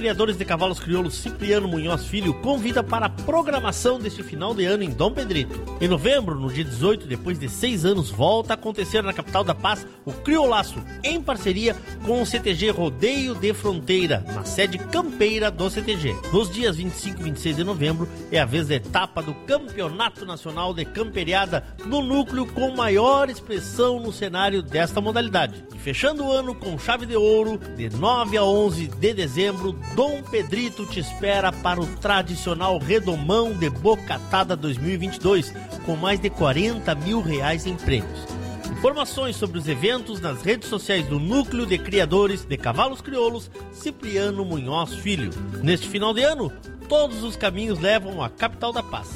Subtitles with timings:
[0.00, 4.82] Criadores de Cavalos Crioulos Cipriano Munhoz Filho convida para a programação deste final de ano
[4.82, 5.62] em Dom Pedrito.
[5.78, 9.54] Em novembro, no dia 18, depois de seis anos, volta a acontecer na capital da
[9.54, 15.68] paz o Criolaço, em parceria com o CTG Rodeio de Fronteira, na sede campeira do
[15.68, 16.16] CTG.
[16.32, 20.72] Nos dias 25 e 26 de novembro é a vez da etapa do Campeonato Nacional
[20.72, 25.62] de Camperiada no núcleo com maior expressão no cenário desta modalidade.
[25.74, 30.22] E fechando o ano com chave de ouro, de 9 a 11 de dezembro, Dom
[30.22, 35.52] Pedrito te espera para o tradicional Redomão de Bocatada 2022,
[35.84, 38.26] com mais de 40 mil reais em prêmios.
[38.70, 44.44] Informações sobre os eventos nas redes sociais do Núcleo de Criadores de Cavalos Crioulos Cipriano
[44.44, 45.30] Munhoz Filho.
[45.62, 46.50] Neste final de ano,
[46.88, 49.08] todos os caminhos levam à capital da paz.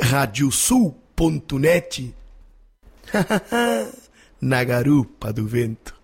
[0.00, 2.14] Radiosul.net
[4.40, 5.94] Na garupa do vento.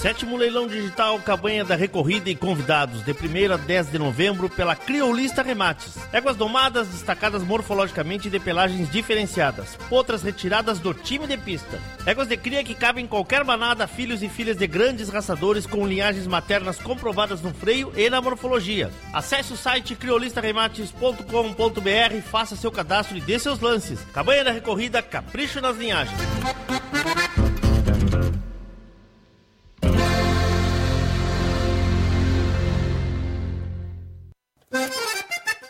[0.00, 4.74] Sétimo leilão digital Cabanha da Recorrida e convidados de 1 a 10 de novembro pela
[4.74, 5.98] Criolista Remates.
[6.10, 9.76] Éguas domadas destacadas morfologicamente de pelagens diferenciadas.
[9.90, 11.78] Outras retiradas do time de pista.
[12.06, 15.86] Éguas de cria que cabem em qualquer manada, filhos e filhas de grandes raçadores com
[15.86, 18.90] linhagens maternas comprovadas no freio e na morfologia.
[19.12, 24.00] Acesse o site criolistaremates.com.br, faça seu cadastro e dê seus lances.
[24.14, 26.18] Cabanha da Recorrida, capricho nas linhagens.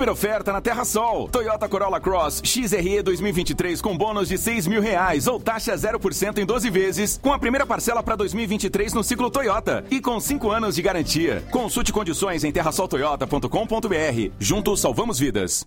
[0.00, 1.28] Super oferta na Terra Sol.
[1.28, 6.46] Toyota Corolla Cross XRE 2023 com bônus de 6 mil reais ou taxa 0% em
[6.46, 10.74] 12 vezes, com a primeira parcela para 2023 no ciclo Toyota e com 5 anos
[10.76, 11.44] de garantia.
[11.50, 14.32] Consulte condições em terrasoltoyota.com.br.
[14.38, 15.66] Juntos salvamos vidas.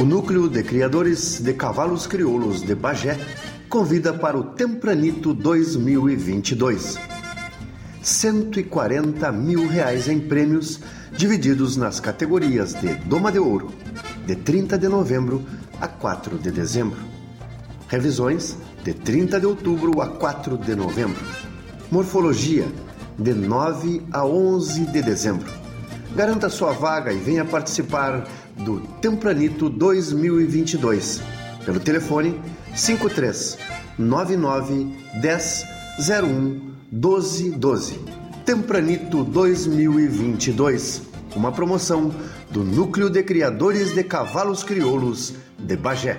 [0.00, 3.18] O Núcleo de Criadores de Cavalos Crioulos de Bagé
[3.68, 6.98] convida para o Tempranito 2022.
[8.00, 10.80] 140 mil reais em prêmios
[11.12, 13.74] divididos nas categorias de Doma de Ouro,
[14.26, 15.44] de 30 de novembro
[15.78, 16.98] a 4 de dezembro.
[17.86, 21.22] Revisões, de 30 de outubro a 4 de novembro.
[21.90, 22.66] Morfologia,
[23.18, 25.60] de 9 a 11 de dezembro.
[26.16, 28.26] Garanta sua vaga e venha participar
[28.60, 31.22] do Tempranito 2022
[31.64, 32.40] pelo telefone
[32.74, 33.58] 53
[33.98, 34.86] 99
[35.20, 35.66] 10
[36.24, 38.00] 01 12 12.
[38.44, 41.02] Tempranito 2022.
[41.36, 42.12] Uma promoção
[42.50, 46.18] do Núcleo de Criadores de Cavalos Crioulos de Bagé.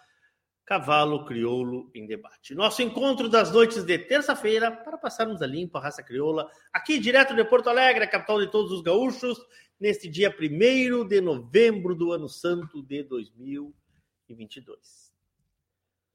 [0.71, 2.55] Cavalo Crioulo em Debate.
[2.55, 7.35] Nosso encontro das noites de terça-feira para passarmos a limpo a raça crioula, aqui direto
[7.35, 9.37] de Porto Alegre, capital de todos os gaúchos,
[9.77, 15.13] neste dia 1 de novembro do ano santo de 2022.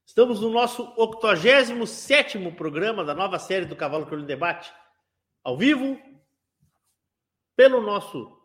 [0.07, 4.73] Estamos no nosso 87º programa da nova série do Cavalo Crioulo em Debate,
[5.45, 6.01] ao vivo,
[7.55, 8.36] pelo nosso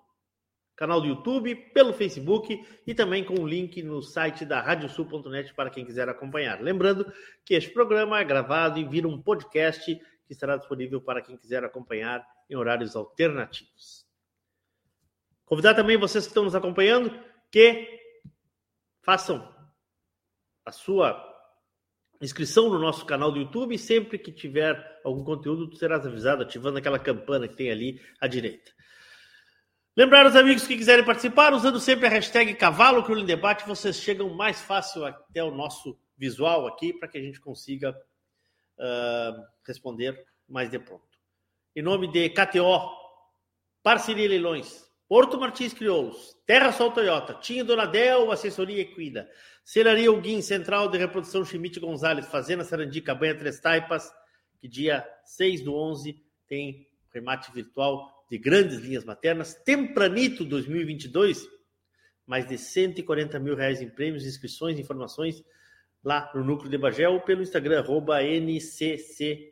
[0.82, 5.70] canal do YouTube, pelo Facebook e também com o link no site da radiosul.net para
[5.70, 6.60] quem quiser acompanhar.
[6.60, 7.06] Lembrando
[7.46, 11.64] que este programa é gravado e vira um podcast que estará disponível para quem quiser
[11.64, 14.08] acompanhar em horários alternativos.
[15.46, 17.16] Convidar também vocês que estão nos acompanhando
[17.52, 17.88] que
[19.04, 19.48] façam
[20.66, 21.16] a sua
[22.20, 23.78] inscrição no nosso canal do YouTube.
[23.78, 28.26] Sempre que tiver algum conteúdo, tu serás avisado, ativando aquela campana que tem ali à
[28.26, 28.72] direita.
[29.96, 33.98] Lembrar os amigos que quiserem participar, usando sempre a hashtag Cavalo Crioulo em Debate, vocês
[33.98, 37.92] chegam mais fácil até o nosso visual aqui para que a gente consiga
[38.80, 40.18] uh, responder
[40.48, 41.20] mais de pronto.
[41.76, 42.90] Em nome de KTO,
[43.84, 49.30] Parceria Leilões, Porto Martins Crioulos, Terra Sol Toyota, Tinha Donadel, Assessoria Equida,
[49.66, 54.10] Celaria Alguim, Central de Reprodução Chimite Gonzalez, Fazenda Sarandi, Cabanha Três Taipas,
[54.58, 56.16] que dia 6 do 11
[56.48, 59.54] tem remate virtual de grandes linhas maternas.
[59.54, 61.46] Tempranito 2022,
[62.26, 65.44] mais de 140 mil reais em prêmios, inscrições, informações
[66.02, 69.52] lá no Núcleo de Bagé ou pelo Instagram, arroba NCCCB.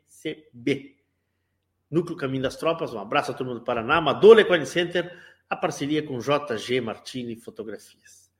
[1.90, 5.14] Núcleo Caminho das Tropas, um abraço a todo mundo do Paraná, Amador Equine Center,
[5.48, 8.32] a parceria com JG Martini Fotografias.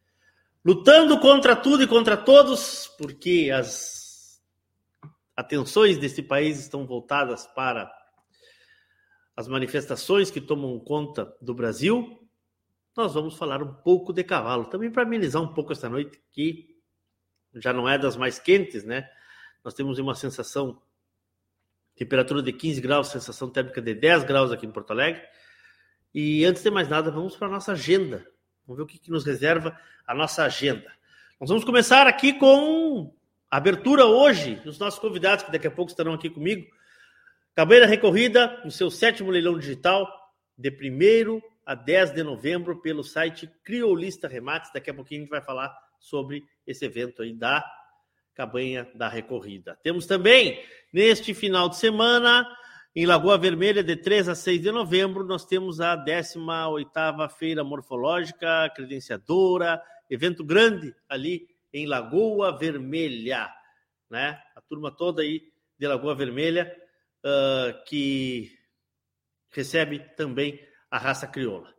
[0.64, 4.40] Lutando contra tudo e contra todos, porque as
[5.36, 7.92] atenções desse país estão voltadas para
[9.40, 12.20] as manifestações que tomam conta do Brasil,
[12.94, 16.76] nós vamos falar um pouco de cavalo, também para amenizar um pouco esta noite, que
[17.54, 19.08] já não é das mais quentes, né?
[19.64, 20.82] Nós temos uma sensação,
[21.96, 25.22] temperatura de 15 graus, sensação térmica de 10 graus aqui em Porto Alegre.
[26.12, 28.26] E antes de mais nada, vamos para a nossa agenda.
[28.66, 29.74] Vamos ver o que, que nos reserva
[30.06, 30.92] a nossa agenda.
[31.40, 33.10] Nós vamos começar aqui com
[33.50, 36.70] a abertura hoje, os nossos convidados, que daqui a pouco estarão aqui comigo,
[37.60, 40.10] Cabeira recorrida no seu sétimo leilão digital,
[40.56, 44.70] de 1 a 10 de novembro, pelo site Criolista Remates.
[44.72, 47.62] Daqui a pouquinho a gente vai falar sobre esse evento aí da
[48.34, 49.78] Cabanha da Recorrida.
[49.82, 50.58] Temos também,
[50.90, 52.48] neste final de semana,
[52.96, 58.72] em Lagoa Vermelha, de 3 a 6 de novembro, nós temos a 18ª Feira Morfológica
[58.74, 63.50] Credenciadora, evento grande ali em Lagoa Vermelha,
[64.08, 64.40] né?
[64.56, 65.42] A turma toda aí
[65.78, 66.74] de Lagoa Vermelha
[67.24, 68.50] uh, que
[69.50, 70.60] recebe também
[70.90, 71.74] a raça crioula.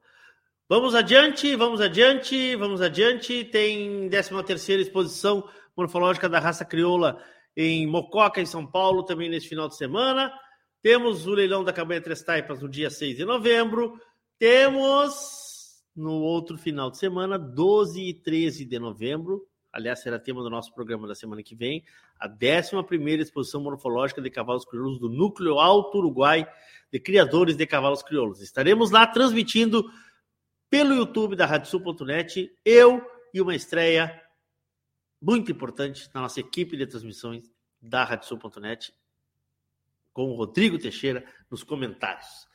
[0.67, 3.43] Vamos adiante, vamos adiante, vamos adiante.
[3.43, 7.21] Tem 13 terceira exposição morfológica da raça crioula
[7.55, 10.33] em Mococa, em São Paulo, também neste final de semana.
[10.81, 13.99] Temos o leilão da Cabanha Três Taipas no dia 6 de novembro.
[14.39, 20.49] Temos no outro final de semana, 12 e 13 de novembro, aliás, será tema do
[20.49, 21.83] nosso programa da semana que vem,
[22.19, 26.47] a 11 exposição morfológica de cavalos crioulos do Núcleo Alto Uruguai
[26.91, 28.41] de Criadores de Cavalos Crioulos.
[28.41, 29.89] Estaremos lá transmitindo
[30.69, 33.01] pelo YouTube da RadioSul.net, eu
[33.33, 34.21] e uma estreia
[35.21, 37.49] muito importante na nossa equipe de transmissões
[37.81, 38.93] da RadioSul.net,
[40.13, 42.47] com o Rodrigo Teixeira nos comentários.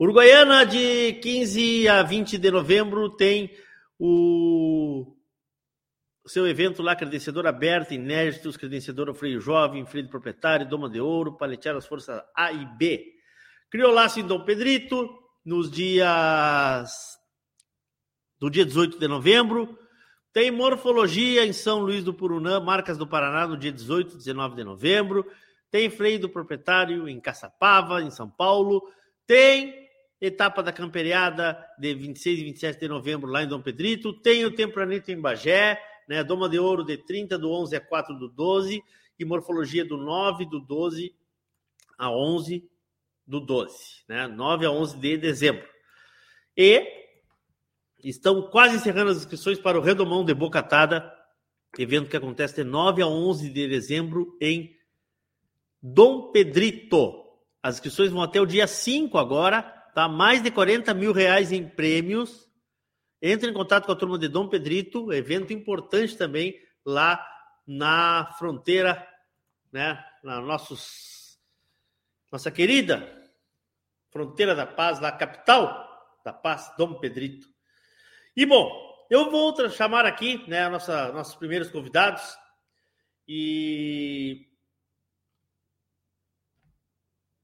[0.00, 3.56] Uruguaiana, de 15 a 20 de novembro, tem
[3.98, 5.17] o
[6.28, 11.36] seu evento lá, credenciador aberto, inéditos, credenciador freio jovem, freio de proprietário, doma de ouro,
[11.36, 13.14] paletear as forças A e B.
[13.70, 15.08] Criolaço em Dom Pedrito,
[15.44, 16.90] nos dias
[18.38, 19.78] do dia 18 de novembro.
[20.32, 24.56] Tem morfologia em São Luís do Purunã, Marcas do Paraná, no dia 18 e 19
[24.56, 25.26] de novembro.
[25.70, 28.82] Tem freio do proprietário em Caçapava, em São Paulo.
[29.26, 29.88] Tem
[30.20, 34.12] etapa da camperiada de 26 e 27 de novembro lá em Dom Pedrito.
[34.12, 36.24] Tem o Tempranito em Bagé né?
[36.24, 38.82] Doma de ouro de 30 do 11 a 4 do 12
[39.18, 41.14] e morfologia do 9 do 12
[41.98, 42.68] a 11
[43.26, 44.26] do 12, né?
[44.26, 45.68] 9 a 11 de dezembro.
[46.56, 46.86] E
[48.02, 51.12] estão quase encerrando as inscrições para o Redomão de Bocatada,
[51.78, 54.74] evento que acontece de 9 a 11 de dezembro em
[55.82, 57.24] Dom Pedrito.
[57.62, 59.62] As inscrições vão até o dia 5 agora,
[59.94, 60.08] tá?
[60.08, 62.47] Mais de 40 mil reais em prêmios
[63.20, 67.24] entre em contato com a turma de Dom Pedrito, evento importante também lá
[67.66, 69.06] na fronteira,
[69.72, 70.04] né?
[70.22, 71.38] Na nossos,
[72.30, 73.18] nossa querida
[74.10, 75.86] fronteira da paz, na capital
[76.24, 77.48] da paz, Dom Pedrito.
[78.36, 82.36] E bom, eu vou chamar aqui, né, nossa, nossos primeiros convidados
[83.26, 84.46] e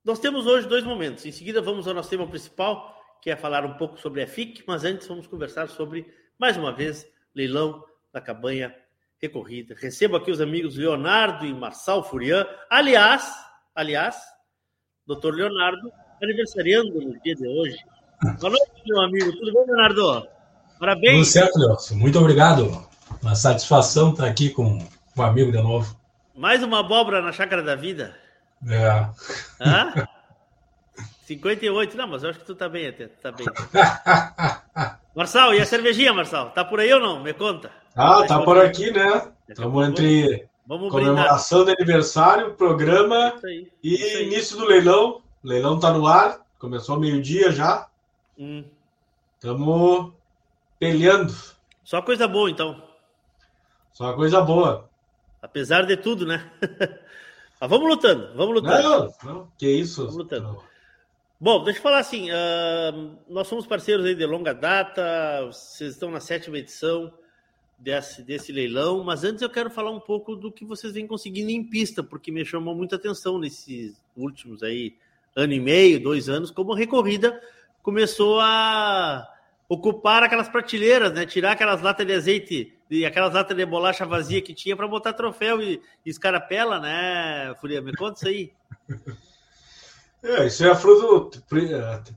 [0.05, 1.25] nós temos hoje dois momentos.
[1.25, 2.94] Em seguida, vamos ao nosso tema principal,
[3.25, 6.07] quer falar um pouco sobre a FIC, mas antes vamos conversar sobre,
[6.39, 8.75] mais uma vez, leilão da cabanha
[9.19, 9.75] recorrida.
[9.75, 12.47] Recebo aqui os amigos Leonardo e Marçal Furian.
[12.69, 13.27] Aliás,
[13.75, 14.15] aliás,
[15.07, 15.91] doutor Leonardo,
[16.23, 17.79] aniversariando no dia de hoje.
[18.39, 19.33] Boa noite, meu amigo.
[19.33, 20.29] Tudo bem, Leonardo?
[20.79, 21.15] Parabéns.
[21.15, 21.95] Tudo certo, Nelson.
[21.95, 22.87] Muito obrigado.
[23.23, 25.99] Uma satisfação estar aqui com um amigo de novo.
[26.35, 28.15] Mais uma abóbora na chácara da vida.
[28.69, 29.09] É.
[29.63, 30.09] Hã?
[31.27, 33.09] 58, não, mas eu acho que tu tá bem até.
[33.09, 33.47] Tá bem.
[35.17, 36.51] Marçal, e a cervejinha, Marçal?
[36.51, 37.23] Tá por aí ou não?
[37.23, 37.71] Me conta.
[37.97, 39.33] Ah, tá por aqui, né?
[39.49, 41.77] Estamos entre Vamos Comemoração brindar.
[41.77, 44.27] de aniversário, programa Isso aí, e aí.
[44.27, 45.23] início do leilão.
[45.43, 47.87] O leilão tá no ar, começou meio-dia já.
[48.39, 48.65] Hum.
[49.35, 50.13] Estamos
[50.79, 51.35] peleando.
[51.85, 52.83] Só coisa boa, então.
[53.93, 54.89] Só coisa boa.
[55.43, 56.51] Apesar de tudo, né?
[57.61, 59.13] Mas vamos lutando, vamos lutando.
[59.23, 60.03] Não, não, que isso.
[60.03, 60.63] Vamos lutando.
[61.41, 62.93] Bom, deixa eu falar assim, ah,
[63.29, 67.13] nós somos parceiros aí de longa data, vocês estão na sétima edição
[67.77, 71.51] desse, desse leilão, mas antes eu quero falar um pouco do que vocês vêm conseguindo
[71.51, 74.97] em pista, porque me chamou muita atenção nesses últimos aí,
[75.35, 77.41] ano e meio, dois anos, como a recorrida
[77.83, 79.29] começou a
[79.69, 81.27] ocupar aquelas prateleiras, né?
[81.27, 85.13] Tirar aquelas latas de azeite e aquelas latas de bolacha vazia que tinha para botar
[85.13, 87.83] troféu e, e escarapela, né, Furia?
[87.83, 88.53] Me conta isso aí.
[90.25, 91.43] É, isso é fruto.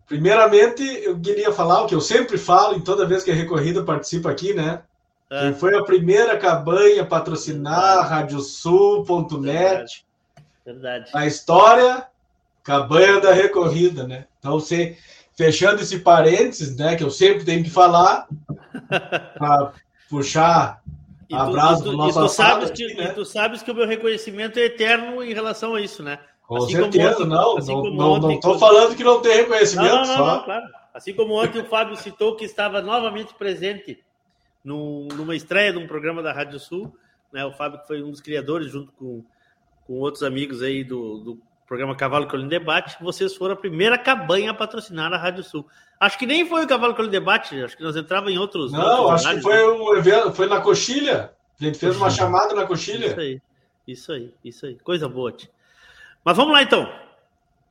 [0.08, 3.84] Primeiramente, eu queria falar o que eu sempre falo em toda vez que a recorrida
[3.84, 4.82] participa aqui, né?
[5.30, 5.42] É.
[5.42, 10.06] Quem foi a primeira cabanha a patrocinar Radiosul.net.
[10.66, 11.10] Verdade.
[11.14, 12.06] A história,
[12.64, 14.26] cabanha da recorrida, né?
[14.40, 14.98] Então, você,
[15.36, 16.96] fechando esse parênteses, né?
[16.96, 18.28] Que eu sempre tenho que falar,
[19.38, 19.74] para
[20.10, 20.82] puxar
[21.30, 23.04] E a tu, brasa e tu- do e nosso tu sabes assado que, né?
[23.12, 26.20] e tu sabes que o meu reconhecimento é eterno em relação a isso, né?
[26.48, 27.58] Com Assim como certeza, ontem- não.
[27.58, 30.66] assim Não, tô quando- falando que não tem reconhecimento, Não, não, não, claro.
[30.94, 34.00] Assim como ontem o Fábio citou que estava novamente presente
[34.64, 36.96] num- numa estreia de um programa da Rádio Sul,
[37.34, 37.46] né?
[37.46, 39.24] O Fábio que foi um dos criadores junto com,
[39.86, 44.52] com outros amigos aí do, do programa Cavalo Colino Debate, vocês foram a primeira cabanha
[44.52, 45.68] a patrocinar a Rádio Sul.
[46.00, 48.72] Acho que nem foi o Cavalo Colino Debate, acho que nós entrávamos em outros.
[48.72, 49.64] Não, outros acho que foi né?
[49.66, 51.34] um evento, foi na coxilha.
[51.60, 53.08] A gente fez uma chamada na coxilha.
[53.08, 53.42] Isso aí,
[53.86, 54.78] isso aí, isso aí.
[54.80, 55.50] Coisa boa, tia.
[56.24, 56.88] Mas vamos lá então.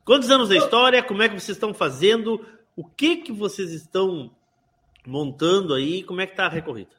[0.04, 1.02] Quantos anos da história?
[1.02, 2.44] Como é que vocês estão fazendo?
[2.76, 4.30] O que que vocês estão
[5.06, 6.02] montando aí?
[6.02, 6.90] Como é que tá a recorrida?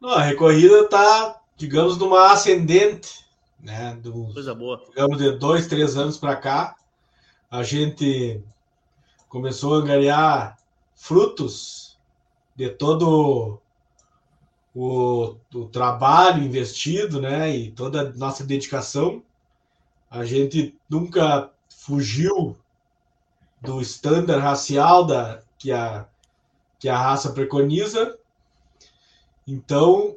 [0.00, 3.26] Não, a recorrida está, digamos, numa ascendente,
[3.60, 3.98] né?
[4.02, 4.82] Do, Coisa boa.
[4.88, 6.76] digamos, de dois, três anos para cá.
[7.50, 8.42] A gente
[9.28, 10.56] começou a ganhar
[10.94, 11.98] frutos
[12.54, 13.60] de todo
[14.74, 17.54] o, o trabalho investido, né?
[17.54, 19.22] E toda a nossa dedicação.
[20.10, 22.56] A gente nunca fugiu
[23.60, 26.06] do estándar racial da, que, a,
[26.78, 28.16] que a raça preconiza.
[29.46, 30.16] Então,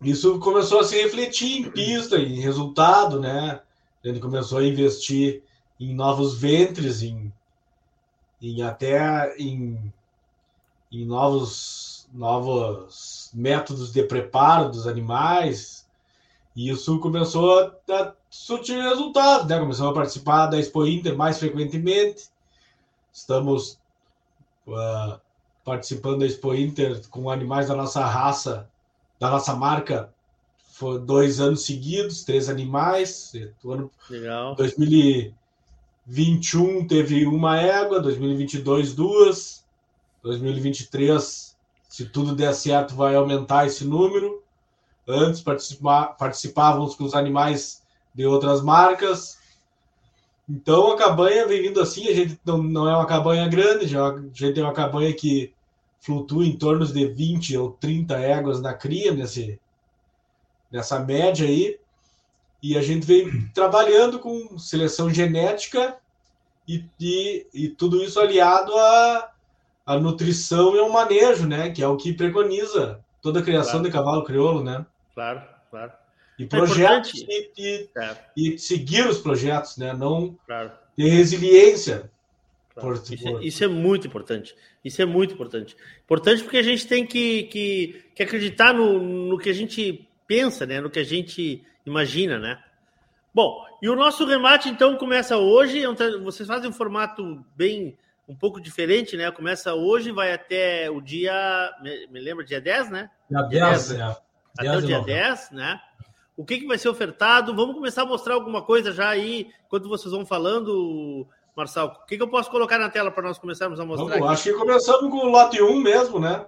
[0.00, 3.60] isso começou a se refletir em pista, em resultado, né?
[4.04, 5.42] A gente começou a investir
[5.78, 7.32] em novos ventres, em,
[8.40, 9.92] em até em,
[10.90, 15.81] em novos, novos métodos de preparo dos animais.
[16.54, 19.58] E isso começou a, a surtir resultados, né?
[19.58, 22.28] Começou a participar da Expo Inter mais frequentemente.
[23.12, 23.78] Estamos
[24.68, 25.18] ah,
[25.64, 28.68] participando da Expo Inter com animais da nossa raça,
[29.18, 30.12] da nossa marca,
[30.72, 33.32] foi dois anos seguidos, três animais.
[33.62, 34.56] O ano Legal.
[34.56, 39.64] 2021 teve uma égua, 2022 duas,
[40.22, 41.56] 2023,
[41.88, 44.41] se tudo der certo, vai aumentar esse número.
[45.06, 47.82] Antes participa- participávamos com os animais
[48.14, 49.38] de outras marcas.
[50.48, 54.08] Então a cabanha vem vindo assim, a gente não, não é uma cabanha grande, já-
[54.08, 55.52] a gente é uma cabanha que
[56.00, 59.58] flutua em torno de 20 ou 30 éguas na cria, nesse,
[60.70, 61.78] nessa média aí.
[62.62, 65.96] E a gente vem trabalhando com seleção genética
[66.66, 69.30] e, e, e tudo isso aliado à,
[69.86, 71.70] à nutrição e ao manejo, né?
[71.70, 73.84] Que é o que preconiza toda a criação Claro.
[73.86, 74.84] de cavalo crioulo, né?
[75.14, 75.92] Claro, claro.
[76.38, 77.52] E É projetos importante.
[77.58, 79.92] e, e, É, e seguir os projetos, né?
[79.92, 80.72] Não claro.
[80.96, 82.10] ter resiliência.
[82.74, 82.88] claro.
[82.98, 84.56] Por- Isso, é, por- isso é muito importante.
[84.84, 85.76] Isso é muito importante.
[86.04, 90.64] Importante porque a gente tem que, que, que acreditar no, no que a gente pensa,
[90.66, 90.80] né?
[90.80, 92.62] No que a gente imagina, né?
[93.34, 95.84] Bom, e o nosso remate então começa hoje.
[95.84, 97.96] é Vocês fazem um formato bem
[98.28, 99.30] um pouco diferente, né?
[99.30, 101.32] Começa hoje, vai até o dia.
[101.82, 103.10] Me, me lembra, dia 10, né?
[103.30, 104.16] Dia 10, é.
[104.58, 105.22] Até 10 o dia novembro.
[105.22, 105.80] 10, né?
[106.36, 107.54] O que, que vai ser ofertado?
[107.54, 112.00] Vamos começar a mostrar alguma coisa já aí, enquanto vocês vão falando, Marçal.
[112.02, 114.18] O que, que eu posso colocar na tela para nós começarmos a mostrar?
[114.18, 116.46] Vamos, acho que começamos com o lote 1 mesmo, né?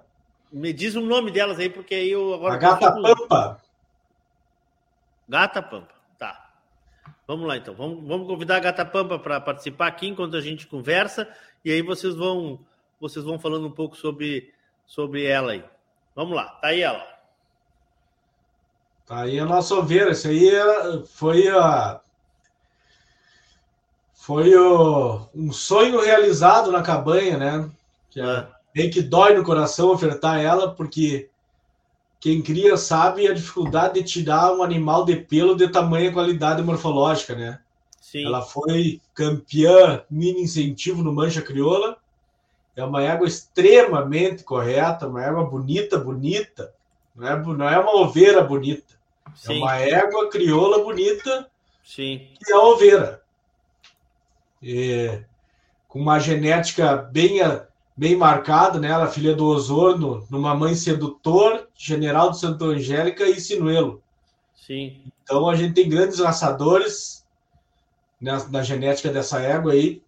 [0.50, 2.54] Me diz o nome delas aí, porque aí eu agora.
[2.54, 3.60] A gata pampa.
[5.28, 6.50] Gata Pampa, tá.
[7.26, 7.74] Vamos lá então.
[7.74, 11.28] Vamos, vamos convidar a Gata Pampa para participar aqui enquanto a gente conversa
[11.64, 12.60] e aí vocês vão
[13.00, 14.52] vocês vão falando um pouco sobre
[14.86, 15.64] sobre ela aí.
[16.14, 17.13] Vamos lá, tá aí ela.
[19.06, 20.10] Tá aí a nossa ovelha.
[20.10, 22.00] Isso aí era- foi a.
[24.14, 27.70] Foi o- um sonho realizado na cabanha, né?
[28.10, 31.28] Que é, Ah, bem que dói no coração ofertar ela, porque
[32.20, 37.34] quem cria sabe a dificuldade de tirar um animal de pelo de tamanha qualidade morfológica,
[37.34, 37.60] né?
[38.00, 38.24] Sim.
[38.26, 41.98] Ela foi campeã mini incentivo no Mancha Crioula.
[42.76, 46.72] É uma égua extremamente correta, uma égua bonita, bonita.
[47.14, 48.94] Não é, não é uma oveira bonita.
[49.26, 49.58] É Sim.
[49.58, 51.48] uma égua crioula bonita
[51.84, 52.28] Sim.
[52.44, 53.22] que é a oveira.
[54.62, 55.20] E,
[55.88, 57.38] com uma genética bem,
[57.96, 58.88] bem marcada, né?
[58.88, 64.02] Ela é filha do Osorno, numa mãe sedutor, general de Santo Angélica e Sinuelo.
[64.54, 65.02] Sim.
[65.22, 67.24] Então a gente tem grandes laçadores
[68.20, 70.02] na, na genética dessa égua aí,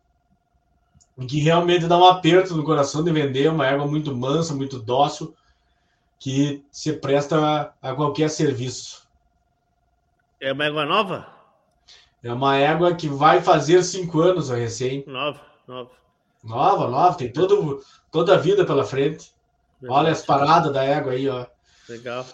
[1.28, 5.34] que realmente dá um aperto no coração de vender, uma égua muito mansa, muito dócil,
[6.18, 7.38] que se presta
[7.82, 9.06] a, a qualquer serviço.
[10.40, 11.26] É uma égua nova?
[12.22, 15.04] É uma égua que vai fazer cinco anos a recém.
[15.06, 15.90] Nova, nova.
[16.42, 19.32] Nova, nova, tem todo, toda a vida pela frente.
[19.88, 21.46] Olha as paradas da égua aí, ó.
[21.88, 22.24] Legal.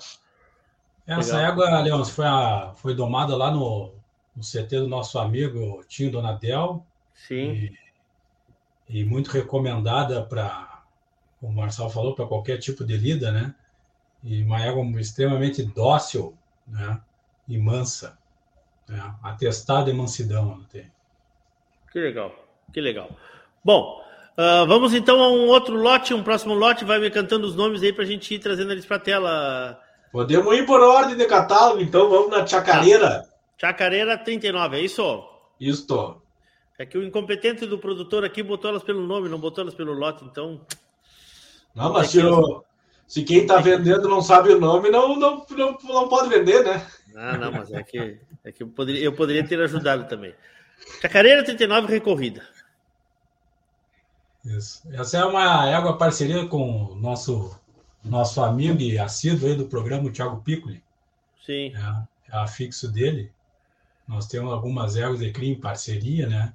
[1.07, 1.53] Essa Legal.
[1.53, 3.93] égua, Leões, foi, a- foi domada lá no,
[4.37, 7.51] no CT do nosso amigo Tinho Donadel Sim.
[7.53, 7.79] e,
[8.89, 10.83] e muito recomendada para,
[11.41, 13.55] como o Marçal falou, para qualquer tipo de lida, né?
[14.25, 17.01] E uma égua extremamente dócil, né?
[17.49, 18.19] E mansa.
[18.89, 19.15] Né?
[19.23, 20.91] Atestada de mansidão ela tem.
[21.91, 22.33] Que legal,
[22.73, 23.11] que legal.
[23.65, 24.03] Bom,
[24.37, 26.85] ah, vamos então a um outro lote, um próximo lote.
[26.85, 29.81] Vai me cantando os nomes aí pra gente ir trazendo eles pra tela.
[30.11, 33.29] Podemos ir por ordem de catálogo, então vamos na chacareira.
[33.59, 35.25] Chacareira 39, é isso?
[35.61, 36.21] Isto.
[36.79, 39.93] É que o incompetente do produtor aqui botou elas pelo nome, não botou elas pelo
[39.93, 40.61] lote, então.
[41.75, 42.65] Não, mas o-
[43.13, 46.87] se quem tá vendendo não sabe o nome, não, não, não, não pode vender, né?
[47.15, 50.35] Ah, não, mas é que, é que eu, poderia, eu poderia ter ajudado também.
[50.99, 52.43] Chacareira 39 recorrida.
[54.47, 54.81] Isso.
[54.95, 57.55] Essa é uma égua parceria com o nosso,
[58.03, 60.83] nosso amigo e assíduo aí do programa, o Thiago Piccoli.
[61.45, 61.75] Sim.
[61.77, 63.31] É, é afixo dele.
[64.09, 66.55] Nós temos algumas éguas de cria em parceria, né?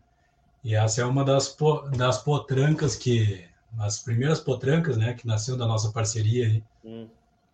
[0.64, 3.47] E essa é uma das, po- das potrancas que,
[3.80, 6.64] as primeiras potrancas, né, que nasceu da nossa parceria aí.
[6.84, 7.08] Hum.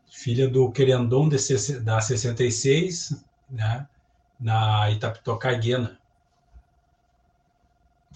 [0.10, 1.38] Filha do Querendon de,
[1.80, 3.88] da 66, né?
[4.39, 5.97] Na Itapitocá Guena.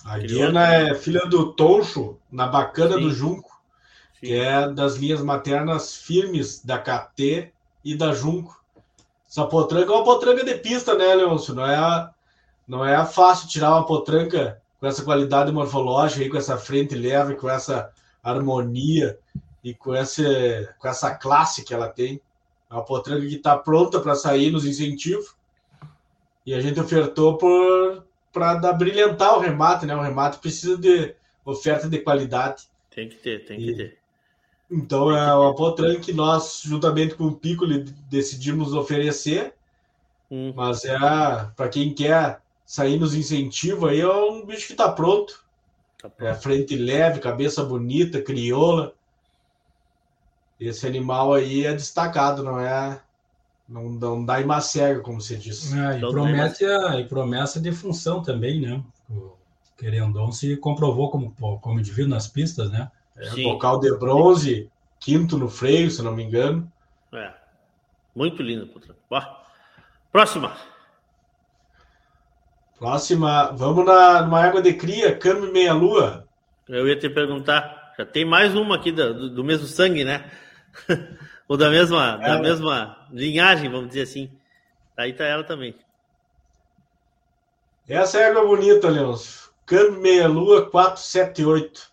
[0.05, 3.59] A Guiana é filha do Toncho, na bacana do Junco,
[4.19, 7.51] que é das linhas maternas firmes da KT
[7.83, 8.63] e da Junco.
[9.27, 11.53] Essa potranca é uma potranca de pista, né, Leôncio?
[11.53, 12.09] Não é,
[12.67, 17.35] não é fácil tirar uma potranca com essa qualidade morfológica, aí, com essa frente leve,
[17.35, 17.91] com essa
[18.23, 19.17] harmonia
[19.63, 22.21] e com, esse, com essa classe que ela tem.
[22.69, 25.35] É uma potranca que está pronta para sair nos incentivos.
[26.45, 27.37] E a gente ofertou
[28.31, 29.95] para dar brilhantar o remate, né?
[29.95, 32.63] O remate precisa de oferta de qualidade.
[32.89, 33.97] Tem que ter, tem que ter.
[34.69, 39.53] Então é uma potranca que nós, juntamente com o Piccoli, decidimos oferecer.
[40.29, 40.53] Hum.
[40.55, 40.97] Mas é
[41.55, 45.41] para quem quer sair nos incentivos aí, é um bicho que está pronto.
[45.99, 48.93] Tá É frente leve, cabeça bonita, crioula.
[50.59, 53.01] Esse animal aí é destacado, não é?
[53.67, 55.77] Não, não dá em má cega, como você disse.
[55.79, 58.83] É, e, promete a, e promessa de função também, né?
[59.09, 59.31] O
[59.77, 62.91] Querendon se comprovou como, como indivíduo nas pistas, né?
[63.15, 66.69] É, bocal de bronze, quinto no freio, se não me engano.
[67.13, 67.33] É.
[68.13, 68.69] Muito lindo.
[70.11, 70.57] Próxima.
[72.77, 76.27] Próxima, vamos na, numa água de cria, câmbio meia-lua.
[76.69, 77.93] Eu ia te perguntar.
[77.97, 80.29] Já tem mais uma aqui do, do, mesmo sangue, né?
[81.47, 84.29] Ou da mesma, É, da mesma linhagem, vamos dizer assim.
[84.95, 85.75] Aí tá ela também.
[87.87, 89.49] Essa é água bonita, Leôncio.
[89.65, 91.89] Câmbio meia-lua 478.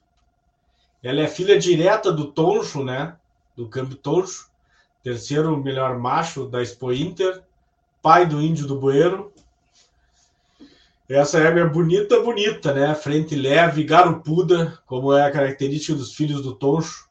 [1.02, 3.16] Ela é filha direta do Toncho, né?
[3.56, 4.50] Do câmbio Toncho.
[5.02, 7.42] Terceiro melhor macho da Expo Inter.
[8.02, 9.33] Pai do Índio do Bueiro.
[11.08, 12.94] Essa égua é bonita, bonita, né?
[12.94, 17.08] Frente leve, garupuda, como é a característica dos filhos do Toncho.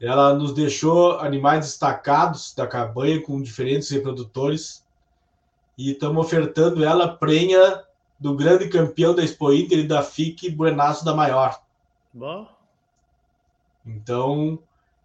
[0.00, 4.84] Ela nos deixou animais destacados da cabanha com diferentes reprodutores.
[5.76, 7.82] E estamos ofertando ela prenha
[8.20, 11.60] do grande campeão da Expo Inter e da FIC, Buenaço da Maior.
[12.12, 12.46] Bom.
[13.84, 14.60] Então,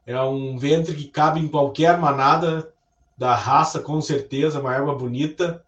[0.06, 2.72] é um ventre que cabe em qualquer manada
[3.18, 5.66] da raça, com certeza, uma égua bonita,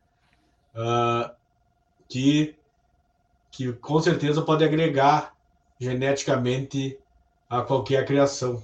[0.76, 1.34] ah,
[2.10, 2.58] que,
[3.52, 5.34] que com certeza pode agregar
[5.80, 7.00] geneticamente
[7.50, 8.64] a qualquer criação.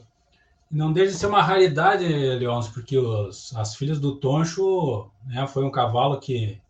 [0.72, 5.64] Não deixa de ser uma raridade, Leôncio, porque os, as filhas do Toncho né, foi
[5.66, 6.62] um cavalo que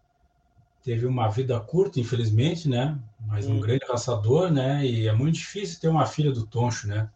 [0.83, 2.99] teve uma vida curta, infelizmente, né?
[3.19, 3.59] Mas um Hum.
[3.59, 4.85] grande caçador, né?
[4.85, 7.11] E é muito difícil ter uma filha do Toncho, né?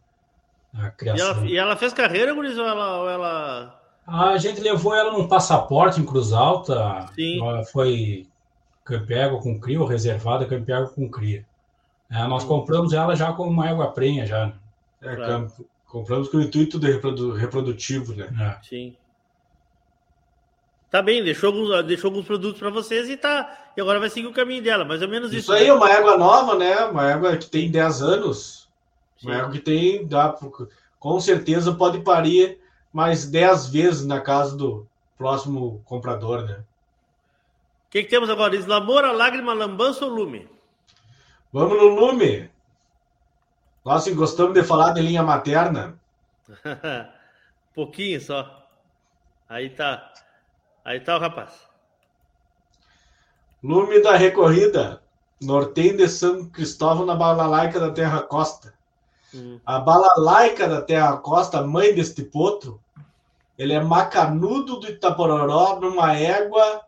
[0.74, 1.20] A E criação.
[1.20, 3.76] ela, e ela fez carreira, Guriz, ou ela, ou ela...
[4.06, 7.06] A gente levou ela num passaporte em Cruz Alta.
[7.16, 7.40] Sim.
[7.40, 8.30] Ela foi
[8.90, 11.46] Campego com cria, ou reservada Campego com cria.
[12.12, 14.48] É, nós compramos ela já com uma égua prenha já.
[14.48, 14.54] né?
[15.02, 15.52] É, Claro.
[15.88, 18.28] compramos com o intuito de reprodu- reprodutivo, né?
[18.60, 18.68] É.
[18.68, 18.96] Sim.
[20.90, 23.72] Tá bem, deixou alguns, deixou alguns produtos para vocês e tá.
[23.78, 25.40] E agora vai seguir o caminho dela, mais ou menos isso.
[25.42, 26.76] Isso aí é uma égua nova, né?
[26.86, 28.68] Uma égua que tem 10 anos.
[29.22, 29.40] Uma Sim.
[29.40, 30.36] égua que tem, dá,
[31.00, 32.58] com certeza pode parir
[32.92, 36.62] mais 10 vezes na casa do próximo comprador, né?
[37.90, 38.56] O que, que temos agora?
[38.56, 40.48] Eslamora, lágrima, lambança ou lume?
[41.52, 42.48] Vamos no lume.
[43.84, 46.00] Nós que gostamos de falar de linha materna.
[47.74, 48.70] Pouquinho só.
[49.50, 50.14] Aí tá.
[50.86, 51.68] Aí tá o rapaz.
[53.64, 55.02] Lume da recorrida.
[55.42, 58.72] Norteio de São Cristóvão na balalaica da Terra Costa.
[59.34, 59.60] Hum.
[59.66, 62.80] A balalaica da Terra Costa, mãe deste potro,
[63.58, 66.88] ele é macanudo do Itapororó numa égua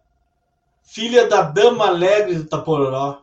[0.83, 3.21] filha da Dama Alegre do Itapororó.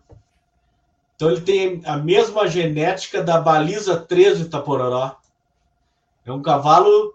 [1.14, 5.16] Então ele tem a mesma genética da Baliza 3 do Itapororó.
[6.25, 7.14] É um cavalo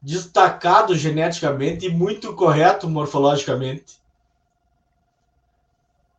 [0.00, 3.98] destacado geneticamente e muito correto morfologicamente.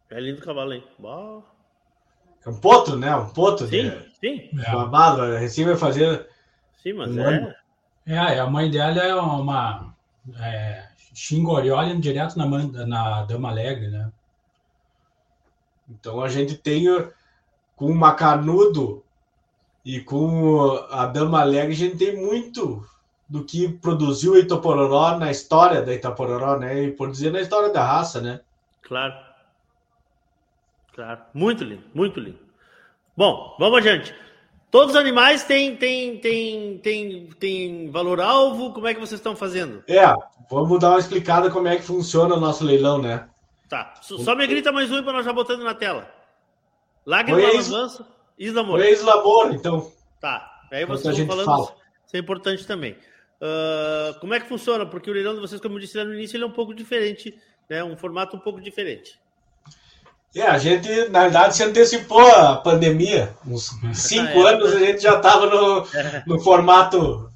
[0.10, 0.84] É lindo o cavalo, hein?
[2.45, 3.15] É um potro, né?
[3.15, 3.67] Um potro.
[3.67, 4.06] Sim, né?
[4.19, 4.50] sim.
[4.54, 5.38] Uma bárbara.
[5.38, 6.28] Recém vai fazer.
[6.82, 7.26] Sim, mas Um é.
[7.26, 7.56] ano.
[8.06, 9.93] É, a mãe dela é uma
[10.39, 10.88] é,
[11.19, 12.45] xingorioli direto na,
[12.86, 14.10] na Dama Alegre, né?
[15.89, 16.86] Então a gente tem
[17.75, 19.03] com o Macanudo
[19.84, 22.88] e com a Dama Alegre, a gente tem muito
[23.27, 26.84] do que produziu o Itapororó na história da Itapororó, né?
[26.84, 28.39] E por dizer na história da raça, né?
[28.82, 29.13] Claro.
[30.93, 31.21] Claro.
[31.34, 32.39] Muito lindo, muito lindo.
[33.15, 34.15] Bom, vamos adiante.
[34.71, 38.71] Todos os animais têm, têm, têm, têm, têm valor-alvo?
[38.71, 39.84] Como é que vocês estão fazendo?
[39.88, 40.13] É,
[40.49, 43.27] vamos dar uma explicada como é que funciona o nosso leilão, né?
[43.67, 43.95] Tá.
[44.01, 46.10] Só me grita mais um para nós já botando na tela.
[47.05, 48.05] Lágrima, avanço,
[48.38, 48.88] Isla Moura.
[48.88, 49.91] Ex-labor, então.
[50.19, 50.49] Tá.
[50.71, 51.45] Aí vocês estão falando.
[51.45, 51.75] fala.
[52.05, 52.95] Isso é importante também.
[53.41, 54.86] Ah, como é que funciona?
[54.86, 56.73] Porque o leilão de vocês, como eu disse lá no início, ele é um pouco
[56.73, 57.38] diferente,
[57.69, 57.84] né?
[57.84, 59.18] Um formato um pouco diferente.
[60.35, 63.33] É, a gente, na verdade, se antecipou a pandemia.
[63.47, 64.53] Uns cinco É.
[64.53, 65.87] anos a gente já estava no,
[66.27, 67.29] no formato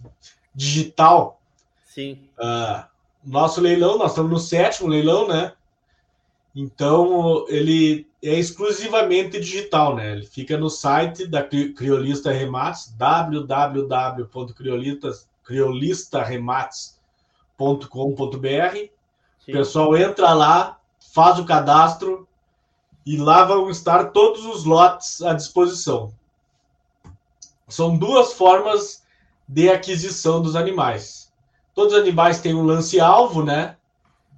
[0.53, 1.39] digital.
[1.85, 2.19] Sim.
[2.37, 2.87] Ah,
[3.23, 5.53] nosso leilão, nós estamos no sétimo leilão, né?
[6.55, 10.11] Então, ele é exclusivamente digital, né?
[10.11, 12.93] Ele fica no site da Cri- Criolista Remates,
[17.59, 18.89] www.criolistaRemates.com.br.
[19.47, 20.77] O pessoal entra lá,
[21.13, 22.27] faz o cadastro
[23.05, 26.13] e lá vão estar todos os lotes à disposição.
[27.67, 29.03] São duas formas
[29.47, 31.31] de aquisição dos animais.
[31.73, 33.77] Todos os animais têm um lance-alvo, né?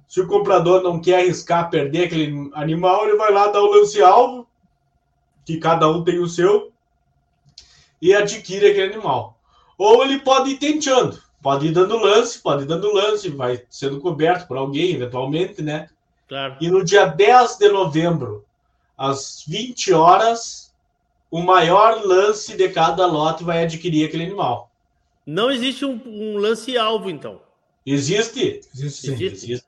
[0.08, 4.46] Se o comprador não quer arriscar perder aquele animal, ele vai lá dar o lance-alvo,
[5.44, 6.72] que cada um tem o seu,
[8.00, 9.38] e adquire aquele animal.
[9.76, 14.00] Ou ele pode ir tenteando, pode ir dando lance, pode ir dando lance, vai sendo
[14.00, 15.88] coberto por alguém, eventualmente, né?
[16.28, 16.56] Claro.
[16.60, 18.45] E no dia 10 de novembro,
[18.96, 20.72] às 20 horas,
[21.30, 24.70] o maior lance de cada lote vai adquirir aquele animal.
[25.26, 27.40] Não existe um, um lance-alvo, então.
[27.84, 28.60] Existe?
[28.74, 29.12] Existe.
[29.12, 29.64] Existe,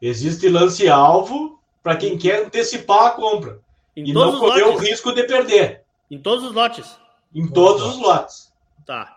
[0.00, 3.60] existe lance-alvo para quem quer antecipar a compra
[3.96, 6.96] Em e não correr o risco de perder Em todos os lotes?
[7.34, 8.52] em todos os lotes.
[8.86, 9.12] Tá.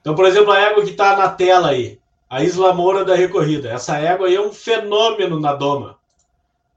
[0.00, 1.98] Então, por exemplo, a égua que está na tela aí,
[2.28, 3.70] a Isla Moura da Recorrida.
[3.70, 5.98] Essa égua aí é um fenômeno na doma.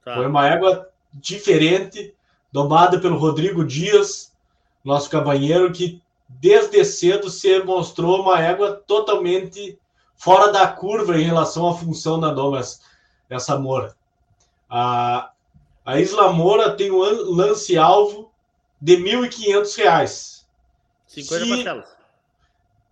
[0.06, 0.15] Tá.
[0.15, 2.14] Foi uma égua diferente,
[2.56, 4.32] domada pelo Rodrigo Dias,
[4.82, 9.78] nosso cabanheiro, que desde cedo se mostrou uma égua totalmente
[10.15, 12.62] fora da curva em relação à função da doma,
[13.30, 13.94] essa- Moura.
[14.70, 15.32] A,
[15.86, 18.32] a Isla Moura tem um lan- lance-alvo
[18.82, 20.48] de 1.500 reais.
[21.08, 21.89] 50 Se- parcelas.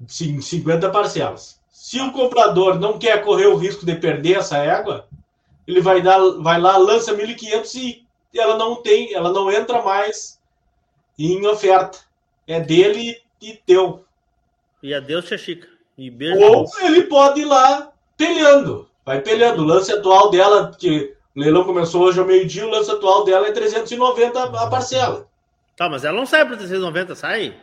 [0.07, 1.61] Sim, 50 parcelas.
[1.71, 5.07] Se o comprador não quer correr o risco de perder essa égua,
[5.65, 8.02] ele vai dar, vai lá, lança 1.500 e
[8.39, 10.39] ela não tem, ela não entra mais
[11.17, 11.99] em oferta.
[12.47, 14.05] É dele e teu.
[14.81, 15.67] E adeus, Tia Chica.
[15.97, 16.39] E beijo.
[16.39, 18.89] Ou ele pode ir lá peleando.
[19.05, 19.61] Vai peleando.
[19.61, 23.47] O lance atual dela, que o leilão começou hoje ao meio-dia, o lance atual dela
[23.47, 25.27] é 390 a parcela.
[25.75, 27.55] Tá, mas ela não sai para 390, sai?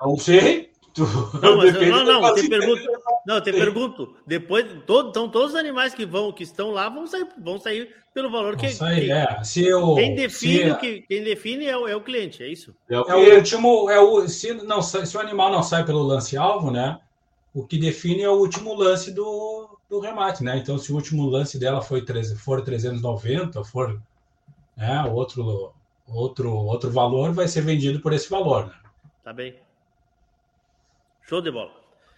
[0.00, 0.70] Não sei.
[0.94, 1.02] Tu-
[1.42, 2.82] Não, mas, não, não, eu te pergunto.
[3.26, 4.16] Não, te pergunto.
[4.26, 7.92] Depois, todo, então, todos os animais que vão, que estão lá, vão sair, vão sair
[8.14, 8.66] pelo valor que.
[8.66, 9.42] Isso aí, é.
[9.42, 12.48] Se eu, Quem define, se- o que, quem define é, o, é o cliente, é
[12.48, 12.74] isso?
[12.88, 16.02] É o É o último, é o, se, não, se o animal não sai pelo
[16.02, 17.00] lance-alvo, né?
[17.52, 20.56] O que define é o último lance do, no remate, né?
[20.58, 24.00] Então, se o último lance dela foi 13, for 390, for
[24.76, 25.72] né, outro,
[26.06, 28.74] outro, outro valor, vai ser vendido por esse valor, né?
[29.22, 29.63] Tá bem.
[31.28, 31.70] Show de bola.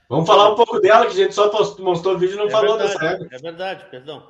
[0.08, 2.50] Vamos falar um pouco dela, que a gente só mostrou o vídeo e não é
[2.50, 3.28] falou verdade, dessa égua.
[3.30, 4.22] É verdade, perdão.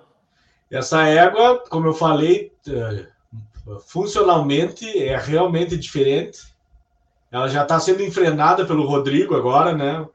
[0.71, 3.07] Essa égua, como eu falei, eh,
[3.87, 6.41] funcionalmente é realmente diferente.
[7.31, 10.07] Ela já está sendo enfrenada pelo Rodrigo agora, né?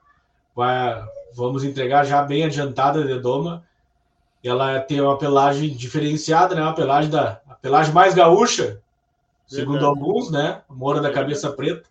[0.55, 3.63] Vai, vamos entregar já bem adiantada de doma.
[4.43, 6.61] Ela tem uma pelagem diferenciada, né?
[6.61, 8.81] Uma pelagem da a pelagem mais gaúcha,
[9.45, 9.99] segundo Verdade.
[9.99, 10.61] alguns, né?
[10.67, 11.90] Moura da cabeça preta.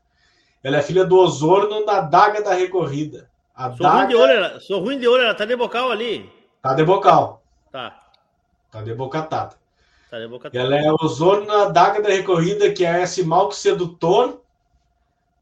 [0.63, 3.29] Ela é filha do Osorno na daga da recorrida.
[3.55, 5.91] A Sou ruim de daga olho, ela, sou ruim de olho, ela tá de bocal
[5.91, 6.31] ali.
[6.63, 7.43] tá de bocal,
[7.73, 7.99] Tá,
[8.71, 9.55] tá de bocatada.
[10.11, 10.51] tá de boca.
[10.53, 14.41] Ela é Osorno na daga da recorrida, que é esse mal sedutor,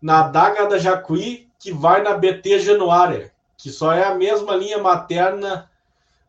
[0.00, 4.78] na daga da Jacuí, que vai na BT Januária, que só é a mesma linha
[4.78, 5.68] materna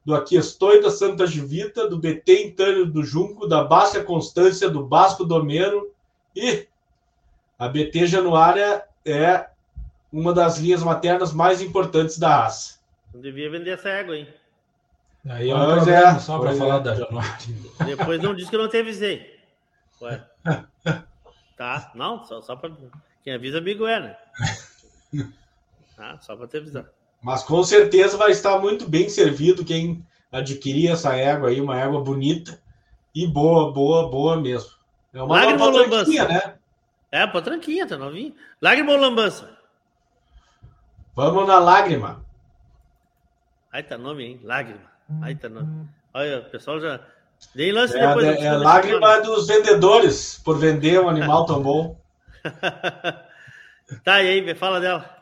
[0.04, 4.84] do Aqui Estou da Santa Givita, do BT Intânio do Junco, da Baixa Constância, do
[4.84, 5.91] Basco Domero
[6.36, 6.67] e
[7.60, 9.48] a BT Januária é
[10.12, 12.80] uma das linhas maternas mais importantes da raça.
[13.13, 14.28] Não devia vender essa égua, hein?
[15.28, 16.80] Aí é um Pois é, só para pois falar é.
[16.80, 17.56] da Januário.
[17.86, 19.38] Depois não disse que eu não te avisei.
[20.02, 20.24] Ué.
[21.58, 21.91] Tá?
[21.93, 22.72] Não, só, só pra.
[23.22, 24.15] Quem avisa, amigo é, né?
[25.98, 26.17] Tá?
[26.22, 26.86] Só pra te avisar.
[27.22, 32.02] Mas com certeza vai estar muito bem servido quem adquirir essa égua aí, uma égua
[32.02, 32.58] bonita
[33.13, 34.69] e boa, boa, boa mesmo.
[35.13, 36.28] É uma Lágrima lambança?
[36.30, 36.56] né?
[37.12, 38.36] É, pô, tranquinha, tá novinho.
[38.62, 39.58] Lágrima ou lambança?
[41.15, 42.24] Vamos na lágrima.
[43.72, 44.39] Aí tá nome, hein?
[44.43, 44.89] Lágrima.
[45.22, 45.88] Aí tá nome.
[46.13, 47.00] Olha, o pessoal já.
[47.56, 48.26] Dei lance É, depois.
[48.26, 51.98] é, é lágrima dos vendedores por vender um animal tão bom.
[54.04, 55.17] Tá, aí, fala dela.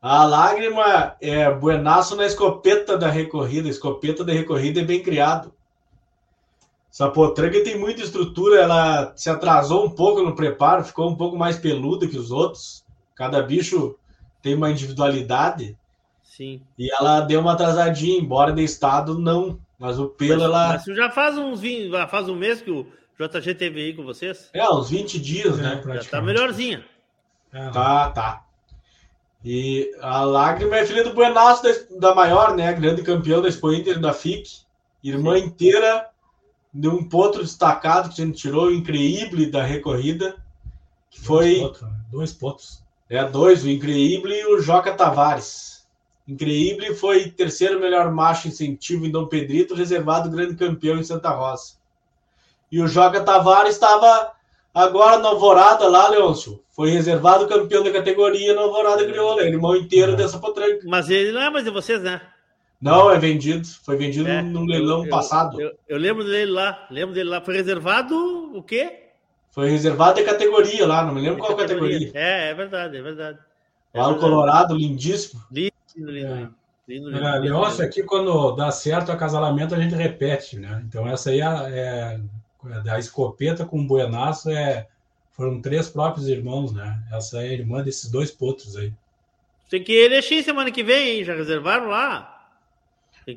[0.00, 3.68] A lágrima é buenaço na escopeta da recorrida.
[3.68, 5.52] Escopeta da recorrida é bem criado.
[6.92, 11.36] Essa potranca tem muita estrutura, ela se atrasou um pouco no preparo, ficou um pouco
[11.36, 12.84] mais peluda que os outros.
[13.14, 13.96] Cada bicho
[14.42, 15.78] tem uma individualidade
[16.24, 16.62] Sim.
[16.76, 19.58] e ela deu uma atrasadinha, embora de estado não.
[19.78, 20.68] Mas o pelo, ela.
[20.68, 22.86] Mas já faz uns 20, já faz um mês que o
[23.18, 24.50] JG teve aí com vocês.
[24.52, 25.80] É, uns 20 dias, né?
[25.86, 26.84] Já tá melhorzinha.
[27.50, 28.44] Tá, tá.
[29.44, 32.72] E a Lágrima é filha do Buenaço da, da Maior, né?
[32.72, 34.60] Grande campeão da Expo Inter da FIC.
[35.02, 36.10] Irmã inteira
[36.72, 40.36] de um potro destacado que a gente tirou, o Increíble da recorrida.
[41.10, 41.58] Que foi.
[41.58, 41.96] Dois potros, né?
[42.10, 42.82] Dois potros.
[43.08, 45.84] É, dois, o Increíble e o Joca Tavares.
[46.28, 51.72] Increíble foi terceiro melhor macho incentivo em Dom Pedrito, reservado grande campeão em Santa Rosa.
[52.70, 54.30] E o Joca Tavares estava
[54.72, 56.62] agora na Alvorada lá, Leôncio.
[56.70, 60.82] Foi reservado campeão da categoria na Alvorada Crioula, irmão inteiro dessa potranca.
[60.84, 62.20] Mas ele não é mais de vocês, né?
[62.80, 63.66] Não, é vendido.
[63.84, 65.60] Foi vendido É, num leilão eu- passado.
[65.60, 66.86] Eu, eu lembro dele lá.
[66.90, 67.40] Lembro dele lá.
[67.40, 68.14] Foi reservado
[68.56, 69.04] o quê?
[69.50, 72.10] Foi reservado de categoria lá, não me lembro qual categoria.
[72.14, 73.38] É, é verdade, é verdade.
[73.92, 74.30] É Lá no verdade.
[74.32, 75.42] Colorado, lindíssimo.
[75.50, 76.54] Lindo, lindo, lindo.
[76.88, 77.82] lindo, lindo, É, lindo.
[77.82, 80.82] Aqui quando dá certo o acasalamento, a gente repete, né?
[80.86, 82.20] Então essa aí é,
[82.64, 84.86] é da escopeta com o buenaço é
[85.32, 87.02] foram três próprios irmãos, né?
[87.12, 88.92] Essa é a irmã desses dois potros aí.
[89.68, 91.24] Tem que ir semana que vem, hein?
[91.24, 92.39] Já reservaram lá?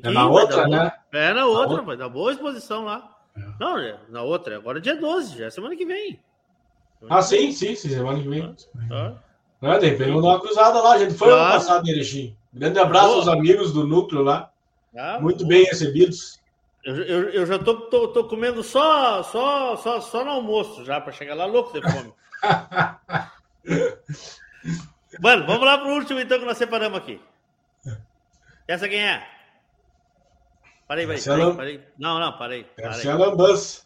[0.00, 0.92] que É ir, na vai outra, boa- né?
[1.12, 3.10] É na outra, vai dar boa exposição lá.
[3.58, 4.56] Não, é na outra.
[4.56, 6.20] Agora é dia 12, já é semana que vem.
[7.10, 8.54] Ah, sim, sim, sim, semana que vem.
[8.88, 9.14] Tá?
[9.62, 10.92] É, de repente vamos dar uma cruzada lá.
[10.94, 11.52] A gente foi ano Claro.
[11.54, 12.36] passado em Erechim.
[12.52, 13.18] Grande abraço Boa.
[13.18, 14.50] aos amigos do núcleo lá.
[14.96, 15.48] Ah, Muito boa.
[15.48, 16.40] bem recebidos.
[16.84, 21.00] Eu, eu, eu já tô, tô, tô comendo só, só, só, só no almoço já,
[21.00, 22.12] para chegar lá louco de fome.
[25.20, 27.20] Mano, vamos lá pro último então que nós separamos aqui.
[28.68, 29.26] Essa quem é?
[30.86, 31.80] Parei, parei, é parei, parei.
[31.98, 32.64] Não, não, parei.
[32.64, 33.06] Parei.
[33.06, 33.82] é a lambança.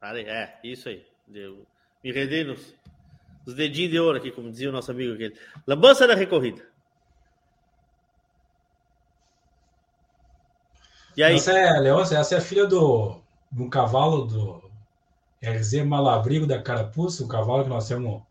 [0.00, 1.04] Parei, é, isso aí.
[1.32, 1.66] Eu
[2.02, 2.74] me rendei nos,
[3.46, 5.34] nos dedinhos de ouro aqui, como dizia o nosso amigo aquele.
[5.66, 6.62] Lambança da recorrida.
[11.16, 11.36] E aí?
[11.36, 14.70] Essa é, Leôncio, essa é a filha do, de um cavalo do
[15.42, 18.22] RZ Malabrigo da Carapuça, um cavalo que nós temos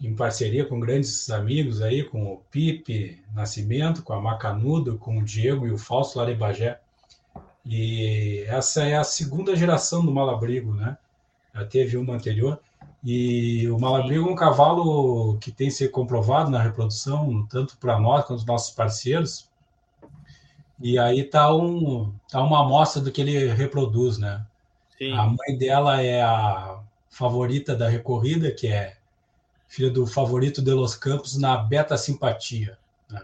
[0.00, 5.24] em parceria com grandes amigos aí, com o Pipe Nascimento, com a Macanudo, com o
[5.24, 6.80] Diego e o Fausto lá de Bagé.
[7.64, 10.96] E essa é a segunda geração do Malabrigo, né?
[11.54, 12.58] Já teve uma anterior.
[13.02, 18.24] E o Malabrigo é um cavalo que tem sido comprovado na reprodução, tanto para nós
[18.24, 19.48] quanto os nossos parceiros.
[20.80, 24.44] E aí tá, um, tá uma amostra do que ele reproduz, né?
[24.96, 25.12] Sim.
[25.12, 28.96] A mãe dela é a favorita da recorrida, que é
[29.66, 32.78] filha do favorito de Los Campos na Beta Simpatia.
[33.08, 33.22] Né?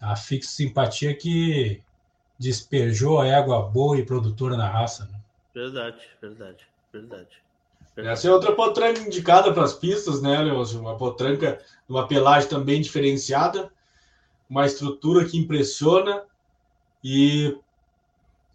[0.00, 1.82] A Fixo Simpatia que
[2.38, 5.04] despejou a égua boa e produtora na raça.
[5.06, 5.18] Né?
[5.54, 7.44] Verdade, verdade, verdade.
[7.96, 10.80] Essa é outra potranca indicada para as pistas, né, Leôncio?
[10.80, 13.70] Uma potranca, uma pelagem também diferenciada,
[14.50, 16.24] uma estrutura que impressiona
[17.02, 17.56] e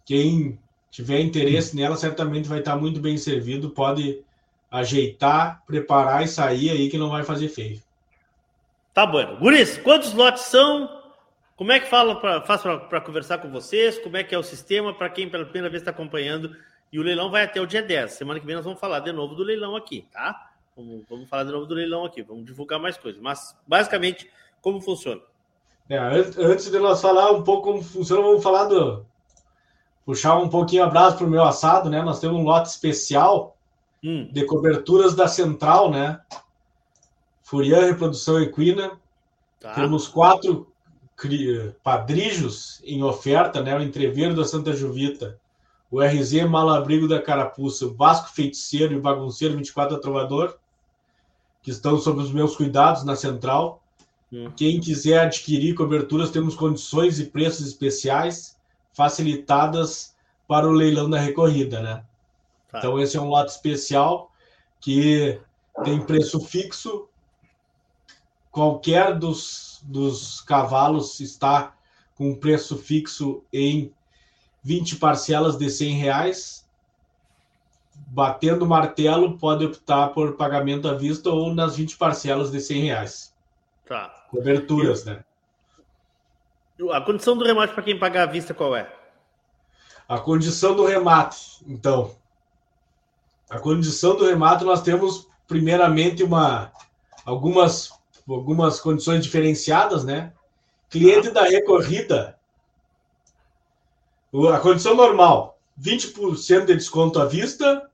[0.04, 0.58] quem
[0.90, 4.22] tiver interesse nela certamente vai estar muito bem servido, pode
[4.70, 7.80] ajeitar, preparar e sair aí que não vai fazer feio.
[8.92, 9.36] Tá bom.
[9.38, 10.99] Guris, quantos lotes são?
[11.60, 13.98] Como é que fala pra, faz para conversar com vocês?
[13.98, 16.56] Como é que é o sistema para quem pela primeira vez está acompanhando?
[16.90, 18.12] E o leilão vai até o dia 10.
[18.12, 20.52] Semana que vem nós vamos falar de novo do leilão aqui, tá?
[20.74, 23.20] Vamos, vamos falar de novo do leilão aqui, vamos divulgar mais coisas.
[23.20, 24.30] Mas, basicamente,
[24.62, 25.20] como funciona?
[25.90, 29.04] É, antes de nós falar um pouco como funciona, vamos falar do.
[30.06, 32.00] Puxar um pouquinho abraço para o meu assado, né?
[32.00, 33.54] Nós temos um lote especial
[34.02, 34.30] hum.
[34.32, 36.22] de coberturas da Central, né?
[37.42, 38.98] Furian Reprodução Equina.
[39.60, 39.74] Tá.
[39.74, 40.69] Temos quatro
[41.82, 43.76] padrijos em oferta, né?
[43.76, 45.38] O Entreveiro da Santa Juvita,
[45.90, 50.56] o RZ Malabrigo da Carapuça, o Vasco Feiticeiro e o Bagunceiro 24 a Trovador,
[51.62, 53.82] que estão sob os meus cuidados na central.
[54.32, 54.50] Hum.
[54.56, 58.56] Quem quiser adquirir coberturas, temos condições e preços especiais
[58.92, 60.14] facilitadas
[60.46, 62.04] para o leilão da recorrida, né?
[62.70, 62.78] Tá.
[62.78, 64.30] Então esse é um lote especial
[64.80, 65.40] que
[65.84, 67.08] tem preço fixo.
[68.50, 71.74] Qualquer dos, dos cavalos está
[72.14, 73.92] com preço fixo em
[74.62, 76.68] 20 parcelas de 100 reais.
[77.94, 83.34] Batendo martelo, pode optar por pagamento à vista ou nas 20 parcelas de 100 reais.
[83.86, 84.26] Tá.
[84.30, 85.24] Coberturas, né?
[86.92, 88.90] A condição do remate para quem pagar à vista qual é?
[90.08, 92.16] A condição do remate, então.
[93.48, 96.72] A condição do remate nós temos primeiramente uma
[97.24, 97.99] algumas
[98.34, 100.32] algumas condições diferenciadas, né?
[100.88, 102.38] Cliente da recorrida
[104.52, 107.88] a condição normal: 20% de desconto à vista,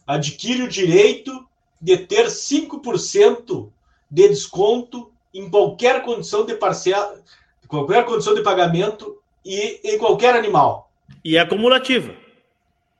[0.07, 1.45] adquire o direito
[1.81, 3.71] de ter 5%
[4.11, 7.19] de desconto em qualquer condição de parcela,
[7.67, 10.91] qualquer condição de pagamento e em qualquer animal.
[11.25, 12.15] E é acumulativa.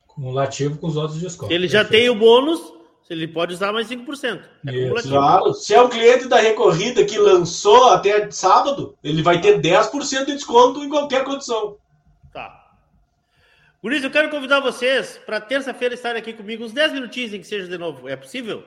[0.07, 1.55] Cumulativo com os outros descontos.
[1.55, 2.03] Ele já Perfeito.
[2.03, 2.73] tem o bônus,
[3.11, 4.41] ele pode usar mais 5%.
[4.67, 5.53] É claro.
[5.53, 10.33] Se é um cliente da recorrida que lançou até sábado, ele vai ter 10% de
[10.33, 11.77] desconto em qualquer condição.
[13.85, 17.41] Por isso, eu quero convidar vocês para terça-feira estarem aqui comigo uns 10 minutinhos em
[17.41, 18.09] que seja de novo.
[18.09, 18.65] É possível?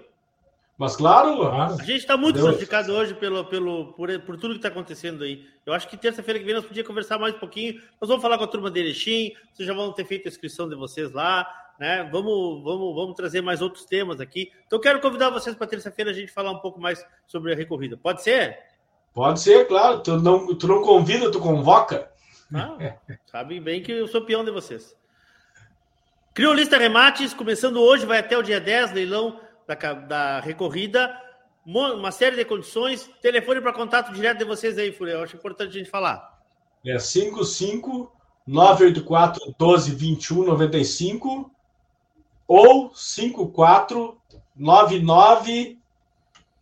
[0.78, 1.74] Mas claro, claro.
[1.74, 5.44] A gente está muito prejudicado hoje pelo, pelo, por, por tudo que está acontecendo aí.
[5.66, 7.82] Eu acho que terça-feira que vem nós podíamos conversar mais um pouquinho.
[8.00, 10.70] Nós vamos falar com a turma de Erechim, vocês já vão ter feito a inscrição
[10.70, 11.48] de vocês lá,
[11.80, 12.08] né?
[12.12, 14.52] Vamos, vamos, vamos trazer mais outros temas aqui.
[14.66, 17.98] Então, quero convidar vocês para terça-feira a gente falar um pouco mais sobre a recorrida.
[17.98, 18.60] Pode ser?
[19.14, 20.00] Pode ser, claro.
[20.00, 22.12] Tu não, tu não convida, tu convoca.
[22.54, 22.78] Ah,
[23.26, 24.96] sabe bem que eu sou peão de vocês.
[26.34, 31.20] Criolista Remates, começando hoje, vai até o dia 10, leilão da, da recorrida.
[31.66, 33.10] Uma série de condições.
[33.22, 35.14] Telefone para contato direto de vocês aí, Fúria.
[35.14, 36.40] Eu acho importante a gente falar.
[36.86, 38.12] É 55
[38.46, 41.52] 984 12 21 95
[42.48, 44.18] ou 54
[44.56, 45.78] 99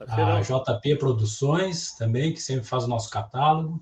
[0.00, 3.80] A JP Produções também, que sempre faz o nosso catálogo.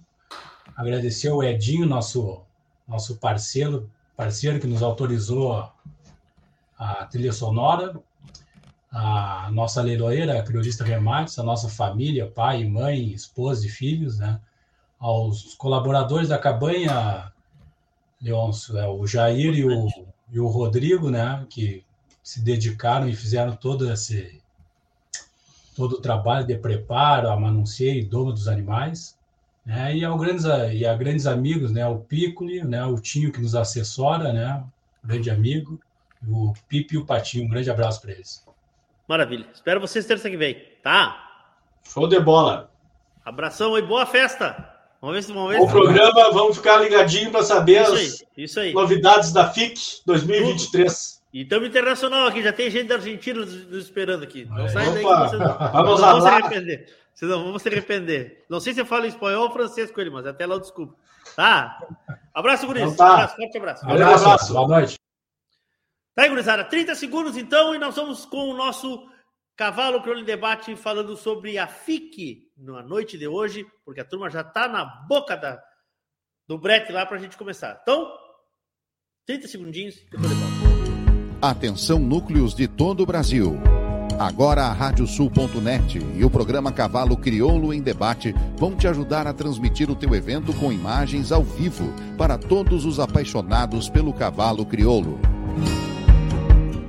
[0.75, 2.43] Agradecer ao Edinho, nosso,
[2.89, 5.73] nosso parceiro, parceiro que nos autorizou a,
[6.79, 7.99] a trilha sonora.
[8.91, 14.41] A nossa leiloeira, a criolista Remates, a nossa família, pai, mãe, esposa e filhos, né?
[14.99, 17.31] Aos colaboradores da cabanha,
[18.23, 19.89] Leôncio, é, o Jair e o,
[20.31, 21.45] e o Rodrigo, né?
[21.51, 21.85] Que
[22.23, 24.41] se dedicaram e fizeram todo esse
[25.77, 29.15] todo o trabalho de preparo, amanunciei e doma dos animais,
[29.65, 29.95] né?
[29.95, 31.87] E ao grandes e a grandes amigos, né?
[31.87, 32.85] O Piccoli, né?
[32.87, 34.65] O Tinho que nos assessora, né?
[35.05, 35.79] Grande amigo,
[36.27, 37.47] o Pipe e o Patinho.
[37.47, 38.45] Um grande abraço para eles.
[39.09, 39.47] Maravilha.
[39.55, 41.23] Espero vocês terça que vem, tá?
[41.85, 42.71] Show de bola.
[43.25, 44.75] Abração e boa festa.
[45.01, 45.61] Vamos ver se vamos ver.
[45.61, 48.73] O programa, vamos ficar ligadinho para saber Isso as aí, isso aí.
[48.73, 51.23] novidades da FIC 2023.
[51.33, 54.47] E estamos internacional aqui, já tem gente da Argentina nos esperando aqui.
[54.47, 56.33] Não sai daí que Opa, vocês não, vamos não vão se lá.
[56.37, 56.97] arrepender.
[57.13, 58.45] Vocês não vão se arrepender.
[58.49, 60.97] Não sei se eu falo espanhol ou francês com ele, mas até lá eu desculpo.
[61.35, 61.79] Tá?
[62.33, 62.83] Abraço, Guris.
[62.83, 63.13] Então tá.
[63.15, 63.87] Abraço, forte abraço.
[63.87, 64.53] Abraço.
[64.55, 65.06] Boa noite.
[66.17, 66.65] Tá aí, gurizada.
[66.65, 69.07] 30 segundos, então, e nós vamos com o nosso
[69.55, 74.43] Cavalo em Debate falando sobre a FIC na noite de hoje, porque a turma já
[74.43, 75.63] tá na boca da,
[76.49, 77.79] do brete lá pra gente começar.
[77.83, 78.11] Então,
[79.27, 80.87] 30 segundinhos, depois eu volto.
[81.43, 83.59] Atenção núcleos de todo o Brasil.
[84.19, 89.91] Agora a Radiosul.net e o programa Cavalo Crioulo em Debate vão te ajudar a transmitir
[89.91, 95.21] o teu evento com imagens ao vivo para todos os apaixonados pelo cavalo crioulo.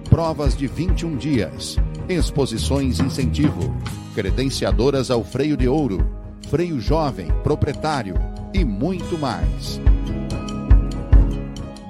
[0.10, 1.78] Provas de 21 dias,
[2.08, 3.76] exposições incentivo,
[4.16, 6.10] credenciadoras ao freio de ouro,
[6.49, 8.16] freio jovem, proprietário
[8.53, 9.80] e muito mais.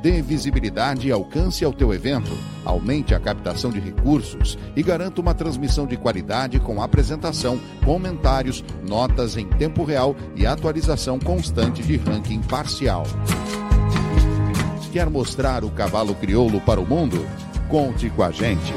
[0.02, 2.32] Dê visibilidade e alcance ao teu evento,
[2.66, 9.38] aumente a captação de recursos e garanta uma transmissão de qualidade com apresentação, comentários, notas
[9.38, 13.04] em tempo real e atualização constante de ranking parcial.
[14.92, 17.24] Quer mostrar o cavalo crioulo para o mundo?
[17.70, 18.72] Conte com a gente.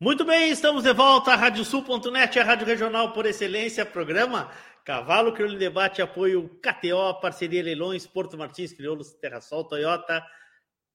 [0.00, 4.52] Muito bem, estamos de volta à Radiosul.net, a rádio regional por excelência, programa
[4.84, 10.24] Cavalo Crioulo Debate, apoio KTO, parceria Leilões, Porto Martins, Crioulos, Terra Sol, Toyota.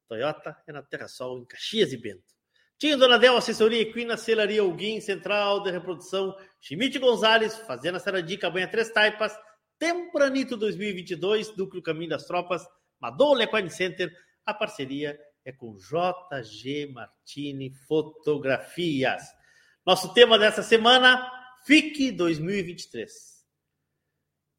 [0.08, 2.24] Toyota é na Terra Sol, em Caxias e Bento.
[2.78, 8.90] Tinha Donadel, assessoria equina, selaria Alguim, central de reprodução, Schmidt Gonzalez, Fazenda Sarandi, Cabanha Três
[8.90, 9.38] Taipas,
[9.82, 12.64] Tempranito 2022, Núcleo Caminho das Tropas,
[13.00, 14.16] Madoula Equine Center,
[14.46, 19.24] a parceria é com JG Martini Fotografias.
[19.84, 21.28] Nosso tema dessa semana,
[21.66, 23.12] FIC 2023.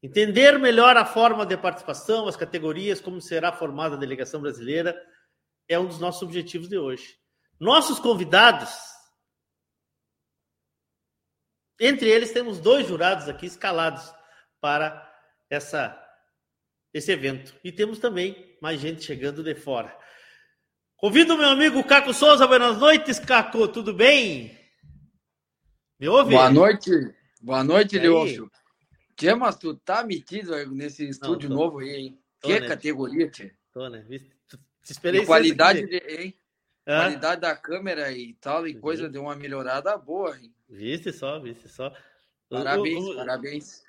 [0.03, 4.93] Entender melhor a forma de participação, as categorias, como será formada a delegação brasileira,
[5.69, 7.17] é um dos nossos objetivos de hoje.
[7.57, 8.77] Nossos convidados,
[11.79, 14.13] entre eles temos dois jurados aqui escalados
[14.59, 15.12] para
[15.53, 15.97] essa,
[16.93, 17.53] esse evento.
[17.63, 19.95] E temos também mais gente chegando de fora.
[20.97, 22.47] Convido meu amigo Caco Souza.
[22.47, 23.67] Boas noites, Caco.
[23.67, 24.57] Tudo bem?
[25.99, 26.31] Me ouve?
[26.31, 26.91] Boa noite.
[27.41, 27.99] Boa noite?
[27.99, 28.49] Leôncio.
[29.15, 31.55] Tchê, mas tu tá metido nesse estúdio tô.
[31.55, 32.19] novo aí, hein?
[32.39, 32.67] Tô, que né?
[32.67, 33.53] categoria, Tchê.
[33.71, 34.03] Tô, né?
[34.09, 36.33] Te esperei E qualidade, de, hein?
[36.83, 40.53] Qualidade da câmera e tal, e coisa deu uma melhorada boa, hein?
[40.67, 41.93] Viste só, viste só.
[42.49, 43.82] Parabéns, O- o- parabéns.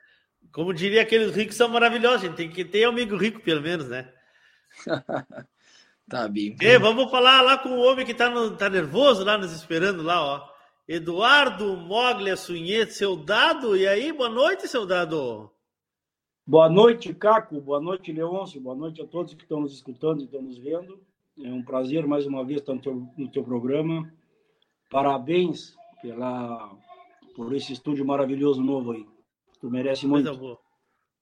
[0.52, 3.88] Como diria aqueles ricos são maravilhosos, a gente tem que ter amigo rico, pelo menos,
[3.88, 4.12] né?
[6.06, 6.54] Tá bem.
[6.60, 10.02] E vamos falar lá com o homem que tá, no- tá nervoso lá, nos esperando
[10.02, 10.48] lá, ó.
[10.86, 13.74] Eduardo Moglia Sunhete, seu dado.
[13.74, 15.50] E aí, boa noite, seu dado.
[16.46, 17.58] Boa noite, Caco.
[17.58, 18.60] Boa noite, Leôncio.
[18.60, 21.00] Boa noite a todos que estão nos escutando e estão nos vendo.
[21.42, 24.12] É um prazer mais uma vez estar no teu, no teu programa.
[24.90, 26.70] Parabéns pela,
[27.34, 29.06] por esse estúdio maravilhoso novo aí.
[29.64, 30.26] Tu merece muito.
[30.26, 30.58] Coisa boa.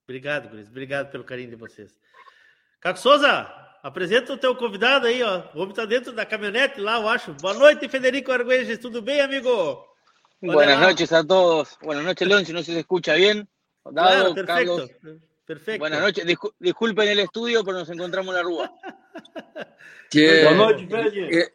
[0.05, 0.67] Obrigado, Gris.
[0.67, 1.97] Obrigado pelo carinho de vocês.
[2.81, 3.47] Caco Souza,
[3.81, 5.43] apresenta o teu convidado aí, ó.
[5.55, 7.33] O homem tá dentro da caminhonete lá, eu acho.
[7.35, 8.77] Boa noite, Federico Argüelles.
[8.79, 9.49] Tudo bem, amigo?
[9.49, 10.87] Olha Buenas lá.
[10.87, 11.77] noches a todos.
[11.81, 13.47] Buenas noches, León, si no se escucha bien.
[13.81, 14.45] Claro, Dado, perfecto.
[14.75, 14.91] Carlos.
[15.45, 15.79] Perfecto.
[15.79, 16.25] Buenas noches.
[16.25, 18.73] Discu- disculpen el estudio, pero nos encontramos en la rúa.
[20.11, 21.47] Que- Boa noite, Fred.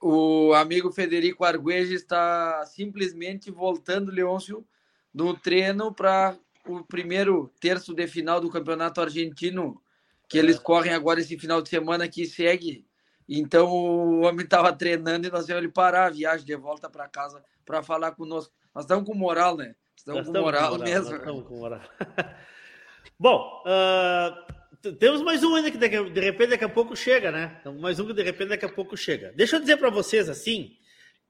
[0.00, 4.64] o amigo Federico Arguelles está simplesmente voltando, Leôncio,
[5.12, 9.80] do treino para o primeiro terço de final do campeonato argentino,
[10.28, 12.86] que eles correm agora esse final de semana que segue.
[13.28, 17.08] Então o homem estava treinando e nós vamos ele parar a viagem de volta para
[17.08, 18.52] casa para falar conosco.
[18.74, 19.74] Nós estamos com moral, né?
[19.96, 21.16] Estamos com estamos moral, com moral, mesmo.
[21.16, 21.80] estamos com moral.
[23.18, 24.46] Bom, ah,
[24.98, 27.56] Temos mais um ainda que de repente daqui a pouco chega, né?
[27.60, 29.32] Então, mais um que de repente daqui a pouco chega.
[29.34, 30.76] Deixa eu dizer para vocês assim,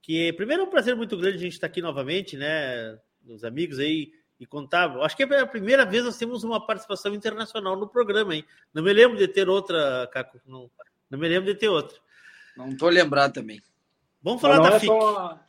[0.02, 2.98] que primeiro é um prazer muito grande a gente estar aqui novamente, né?
[3.28, 4.96] Os amigos aí e contar.
[5.00, 8.44] Acho que é a primeira vez nós temos uma participação internacional no programa, hein?
[8.72, 10.40] Não me lembro de ter outra, Caco.
[10.46, 10.70] Não,
[11.10, 11.96] não me lembro de ter outra.
[12.56, 13.60] Não estou lembrado também.
[14.22, 14.92] Vamos falar da é FIC.
[14.92, 15.40] Uma,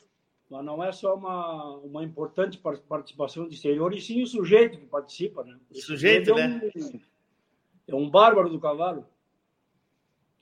[0.49, 4.85] mas não é só uma, uma importante participação do exterior, e sim o sujeito que
[4.85, 5.55] participa, né?
[5.69, 6.71] O sujeito, é né?
[6.75, 6.99] Um,
[7.87, 9.07] é um bárbaro do cavalo.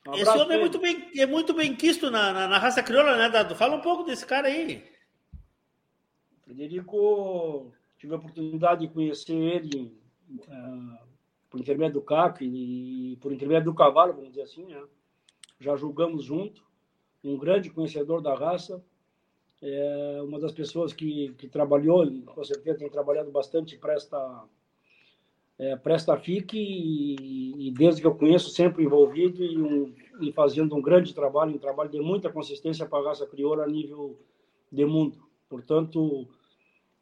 [0.07, 3.17] Um Esse homem é muito bem, é muito bem quisto na, na, na, raça crioula,
[3.17, 3.55] né, Dado?
[3.55, 4.81] Fala um pouco desse cara aí.
[6.47, 9.93] Frederico, tive a oportunidade de conhecer ele
[10.31, 10.97] uh,
[11.49, 14.81] por intermédio do CAC e por intermédio do cavalo, vamos dizer assim, né?
[15.59, 16.65] Já julgamos junto.
[17.21, 18.81] Um grande conhecedor da raça.
[19.61, 24.45] É uma das pessoas que, que trabalhou, com certeza tem trabalhado bastante para esta
[25.59, 30.75] é, presta FIC e, e, desde que eu conheço sempre envolvido e, um, e, fazendo
[30.75, 34.17] um grande trabalho, um trabalho de muita consistência para a raça crioula a nível
[34.71, 35.17] de mundo.
[35.49, 36.27] Portanto,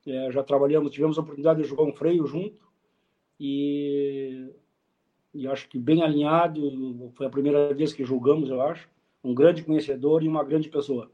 [0.06, 2.62] é, já trabalhamos, tivemos a oportunidade de jogar um freio junto
[3.40, 4.50] e,
[5.34, 8.88] e acho que bem alinhado, foi a primeira vez que julgamos, eu acho,
[9.24, 11.12] um grande conhecedor e uma grande pessoa.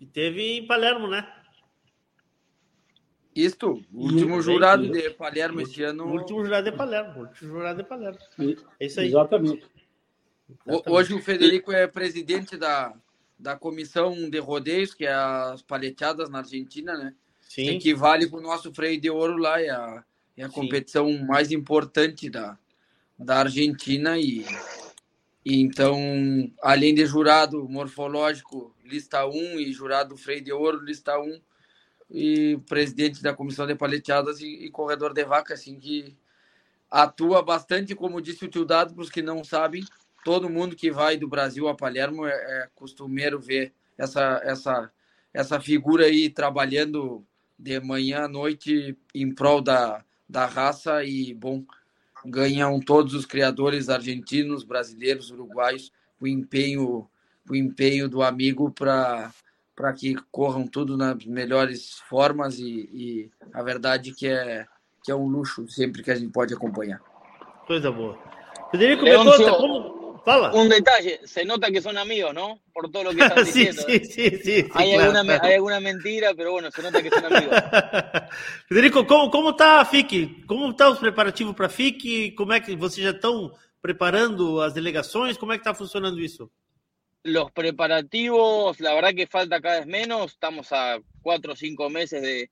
[0.00, 1.26] E teve em Palermo, né?
[3.34, 6.06] Isto, último jurado de Palermo este ano.
[6.06, 7.22] Último jurado de Palermo.
[7.22, 8.18] Último jurado de Palermo.
[8.78, 9.08] É isso aí.
[9.08, 9.66] Exatamente.
[10.86, 12.94] Hoje o Federico é presidente da,
[13.36, 17.14] da comissão de rodeios, que é as paleteadas na Argentina, né?
[17.54, 17.78] Sim.
[17.78, 20.04] Que vale para o nosso freio de ouro lá, é a,
[20.36, 22.58] é a competição mais importante da,
[23.16, 24.18] da Argentina.
[24.18, 24.44] E,
[25.44, 25.96] e então,
[26.60, 31.40] além de jurado morfológico, lista 1 e jurado freio de ouro, lista 1
[32.10, 36.12] e presidente da comissão de paleteadas e, e, corredor de vaca, assim, que
[36.90, 39.84] atua bastante, como disse o tio Dado, para os que não sabem,
[40.24, 44.92] todo mundo que vai do Brasil a Palermo é, é costumeiro ver essa, essa,
[45.32, 47.24] essa figura aí trabalhando
[47.58, 51.64] de manhã à noite em prol da, da raça e, bom,
[52.24, 57.08] ganham todos os criadores argentinos, brasileiros, uruguaios, o empenho,
[57.48, 59.32] o empenho do amigo para
[59.76, 64.64] para que corram tudo nas melhores formas e, e, a verdade que é
[65.02, 67.00] que é um luxo sempre que a gente pode acompanhar.
[67.66, 68.16] Coisa boa.
[68.70, 70.03] Federico Leoncio, como...
[70.26, 72.60] Un detalle, se nota que son amigos, ¿no?
[72.72, 73.82] Por todo lo que están diciendo.
[73.86, 75.44] Sí, sí, sí, hay, alguna, claro.
[75.44, 77.54] hay alguna mentira, pero bueno, se nota que son amigos.
[78.68, 80.46] Federico, como, como tá a FIC?
[80.46, 82.34] Como estão os preparativos para a FIC?
[82.34, 83.52] Como é que vocês já estão
[83.82, 85.36] preparando as delegações?
[85.36, 86.50] Como é que está funcionando isso?
[87.22, 90.32] Los preparativos, la verdad que falta cada vez menos.
[90.32, 92.50] Estamos a cuatro o cinco meses de,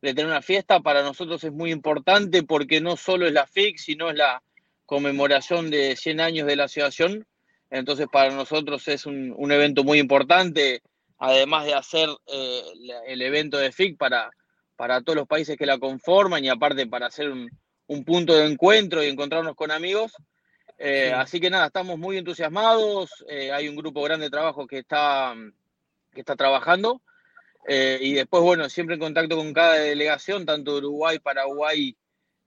[0.00, 0.80] de tener una fiesta.
[0.80, 4.42] Para nosotros es muy importante porque no solo es la FIC, sino es la
[4.90, 7.24] conmemoración de 100 años de la asociación.
[7.70, 10.82] Entonces, para nosotros es un, un evento muy importante,
[11.16, 12.62] además de hacer eh,
[13.06, 14.28] el evento de FIC para,
[14.74, 17.48] para todos los países que la conforman y aparte para hacer un,
[17.86, 20.12] un punto de encuentro y encontrarnos con amigos.
[20.76, 21.14] Eh, sí.
[21.14, 23.24] Así que nada, estamos muy entusiasmados.
[23.28, 25.36] Eh, hay un grupo grande de trabajo que está,
[26.12, 27.00] que está trabajando.
[27.68, 31.96] Eh, y después, bueno, siempre en contacto con cada delegación, tanto Uruguay, Paraguay,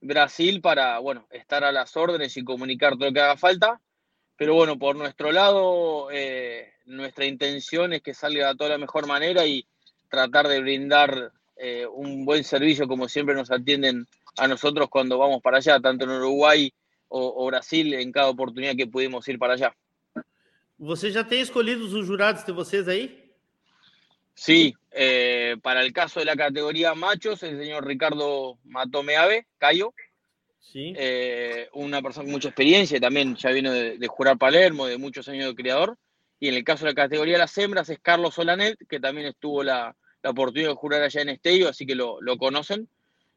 [0.04, 3.80] Brasil, para, bueno, estar a las órdenes y comunicar todo lo que haga falta.
[4.36, 9.06] Pero bueno, por nuestro lado, eh, nuestra intención es que salga de toda la mejor
[9.06, 9.66] manera y
[10.10, 15.40] tratar de brindar eh, un buen servicio como siempre nos atienden a nosotros cuando vamos
[15.40, 16.72] para allá, tanto en Uruguay
[17.08, 19.74] o, o Brasil, en cada oportunidad que pudimos ir para allá.
[20.78, 23.24] Você já tem escolhido os jurados de vocês aí?
[24.34, 29.92] Sí, eh, para el caso de la categoría machos, el señor Ricardo Matomeave, Cayo,
[30.60, 30.94] sí.
[30.96, 35.28] eh, una persona con mucha experiencia, también ya vino de, de, jurar Palermo, de muchos
[35.28, 35.98] años de criador.
[36.38, 39.26] Y en el caso de la categoría de las hembras es Carlos Solanet, que también
[39.26, 42.88] estuvo la, la oportunidad de jurar allá en Estello, así que lo, lo conocen.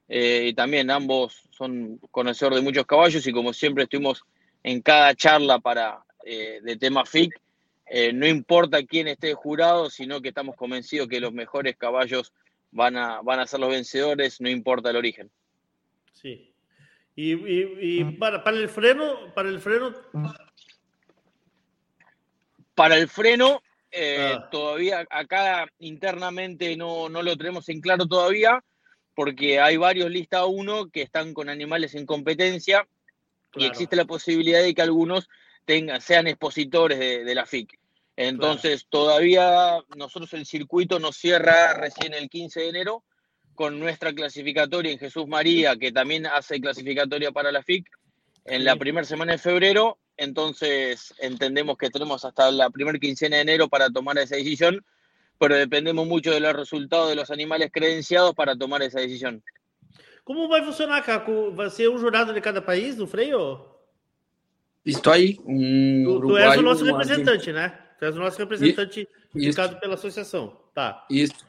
[0.09, 4.23] Eh, y también ambos son conocedores de muchos caballos y como siempre estuvimos
[4.63, 7.39] en cada charla para, de tema FIC,
[7.89, 12.33] eh, no importa quién esté jurado, sino que estamos convencidos que los mejores caballos
[12.71, 15.31] van a, van a ser los vencedores, no importa el origen.
[16.13, 16.53] Sí.
[17.15, 19.95] Y, y, y para, para, el freno, para el freno.
[22.75, 23.61] Para el freno,
[23.91, 24.49] eh, ah.
[24.51, 28.63] todavía acá internamente no, no, lo tenemos en claro todavía,
[29.15, 32.87] porque hay varios lista 1 que están con animales en competencia
[33.49, 33.65] claro.
[33.65, 35.29] y existe la posibilidad de que algunos
[35.67, 37.77] tengan, sean expositores de, de la FIC.
[38.15, 39.05] Entonces, claro.
[39.05, 43.03] todavía nosotros el circuito nos cierra recién el 15 de enero
[43.53, 47.85] con nuestra clasificatoria en Jesús María, que también hace clasificatoria para la FIC.
[48.45, 53.41] en la primera semana de febrero, entonces entendemos que tenemos hasta la primera quincena de
[53.41, 54.83] enero para tomar esa decisión,
[55.37, 59.41] pero dependemos mucho de los resultados de los animales credenciados para tomar essa decisão.
[60.23, 61.51] Como vai funcionar, Caco?
[61.51, 63.76] Vai ser um jurado de cada país no freio?
[64.87, 65.37] Estou aí.
[65.45, 67.77] Um tu, tu és o nosso representante, né?
[67.99, 70.57] Tu és o nosso representante indicado pela associação.
[70.73, 71.05] Tá.
[71.09, 71.45] Isso.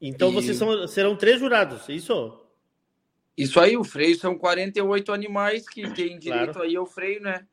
[0.00, 0.34] Então e...
[0.34, 2.38] vocês são, serão três jurados, isso?
[3.36, 6.62] Isso aí, o freio são 48 animais que têm direito claro.
[6.62, 7.46] aí ao freio, né?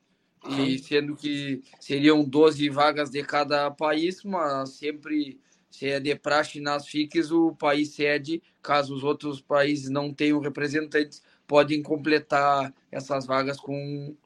[0.48, 5.38] E sendo que seriam 12 vagas de cada país, mas sempre
[5.70, 10.40] se é de praxe nas FICs, o país cede, caso os outros países não tenham
[10.40, 14.16] representantes, podem completar essas vagas com,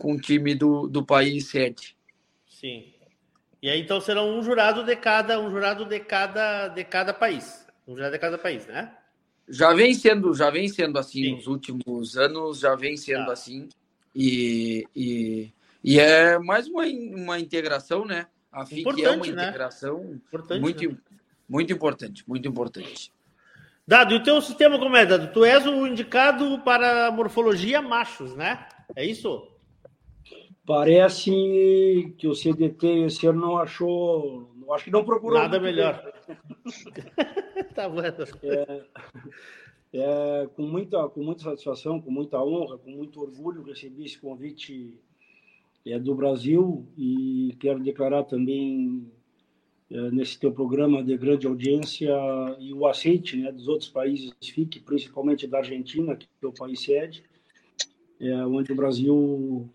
[0.00, 1.94] com o time do, do país sede.
[2.48, 2.86] Sim.
[3.62, 7.66] E aí então serão um jurado de cada, um jurado de cada, de cada país.
[7.86, 8.90] Um jurado de cada país, né?
[9.46, 11.34] Já vem sendo, já vem sendo assim Sim.
[11.36, 13.32] nos últimos anos, já vem sendo tá.
[13.32, 13.68] assim.
[14.16, 15.52] E, e,
[15.84, 18.26] e é mais uma, uma integração, né?
[18.50, 19.42] A FIC importante, é uma né?
[19.44, 20.96] integração importante, muito, né?
[21.46, 23.12] muito importante, muito importante.
[23.86, 25.30] Dado, e o teu sistema como é, Dado?
[25.30, 28.66] Tu és o indicado para morfologia machos, né?
[28.96, 29.50] É isso?
[30.66, 35.38] Parece que o CDT esse ano não achou, acho que não procurou.
[35.38, 36.12] Nada melhor.
[37.74, 38.00] tá bom.
[38.02, 38.84] É,
[39.92, 44.98] é, com, muita, com muita satisfação, com muita honra, com muito orgulho, recebi esse convite
[45.86, 49.10] é do Brasil e quero declarar também
[49.90, 52.14] é, nesse teu programa de grande audiência
[52.58, 56.82] e o aceite né, dos outros países FIC, principalmente da Argentina, que é o país
[56.82, 57.24] sede,
[58.20, 59.68] é, onde o Brasil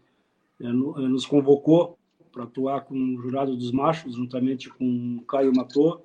[0.60, 1.98] nos convocou
[2.32, 6.02] para atuar com o jurado dos machos, juntamente com Caio Matô,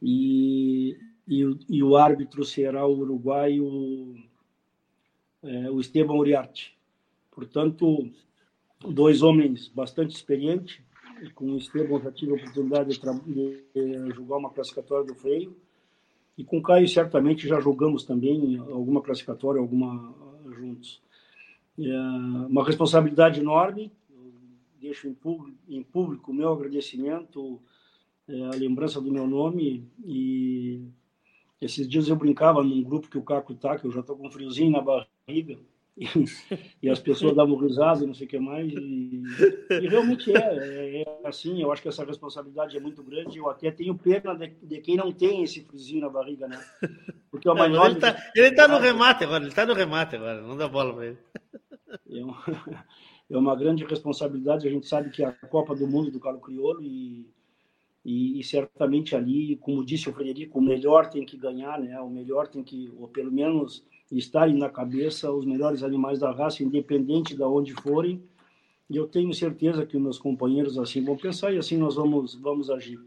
[0.00, 4.16] e, e, e o árbitro será o uruguaio
[5.42, 6.76] é, o Esteban Uriarte.
[7.30, 8.10] Portanto,
[8.80, 10.80] dois homens bastante experientes,
[11.34, 15.56] com o Esteban já tive a oportunidade de, de jogar uma classificatória do freio,
[16.36, 20.14] e com o Caio certamente já jogamos também alguma classificatória, alguma
[20.50, 21.00] juntos.
[21.78, 21.98] É
[22.48, 24.32] uma responsabilidade enorme, eu
[24.80, 27.60] deixo em público, em público o meu agradecimento,
[28.28, 30.82] é, a lembrança do meu nome, e
[31.60, 34.26] esses dias eu brincava num grupo que o Caco está, que eu já estou com
[34.26, 35.58] um friozinho na barriga,
[35.96, 36.06] e,
[36.82, 38.72] e, as pessoas davam risada e não sei o que mais.
[38.72, 39.22] E,
[39.70, 41.60] e realmente é, é, é, assim.
[41.60, 43.36] Eu acho que essa responsabilidade é muito grande.
[43.36, 46.58] Eu até tenho pena de, de quem não tem esse friozinho na barriga, né?
[47.30, 48.14] Porque uma não, ele, está
[48.54, 51.18] tá no remate agora, ele está no remate agora, não dá bola para ele.
[52.22, 52.44] É uma,
[53.30, 54.66] é uma grande responsabilidade.
[54.66, 57.26] A gente sabe que é a Copa do Mundo do Carlo Crioulo e,
[58.04, 62.00] e, e, certamente ali, como disse o Frederico, o melhor tem que ganhar, né?
[62.00, 66.62] O melhor tem que, ou pelo menos estarem na cabeça os melhores animais da raça,
[66.62, 68.22] independente de onde forem.
[68.88, 72.70] E eu tenho certeza que meus companheiros assim vão pensar e assim nós vamos, vamos
[72.70, 73.00] agir.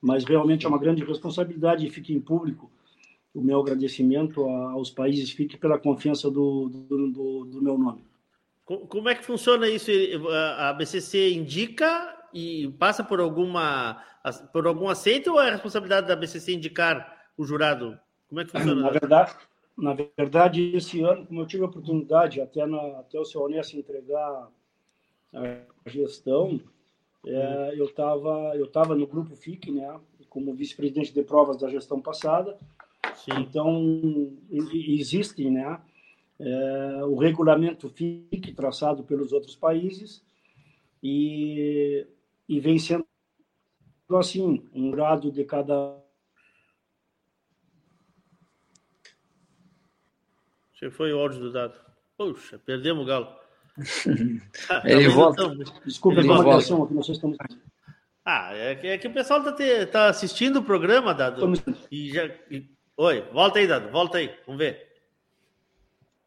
[0.00, 2.70] Mas realmente é uma grande responsabilidade e fique em público
[3.34, 8.04] o meu agradecimento aos países FIC pela confiança do, do, do, do meu nome.
[8.64, 9.90] Como é que funciona isso?
[10.58, 14.02] A BCC indica e passa por alguma
[14.52, 17.98] por algum aceito ou é a responsabilidade da BCC indicar o jurado?
[18.28, 18.80] Como é que funciona?
[18.80, 19.34] Na verdade,
[19.76, 23.76] na verdade, esse ano, como eu tive a oportunidade, até, na, até o seu Honesto
[23.76, 24.48] entregar
[25.34, 26.60] a gestão,
[27.26, 29.98] é, eu estava eu tava no grupo FIC, né,
[30.28, 32.56] como vice-presidente de provas da gestão passada.
[33.16, 33.32] Sim.
[33.40, 35.80] Então, existe né,
[36.44, 40.24] é, o regulamento FIC traçado pelos outros países
[41.00, 42.04] e,
[42.48, 43.06] e vem sendo
[44.18, 46.02] assim, um grado de cada
[50.74, 51.78] Você foi o áudio do dado.
[52.18, 53.28] Puxa, perdemos o galo.
[54.68, 55.54] Ah, ele volta.
[55.86, 57.38] Desculpa a comunicação aqui, nós estamos.
[58.24, 61.52] Ah, é que, é que o pessoal está tá assistindo o programa, Dado.
[61.88, 62.26] E já...
[62.50, 62.68] E...
[62.96, 64.91] Oi, volta aí, Dado, volta aí, vamos ver.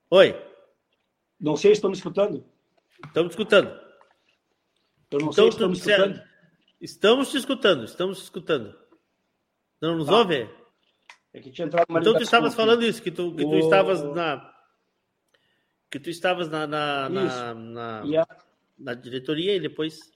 [0.10, 0.36] Oi.
[1.40, 2.46] Não sei, estamos escutando?
[3.06, 3.70] Estamos escutando.
[5.12, 6.22] Eu não então, sei, estamos escutando.
[6.82, 8.76] Estamos te escutando, estamos te escutando.
[9.82, 10.18] Não nos tá.
[10.18, 10.50] ouve?
[11.34, 12.62] É que tinha entrado uma Então tu estavas aqui.
[12.62, 13.60] falando isso, que tu, que tu o...
[13.60, 14.54] estavas na.
[15.90, 18.38] Que tu estavas na, na, na, na, a...
[18.78, 20.12] na, diretoria e depois.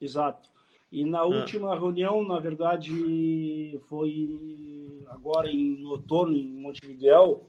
[0.00, 0.48] Exato.
[0.92, 1.26] E na ah.
[1.26, 7.48] última reunião, na verdade, foi agora em outono, em Montevideo,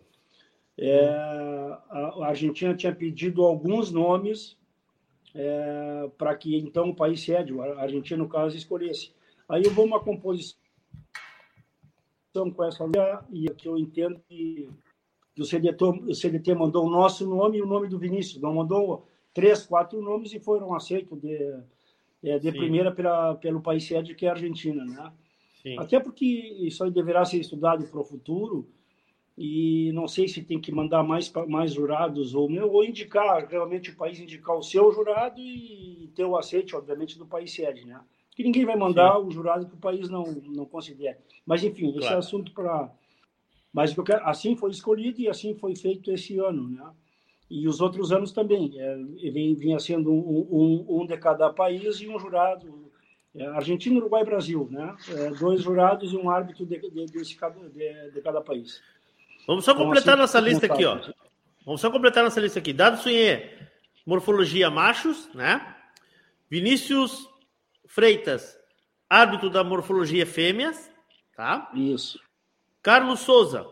[0.79, 4.57] é, a Argentina tinha pedido alguns nomes
[5.35, 9.11] é, para que então o país sede, a Argentina, no caso, escolhesse.
[9.47, 10.57] Aí eu vou uma composição
[12.33, 12.85] com essa
[13.31, 14.69] e que eu entendo que
[15.39, 18.53] que o CDT, o CDT mandou o nosso nome e o nome do Vinícius, não
[18.53, 21.61] mandou três, quatro nomes e foram aceitos de,
[22.21, 25.13] é, de primeira pela, pelo país sede, que é a Argentina, né?
[25.61, 25.77] Sim.
[25.79, 28.67] Até porque isso aí deverá ser estudado para o futuro
[29.41, 33.95] e não sei se tem que mandar mais, mais jurados ou, ou indicar, realmente o
[33.95, 38.01] país indicar o seu jurado e ter o aceite, obviamente, do país sede, né?
[38.35, 39.25] Que ninguém vai mandar Sim.
[39.25, 41.19] o jurado que o país não, não considere.
[41.45, 41.99] Mas, enfim, claro.
[41.99, 42.91] esse é assunto para...
[43.71, 46.91] Mas assim foi escolhido e assim foi feito esse ano, né?
[47.49, 48.73] E os outros anos também.
[48.77, 48.97] É,
[49.31, 52.91] vinha sendo um, um, um de cada país e um jurado
[53.33, 54.97] é, Argentina, Uruguai e Brasil, né?
[55.15, 58.81] É, dois jurados e um árbitro de, de, de, de, de cada país.
[59.49, 60.99] Vamos só então, completar assim, nossa lista aqui, ó.
[61.65, 62.71] Vamos só completar nossa lista aqui.
[62.71, 63.57] Dado Sunhê,
[64.05, 65.75] morfologia machos, né?
[66.47, 67.27] Vinícius
[67.87, 68.55] Freitas,
[69.09, 70.91] árbitro da morfologia fêmeas,
[71.35, 71.71] tá?
[71.73, 72.19] Isso.
[72.83, 73.65] Carlos Souza.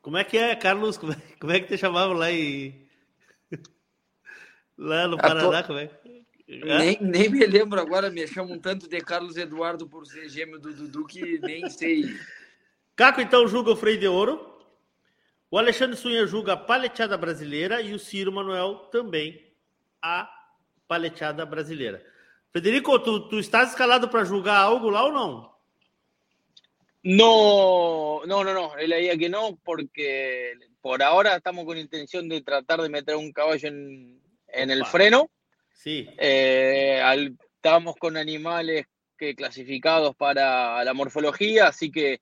[0.00, 0.96] Como é que é, Carlos?
[0.96, 2.88] Como é, como é que te chamavam lá em.
[4.78, 5.64] lá no Paraná?
[5.64, 5.90] Como é?
[6.46, 10.72] Nem, nem me lembro agora, me chamam tanto de Carlos Eduardo por ser gêmeo do
[10.72, 12.04] Dudu que nem sei.
[13.02, 14.62] Caco, então, julga o Freio de Ouro.
[15.50, 19.44] O Alexandre Sunha julga a paleteada brasileira e o Ciro Manuel também
[20.00, 20.30] a
[20.86, 22.00] paleteada brasileira.
[22.52, 25.52] Federico, tu, tu estás escalado para julgar algo lá ou não?
[27.02, 28.78] No, no, no, no.
[28.78, 33.66] Él que no, porque por ahora estamos con intención de tratar de meter un caballo
[33.68, 35.28] en, en el freno.
[35.72, 36.08] Sí.
[36.18, 38.86] Eh, al, estamos con animales
[39.18, 42.20] que clasificados para la morfología, así que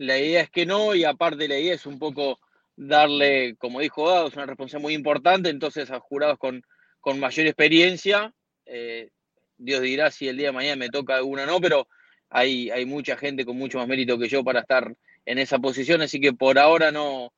[0.00, 2.40] la idea es que no, y aparte la idea es un poco
[2.74, 6.62] darle, como dijo Dado, es una responsabilidad muy importante, entonces a jurados con,
[7.00, 8.32] con mayor experiencia,
[8.64, 9.10] eh,
[9.58, 11.86] Dios dirá si el día de mañana me toca alguna o no, pero
[12.30, 14.96] hay, hay mucha gente con mucho más mérito que yo para estar
[15.26, 17.34] en esa posición, así que por ahora no,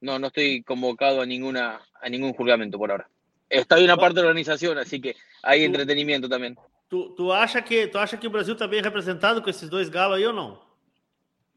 [0.00, 3.08] no, no estoy convocado a ninguna a ningún juzgamento por ahora.
[3.48, 6.56] Está una parte de la organización, así que hay entretenimiento también.
[6.86, 10.24] ¿Tú, tú achas que, tú que Brasil está bien representado con esos dos galos ahí
[10.24, 10.73] o no?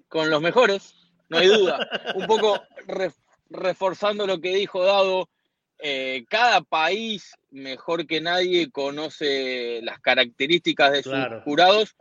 [0.07, 0.95] Con los mejores,
[1.29, 1.87] no hay duda.
[2.15, 2.61] Un poco
[3.49, 5.29] reforzando lo que dijo Dado,
[5.79, 11.95] eh, cada país, mejor que nadie, conoce las características de sus jurados.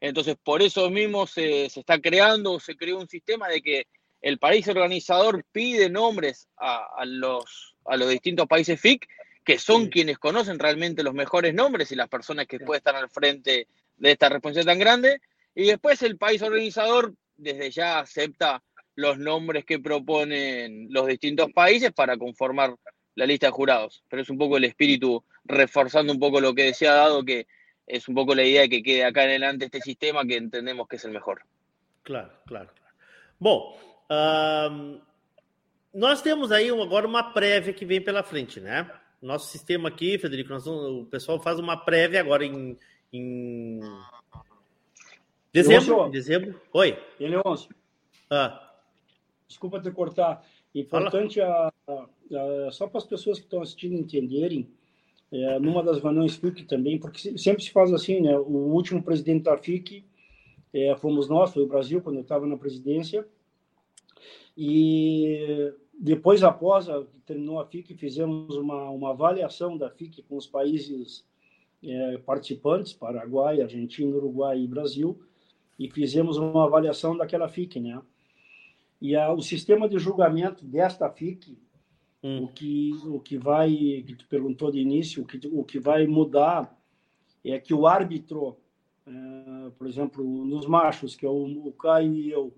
[0.00, 3.86] Entonces, por eso mismo se, está creando, se creó un sistema de que
[4.22, 9.06] el país organizador pide nombres a, los, a los distintos países FIC,
[9.44, 13.08] que son quienes conocen realmente los mejores nombres y las personas que pueden estar al
[13.08, 15.20] frente de esta responsabilidad tan grande.
[15.54, 18.62] Y después el país organizador desde ya acepta
[18.94, 22.74] los nombres que proponen los distintos países para conformar
[23.14, 24.04] la lista de jurados.
[24.08, 27.46] Pero es un poco el espíritu, reforzando un poco lo que decía Dado, que
[27.86, 30.86] es un poco la idea de que quede acá en adelante este sistema que entendemos
[30.86, 31.42] que es el mejor.
[32.02, 32.70] Claro, claro.
[33.38, 33.78] Bom,
[34.10, 35.00] um,
[35.92, 38.90] nós temos aí agora uma prévia que vem pela frente, né?
[39.20, 42.78] Nosso sistema aqui, Federico, nós, o pessoal faz uma prévia agora em,
[43.12, 43.80] em
[45.52, 45.96] Dezembro?
[45.96, 46.60] Leôncio, dezembro?
[46.72, 46.96] Oi.
[47.18, 47.74] E Leôncio?
[48.30, 48.72] Ah.
[49.48, 50.46] Desculpa te cortar.
[50.72, 54.70] Importante, a, a, a, só para as pessoas que estão assistindo entenderem,
[55.32, 58.38] é, numa das reuniões FIC também, porque sempre se faz assim, né?
[58.38, 60.04] O último presidente da FIC
[60.72, 63.26] é, fomos nós, foi o Brasil, quando eu estava na presidência.
[64.56, 70.46] E depois, após a, terminou a FIC, fizemos uma, uma avaliação da FIC com os
[70.46, 71.24] países
[71.82, 75.20] é, participantes, Paraguai, Argentina, Uruguai e Brasil,
[75.80, 78.02] e fizemos uma avaliação daquela FIC, né?
[79.00, 81.58] E a, o sistema de julgamento desta FIC,
[82.22, 82.44] hum.
[82.44, 83.70] o que o que vai,
[84.06, 86.78] que tu perguntou de início, o que o que vai mudar
[87.42, 88.58] é que o árbitro,
[89.06, 92.54] é, por exemplo, nos machos, que é o, o Caio e eu,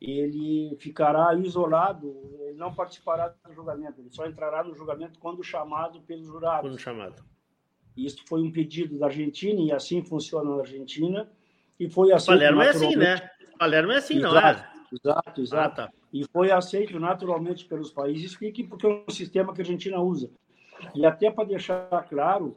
[0.00, 6.00] ele ficará isolado, ele não participará do julgamento, ele só entrará no julgamento quando chamado
[6.00, 6.62] pelo jurado.
[6.62, 7.22] Quando chamado.
[7.94, 11.30] Isso foi um pedido da Argentina e assim funciona na Argentina
[11.80, 12.38] e foi aceito.
[12.38, 13.30] Palermo é assim, né?
[13.58, 14.70] Palermo é assim, exato, não é?
[14.92, 15.80] Exato, exato.
[15.80, 15.92] Ah, tá.
[16.12, 18.36] E foi aceito naturalmente pelos países
[18.68, 20.30] porque é um sistema que a Argentina usa.
[20.94, 22.56] E até para deixar claro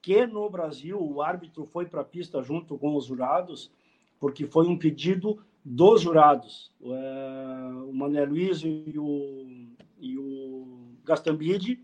[0.00, 3.70] que no Brasil o árbitro foi para a pista junto com os jurados,
[4.18, 6.72] porque foi um pedido dos jurados.
[6.82, 9.46] É, o Mané Luiz e o,
[9.98, 11.82] e o Gastambide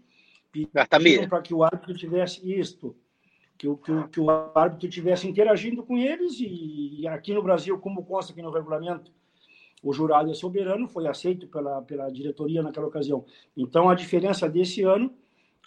[0.52, 2.96] pediram para que o árbitro tivesse isto
[3.60, 7.42] que o, que, o, que o árbitro estivesse interagindo com eles e, e, aqui no
[7.42, 9.12] Brasil, como consta aqui no regulamento,
[9.82, 13.22] o jurado é soberano, foi aceito pela, pela diretoria naquela ocasião.
[13.54, 15.14] Então, a diferença desse ano,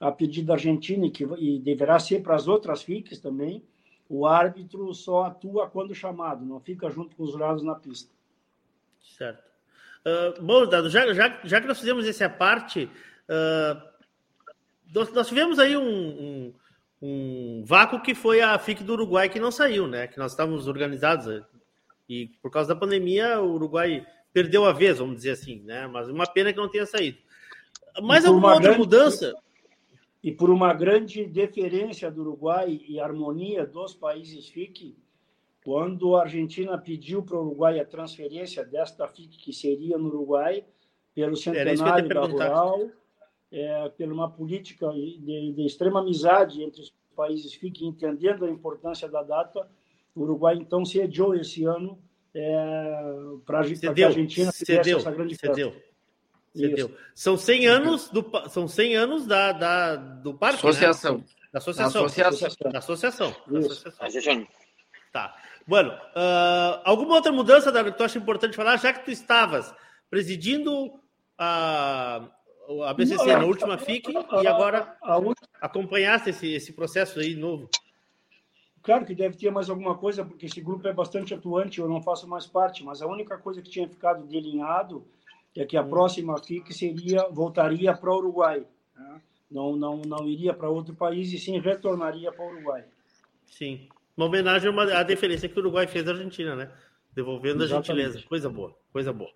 [0.01, 3.63] a pedido da Argentina, que, e deverá ser para as outras FICs também,
[4.09, 8.11] o árbitro só atua quando chamado, não fica junto com os jurados na pista.
[9.03, 9.43] Certo.
[10.03, 12.85] Uh, bom, Dado, já, já, já que nós fizemos essa parte,
[13.29, 13.87] uh,
[14.91, 16.53] nós, nós, tivemos aí um, um,
[17.05, 20.07] um, vácuo que foi a FIC do Uruguai que não saiu, né?
[20.07, 21.43] Que nós estávamos organizados eh,
[22.07, 25.85] e por causa da pandemia o Uruguai perdeu a vez, vamos dizer assim, né?
[25.85, 27.17] Mas uma pena que não tenha saído.
[28.01, 29.33] Mais alguma outra grande, mudança?
[30.23, 34.95] E por uma grande deferência do Uruguai e harmonia dos países FIC,
[35.61, 40.63] quando a Argentina pediu para o Uruguai a transferência desta FIC que seria no Uruguai,
[41.13, 42.89] pelo centenário da Rural,
[43.53, 49.07] é, por uma política de, de, extrema amizade entre os países FIC, entendendo a importância
[49.07, 49.69] da data,
[50.15, 51.99] o Uruguai então cedeu esse ano
[52.33, 53.05] é,
[53.45, 55.75] para a Argentina cedeu, essa grande cedeu.
[56.55, 56.91] Cedeu.
[57.13, 61.17] São 100 anos do são 100 anos da, da do parque, associação.
[61.19, 61.23] Né?
[61.51, 62.05] Da associação.
[62.05, 62.71] associação.
[62.71, 63.35] Da associação.
[63.47, 64.47] Da associação.
[65.11, 65.35] Tá.
[65.67, 69.73] Bueno, uh, alguma outra mudança da que tu acha importante falar, já que tu estavas
[70.09, 70.99] presidindo
[71.37, 72.27] a,
[72.85, 74.11] a BCC na última FIC
[74.41, 74.97] e agora
[75.61, 77.69] acompanhaste esse, esse processo aí novo?
[78.81, 82.01] Claro que deve ter mais alguma coisa, porque esse grupo é bastante atuante, eu não
[82.01, 85.05] faço mais parte, mas a única coisa que tinha ficado delineado
[85.55, 85.89] é que a hum.
[85.89, 88.65] próxima FIC seria, voltaria para o Uruguai.
[88.95, 89.21] Né?
[89.49, 92.83] Não, não, não iria para outro país e sim retornaria para o Uruguai.
[93.45, 93.87] Sim.
[94.17, 96.71] Uma homenagem à deferência que o Uruguai fez à Argentina, né?
[97.13, 97.91] Devolvendo Exatamente.
[97.91, 98.27] a gentileza.
[98.27, 99.31] Coisa boa, coisa boa.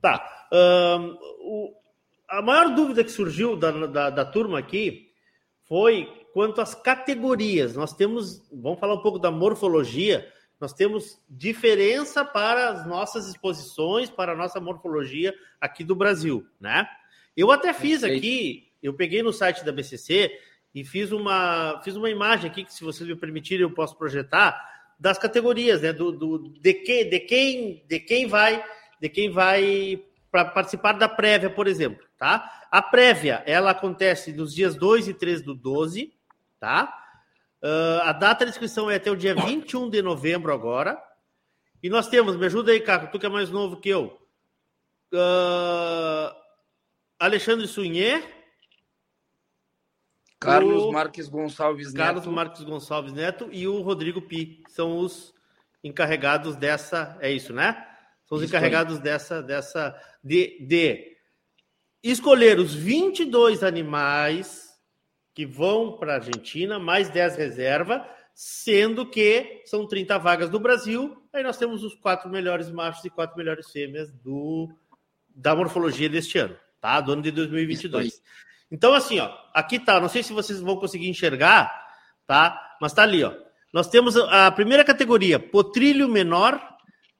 [0.00, 0.48] Tá.
[0.52, 1.74] Um, o,
[2.30, 5.10] a maior dúvida que surgiu da, da, da turma aqui
[5.64, 7.74] foi quanto às categorias.
[7.74, 10.26] Nós temos, vamos falar um pouco da morfologia,
[10.60, 16.86] nós temos diferença para as nossas exposições, para a nossa morfologia aqui do Brasil, né?
[17.36, 20.30] Eu até fiz aqui, eu peguei no site da BCC
[20.74, 24.60] e fiz uma, fiz uma imagem aqui que, se vocês me permitirem, eu posso projetar
[24.98, 25.92] das categorias, né?
[25.92, 28.62] Do, do de, que, de quem, de quem vai,
[29.00, 32.66] de quem vai para participar da prévia, por exemplo, tá?
[32.70, 36.12] A prévia, ela acontece nos dias 2 e 3 do 12,
[36.58, 36.96] tá?
[37.62, 41.02] Uh, a data de inscrição é até o dia 21 de novembro agora.
[41.82, 44.18] E nós temos, me ajuda aí, Caco, tu que é mais novo que eu.
[45.12, 46.32] Uh,
[47.18, 48.22] Alexandre Sunher,
[50.38, 50.92] Carlos o...
[50.92, 52.04] Marques Gonçalves Neto.
[52.04, 55.34] Carlos Marques Gonçalves Neto e o Rodrigo Pi, são os
[55.84, 57.18] encarregados dessa.
[57.20, 57.86] É isso, né?
[58.30, 59.02] São os isso encarregados aí.
[59.02, 59.42] dessa.
[59.42, 61.16] dessa de, de
[62.02, 64.70] escolher os 22 animais
[65.34, 71.20] que vão para a Argentina, mais 10 reserva, sendo que são 30 vagas do Brasil.
[71.32, 74.72] Aí nós temos os quatro melhores machos e quatro melhores fêmeas do,
[75.28, 77.00] da morfologia deste ano, tá?
[77.00, 78.22] Do ano de 2022.
[78.70, 81.70] Então, assim, ó, aqui tá, não sei se vocês vão conseguir enxergar,
[82.26, 82.76] tá?
[82.80, 83.34] Mas tá ali, ó.
[83.72, 86.60] Nós temos a primeira categoria, potrilho menor,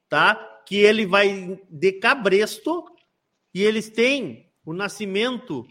[0.09, 0.50] tá?
[0.71, 2.85] Que ele vai de cabresto
[3.53, 5.67] e eles têm o nascimento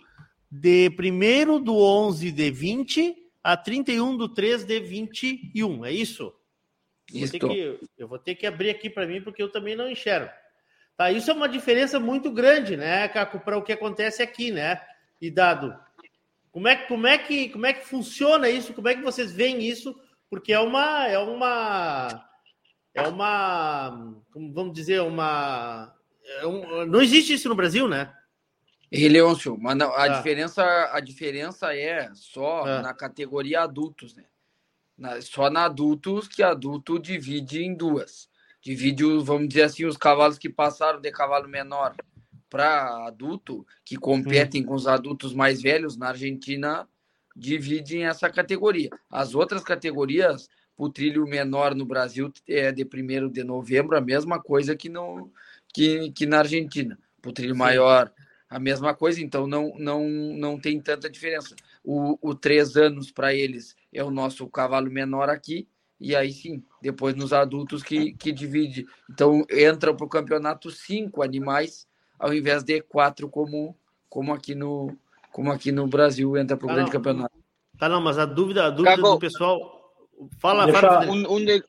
[0.51, 6.33] de 1 do 11 de 20 a 31 do 3 de 21, é isso?
[7.13, 7.39] Isso.
[7.39, 10.31] Vou que, eu vou ter que abrir aqui para mim porque eu também não enxergo.
[10.97, 14.81] Tá, isso é uma diferença muito grande, né, Caco, para o que acontece aqui, né?
[15.21, 15.79] e dado.
[16.51, 18.73] Como é, como, é que, como é que funciona isso?
[18.73, 19.95] Como é que vocês veem isso?
[20.29, 21.07] Porque é uma.
[21.07, 22.30] É uma.
[23.05, 24.15] É uma.
[24.35, 25.95] Vamos dizer, uma.
[26.41, 28.13] É um, não existe isso no Brasil, né?
[28.93, 30.09] Leôncio, mas não, a, ah.
[30.09, 32.83] diferença, a diferença é só ah.
[32.83, 34.25] na categoria adultos, né?
[34.99, 38.29] Na, só na adultos que adulto divide em duas.
[38.61, 41.95] Divide, vamos dizer assim, os cavalos que passaram de cavalo menor
[42.51, 44.67] para adulto, que competem hum.
[44.67, 46.89] com os adultos mais velhos na Argentina,
[47.35, 48.91] dividem essa categoria.
[49.09, 50.49] As outras categorias,
[50.81, 55.31] o trilho menor no Brasil é de 1 de novembro, a mesma coisa que, no,
[55.75, 56.99] que, que na Argentina.
[57.25, 58.11] O trilho maior,
[58.49, 61.55] a mesma coisa, então não, não, não tem tanta diferença.
[61.85, 65.69] O, o três anos para eles é o nosso cavalo menor aqui,
[66.01, 68.87] e aí sim, depois nos adultos que, que divide.
[69.11, 71.87] Então entra para o campeonato cinco animais
[72.19, 73.77] ao invés de quatro como,
[74.09, 74.97] como, aqui, no,
[75.31, 76.97] como aqui no Brasil entra para o tá grande não.
[76.97, 77.35] campeonato.
[77.79, 79.80] Tá, não, mas a dúvida, a dúvida do pessoal.
[80.39, 81.11] Fala, fala.
[81.11, 81.63] Un, un, de,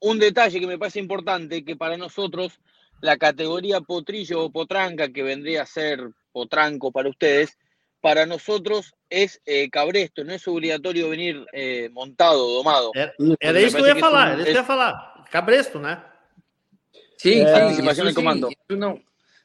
[0.00, 2.60] un detalle que me parece importante, que para nosotros
[3.00, 7.58] la categoría potrillo o potranca, que vendría a ser potranco para ustedes,
[8.00, 12.90] para nosotros es eh, cabresto, no es obligatorio venir eh, montado, domado.
[12.94, 15.24] Era, era que era isso que ia falar.
[15.30, 16.04] Cabresto, né?
[17.16, 18.50] Sim, é, sim, imagina o comando.
[18.50, 19.02] Isso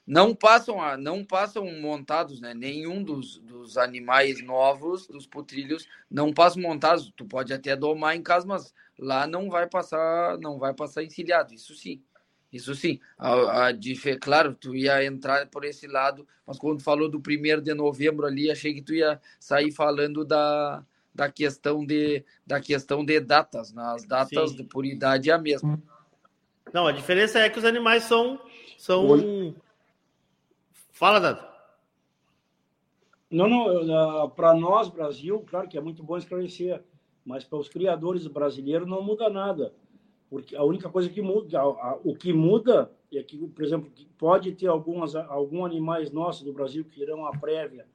[0.09, 2.55] não, passam a, não passam montados, né?
[2.55, 7.13] Nenhum dos, dos animais novos, dos putrilhos, não passam montados.
[7.15, 11.53] Tu pode até domar em casa, mas lá não vai passar, não vai passar encilhado,
[11.53, 12.01] isso sim.
[12.51, 12.99] Isso sim.
[13.19, 17.61] A, a, dif- claro, tu ia entrar por esse lado, mas quando falou do primeiro
[17.61, 20.83] de novembro ali, achei que tu ia sair falando da,
[21.13, 23.71] da questão de da questão de datas.
[23.71, 24.55] Nas datas Sim.
[24.57, 25.79] de por idade é a mesma.
[26.73, 28.41] Não, a diferença é que os animais são.
[28.75, 29.07] são...
[29.07, 29.55] Oi.
[30.99, 31.47] Fala, Dado.
[33.31, 36.83] Não, não, para nós, Brasil, claro que é muito bom esclarecer,
[37.25, 39.73] mas para os criadores brasileiros não muda nada.
[40.29, 41.65] Porque a única coisa que muda,
[42.03, 46.83] o que muda é que, por exemplo, pode ter algumas, alguns animais nossos do Brasil
[46.83, 47.87] que irão à prévia,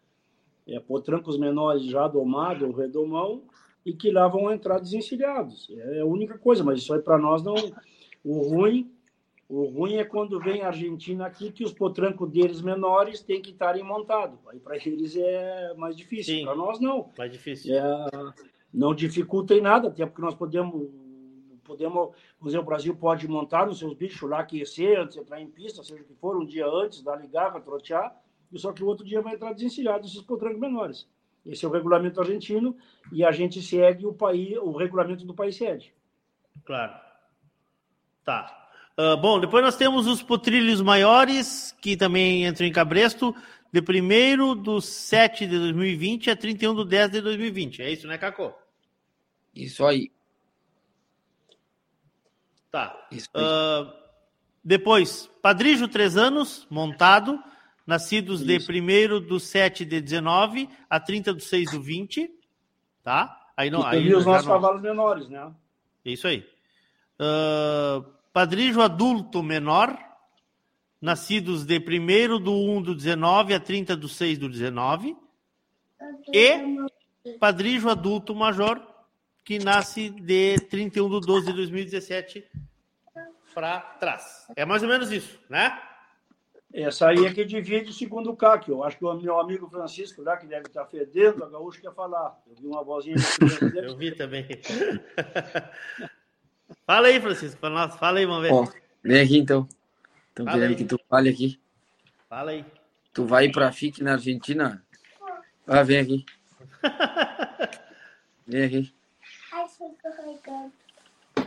[0.66, 3.42] é, potrancos menores já domado redomão,
[3.84, 5.68] e que lá vão entrar desencilhados.
[5.70, 7.54] É a única coisa, mas isso aí para nós não.
[8.24, 8.90] O ruim,
[9.48, 13.50] o ruim é quando vem a Argentina aqui, que os potrancos deles menores têm que
[13.50, 14.38] estarem montados.
[14.48, 16.44] Aí para eles é mais difícil.
[16.44, 17.10] Para nós não.
[17.16, 17.74] Mais difícil.
[17.74, 18.10] É,
[18.72, 20.88] não dificulta em nada, até porque nós podemos,
[21.62, 22.14] podemos,
[22.44, 25.82] exemplo, o Brasil pode montar nos seus bichos lá, aquecer, antes de entrar em pista,
[25.82, 28.16] seja o que for, um dia antes, dar ligar, trotear,
[28.50, 31.08] e só que o outro dia vai entrar desencilhado esses potrancos menores.
[31.44, 32.74] Esse é o regulamento argentino
[33.12, 35.94] e a gente segue o país, o regulamento do país sede.
[36.64, 36.94] Claro.
[38.24, 38.63] Tá.
[38.96, 43.34] Ah, bom, depois nós temos os potrilhos maiores, que também entram em cabresto,
[43.72, 47.82] de 1 do 7 de 2020 a 31 do 10 de 2020.
[47.82, 48.52] É isso, né, Cacô?
[49.54, 50.10] Isso aí.
[52.70, 53.06] Tá.
[53.10, 53.42] Isso aí.
[53.44, 53.92] Ah,
[54.62, 57.42] depois, Padrijo, 3 anos, montado,
[57.86, 62.30] nascidos de 1 do 7 de 19 a 30 do 6 do 20.
[63.02, 63.38] Tá?
[63.56, 63.82] Aí não.
[63.82, 65.52] e Aí os nossos não- cavalos menores, né?
[66.04, 66.48] É isso aí.
[67.18, 68.02] Ah,
[68.34, 69.96] padrijo adulto menor,
[71.00, 75.16] nascidos de 1 do 1 do 19 a 30 do 6 do 19.
[76.32, 78.82] E padrijo adulto major,
[79.44, 82.44] que nasce de 31 do 12 de 2017
[83.54, 84.48] para trás.
[84.56, 85.80] É mais ou menos isso, né?
[86.72, 88.68] Essa aí é que divide segundo o CAC.
[88.68, 91.94] Eu acho que o meu amigo Francisco lá, que deve estar fedendo, a gaúcha quer
[91.94, 92.36] falar.
[92.48, 93.14] Eu vi uma vozinha.
[93.80, 94.44] Eu vi também.
[96.86, 97.96] Fala aí, Francisco, para nós.
[97.96, 98.52] Fala aí, vamos ver.
[98.52, 98.66] Ó,
[99.02, 99.66] vem aqui então.
[100.28, 100.76] Estão Fala querendo aí.
[100.76, 101.60] que tu fale aqui.
[102.28, 102.64] Fala aí.
[103.12, 104.84] Tu vai para FIC na Argentina?
[105.66, 106.24] Ah, vem aqui.
[108.46, 108.94] Vem aqui.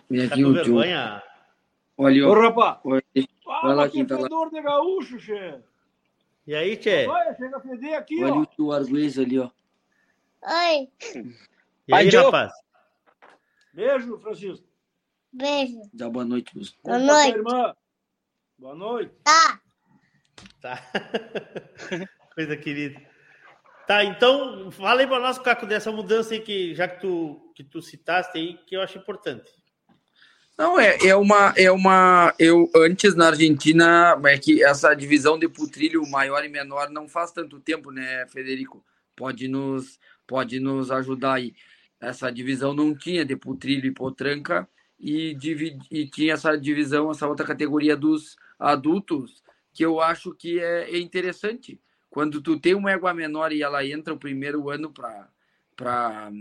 [0.10, 0.78] Vem Tá aqui com o tio.
[2.00, 2.80] Olha, Ô, rapaz!
[2.84, 3.04] Olha,
[3.48, 4.28] Ah, lá quem tá lá.
[4.28, 5.60] de gaúcho, che!
[6.48, 7.06] E aí, Tchê?
[7.08, 8.40] Olha, chega a feder aqui, Olha ó.
[8.40, 9.50] o tio Arguês ali, ó.
[10.42, 10.90] Oi.
[11.88, 12.24] E aí, Joe.
[12.26, 12.52] rapaz?
[13.74, 14.67] Beijo, Francisco.
[15.38, 15.82] Beijo.
[15.94, 16.76] Dá boa noite, Luz.
[16.84, 17.38] Boa Como tá noite.
[17.38, 17.76] irmã?
[18.58, 19.14] Boa noite.
[19.24, 19.62] Tá.
[20.60, 20.92] Tá.
[22.34, 23.00] Coisa querida.
[23.86, 27.64] Tá, então, fala aí para nós, Caco, dessa mudança aí que, já que tu, que
[27.64, 29.50] tu citaste aí, que eu acho importante.
[30.58, 31.54] Não, é, é uma.
[31.56, 36.90] É uma eu, antes na Argentina, é que essa divisão de putrilho maior e menor
[36.90, 38.84] não faz tanto tempo, né, Federico?
[39.16, 41.54] Pode nos, pode nos ajudar aí.
[42.02, 44.68] Essa divisão não tinha de putrilho e potranca
[45.00, 45.38] e,
[45.92, 49.44] e tinha essa divisão, essa outra categoria dos adultos,
[49.74, 51.80] que eu acho que é, é interessante.
[52.10, 55.30] Quando tu tem uma égua menor e ela entra o primeiro ano para
[55.76, 56.32] para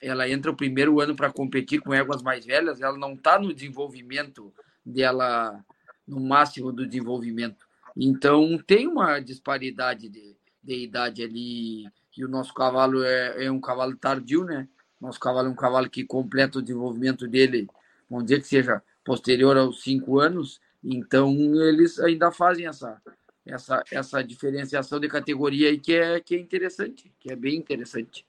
[0.00, 3.52] ela entra o primeiro ano para competir com éguas mais velhas, ela não está no
[3.52, 4.52] desenvolvimento
[4.84, 5.64] dela,
[6.06, 7.66] no máximo do desenvolvimento.
[7.96, 13.60] Então, tem uma disparidade de, de idade ali, e o nosso cavalo é, é um
[13.60, 14.68] cavalo tardio, né?
[15.00, 17.66] Nosso cavalo é um cavalo que completa o desenvolvimento dele,
[18.08, 21.30] vamos dizer que seja posterior aos cinco anos, então
[21.68, 23.00] eles ainda fazem essa,
[23.46, 28.26] essa, essa diferenciação de categoria aí que é, que é interessante, que é bem interessante.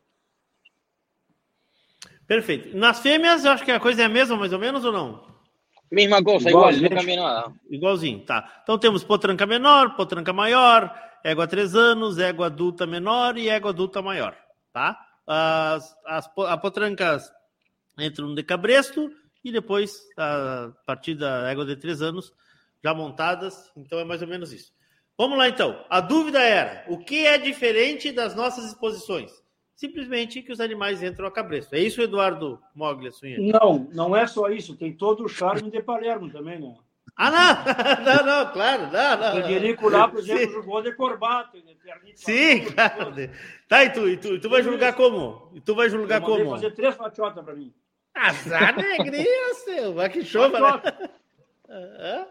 [2.28, 2.76] Perfeito.
[2.76, 5.36] Nas fêmeas, eu acho que a coisa é a mesma, mais ou menos, ou não?
[5.92, 7.54] Misma cosa, igual, no cambia nada.
[7.70, 8.62] Igualzinho, tá.
[8.64, 10.94] Então temos potranca menor, potranca maior,
[11.24, 14.36] égua 3 anos, égua adulta menor e égua adulta maior,
[14.74, 15.00] tá?
[15.28, 17.32] As, as, a potrancas
[17.98, 19.12] entram no decabresto
[19.46, 22.34] e depois, a partir da égua de 3 anos,
[22.84, 24.74] já montadas, então é mais ou menos isso.
[25.16, 25.86] Vamos lá então.
[25.88, 29.32] A dúvida era: o que é diferente das nossas exposições?
[29.76, 31.76] Simplesmente que os animais entram a cabresto.
[31.76, 33.12] É isso, Eduardo Moglia?
[33.62, 34.76] Não, não é só isso.
[34.76, 36.76] Tem todo o charme de Palermo também, né?
[37.16, 38.04] Ah, não!
[38.04, 39.30] não, não, claro, não, não.
[39.30, 41.58] O Federico lá, por exemplo, jogou de corbato.
[41.58, 41.74] né?
[42.16, 43.14] Sim, claro.
[43.68, 45.52] Tá, e tu, e tu, e tu vai julgar como?
[45.54, 46.50] E tu vai julgar como?
[46.50, 47.72] fazer três fatiotas pra mim.
[48.16, 49.94] Azar negrinha, seu.
[49.94, 51.10] Vai que chova, né?
[51.70, 52.28] Hã?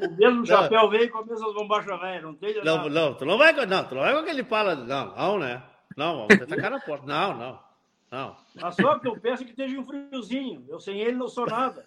[0.00, 0.46] O mesmo Não.
[0.46, 2.22] chapéu veio com as mesmas bombachas velhas.
[2.22, 2.88] Não tem Não, nada.
[2.88, 4.74] não, tu não vai com, não, tu não vai com aquele pala.
[4.74, 5.62] Não, não, né?
[5.96, 7.04] Não, vamos tacar na porta.
[7.06, 7.60] Não, não,
[8.10, 8.36] não.
[8.54, 10.64] Mas só que eu peço que esteja um friozinho.
[10.68, 11.84] Eu sem ele não sou nada.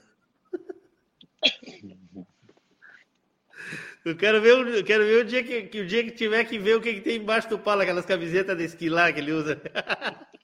[4.05, 6.45] Eu quero ver, o- eu quero ver o dia que, que- o dia que tiver
[6.45, 9.19] que ver o que, que tem embaixo do palo, aquelas camisetas de esqui lá que
[9.19, 9.59] ele usa.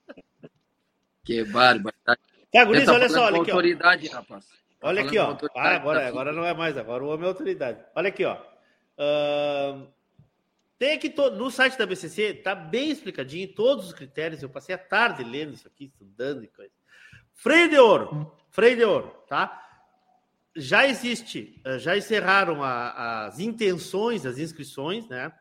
[1.24, 1.96] Que bárbaro.
[2.04, 3.54] Tá, Guris, Tá olha só, olha aqui, ó.
[3.56, 4.46] autoridade, rapaz.
[4.80, 5.26] Tá Olha aqui, ó.
[5.28, 7.80] autoridade, Ah, agora, tá agora não é mais, agora o homem é autoridade.
[7.96, 8.38] Olha aqui, ó.
[8.98, 9.88] Ahn,
[10.78, 14.44] tem aqui to- no site da BCC, tá bem explicadinho todos os critérios.
[14.44, 16.72] Eu passei a tarde lendo isso aqui, estudando e coisa.
[17.34, 19.60] Freio de ouro, freio de ouro, tá?
[20.56, 25.32] Já existe, eh, já encerraram a- as intenções, as inscrições, né?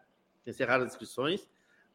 [0.47, 1.47] Encerraram as inscrições,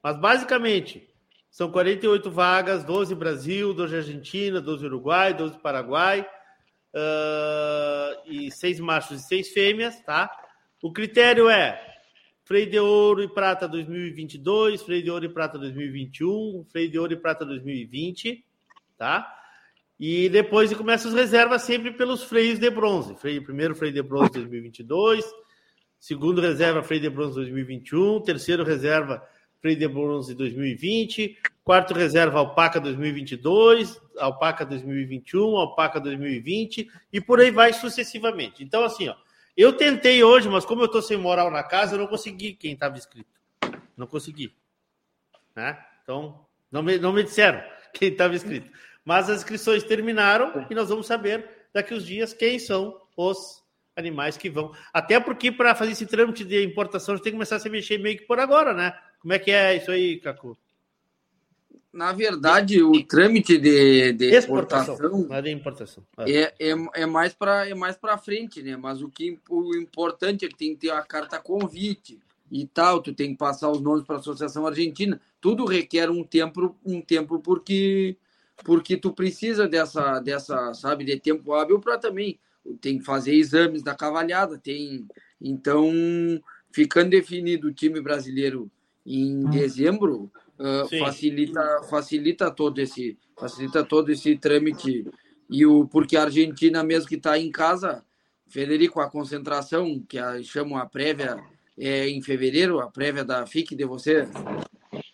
[0.03, 1.09] mas basicamente
[1.57, 6.23] são 48 vagas, 12 Brasil, 12 Argentina, 12 Uruguai, 12 Paraguai,
[6.93, 10.29] ah, e seis machos e seis fêmeas, tá?
[10.83, 11.83] O critério é
[12.45, 17.13] freio de ouro e prata 2022, freio de ouro e prata 2021, freio de ouro
[17.13, 18.45] e prata 2020,
[18.95, 19.27] tá?
[19.99, 23.15] E depois começa as reservas sempre pelos freios de bronze.
[23.15, 25.25] Freio, primeiro freio de bronze 2022,
[25.99, 29.27] segundo reserva freio de bronze 2021, terceiro reserva
[29.63, 37.73] de bronze 2020, quarto reserva alpaca 2022, alpaca 2021, alpaca 2020 e por aí vai
[37.73, 38.63] sucessivamente.
[38.63, 39.15] Então assim, ó,
[39.55, 42.73] eu tentei hoje, mas como eu tô sem moral na casa, eu não consegui quem
[42.73, 43.29] estava inscrito.
[43.97, 44.55] Não consegui.
[45.55, 45.77] Né?
[46.03, 47.61] Então, não me, não me disseram
[47.91, 48.69] quem estava inscrito.
[49.03, 53.63] Mas as inscrições terminaram e nós vamos saber daqui uns dias quem são os
[53.95, 54.71] animais que vão.
[54.93, 57.69] Até porque para fazer esse trâmite de importação, a gente tem que começar a se
[57.69, 58.93] mexer meio que por agora, né?
[59.27, 60.57] Como é que é isso aí, Cacu?
[61.91, 66.03] Na verdade, o trâmite de, de Exportação, exportação é de importação.
[66.19, 68.77] é, é, é mais para é mais para frente, né?
[68.77, 72.17] Mas o que o importante é que tem que ter a carta convite
[72.49, 75.19] e tal, tu tem que passar os nomes para a Associação Argentina.
[75.41, 78.15] Tudo requer um tempo, um tempo porque
[78.63, 82.39] porque tu precisa dessa dessa, sabe, de tempo hábil para também
[82.79, 85.05] tem que fazer exames da cavalhada, tem
[85.41, 85.91] então
[86.71, 88.71] ficando definido o time brasileiro
[89.07, 90.29] em dezembro,
[90.59, 90.99] ah, Sim.
[90.99, 95.05] facilita facilita todo esse facilita todo esse trâmite
[95.49, 98.03] e o porque a Argentina mesmo que está em casa
[98.49, 101.37] Federico a concentração que a, chamam a prévia
[101.77, 104.27] é em fevereiro a prévia da FIC de você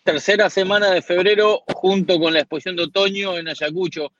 [0.04, 4.12] Tercera semana de febrero, junto con la exposición de otoño en Ayacucho,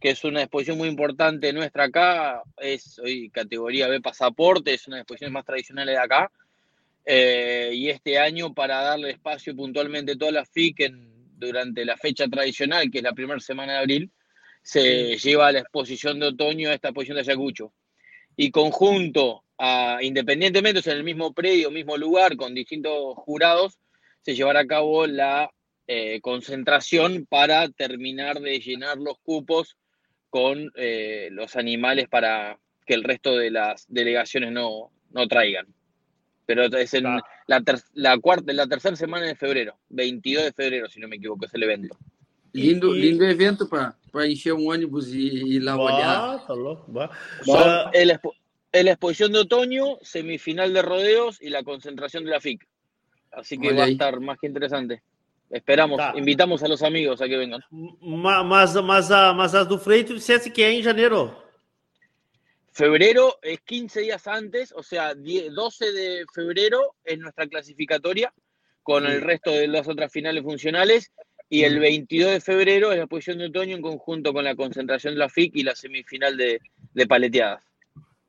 [0.00, 4.98] que es una exposición muy importante nuestra acá, es hoy categoría B pasaporte, es una
[4.98, 6.30] exposiciones más tradicionales de acá.
[7.06, 11.96] Eh, y este año, para darle espacio puntualmente a toda la FIC en- durante la
[11.96, 14.10] fecha tradicional, que es la primera semana de abril,
[14.62, 17.72] se lleva a la exposición de otoño esta exposición de Ayacucho.
[18.36, 23.78] Y conjunto, a, independientemente, o sea, en el mismo predio, mismo lugar, con distintos jurados,
[24.22, 25.50] se llevará a cabo la
[25.86, 29.76] eh, concentración para terminar de llenar los cupos
[30.30, 35.66] con eh, los animales para que el resto de las delegaciones no, no traigan.
[36.46, 37.04] Pero es en
[37.48, 41.16] la, ter- la cuarta, la tercera semana de febrero, 22 de febrero, si no me
[41.16, 41.96] equivoco, es el evento.
[42.52, 46.84] lindo lindo evento para para encher um ônibus e ir lá olhar tá louco.
[46.90, 47.10] Bah.
[47.44, 48.32] Son el expo-
[48.72, 52.66] es la exposición de otoño, semifinal de rodeos y la concentración de la FIC.
[53.32, 55.02] Así que Olha va a estar más que interesante.
[55.50, 56.14] Esperamos, Tá.
[56.16, 57.60] invitamos a los amigos a que vengan.
[57.70, 61.36] ma- mas, mas, a, mas as do dissesse que é em janeiro.
[62.76, 68.34] Febrero es 15 días antes, o sea, 10 12 de febrero es nuestra clasificatoria
[68.82, 71.10] con el resto de las otras finales funcionales
[71.48, 75.14] y el 22 de febrero es la posición de otoño en conjunto con la concentración
[75.14, 76.60] de la FIC y la semifinal de,
[76.92, 77.62] de paleteadas.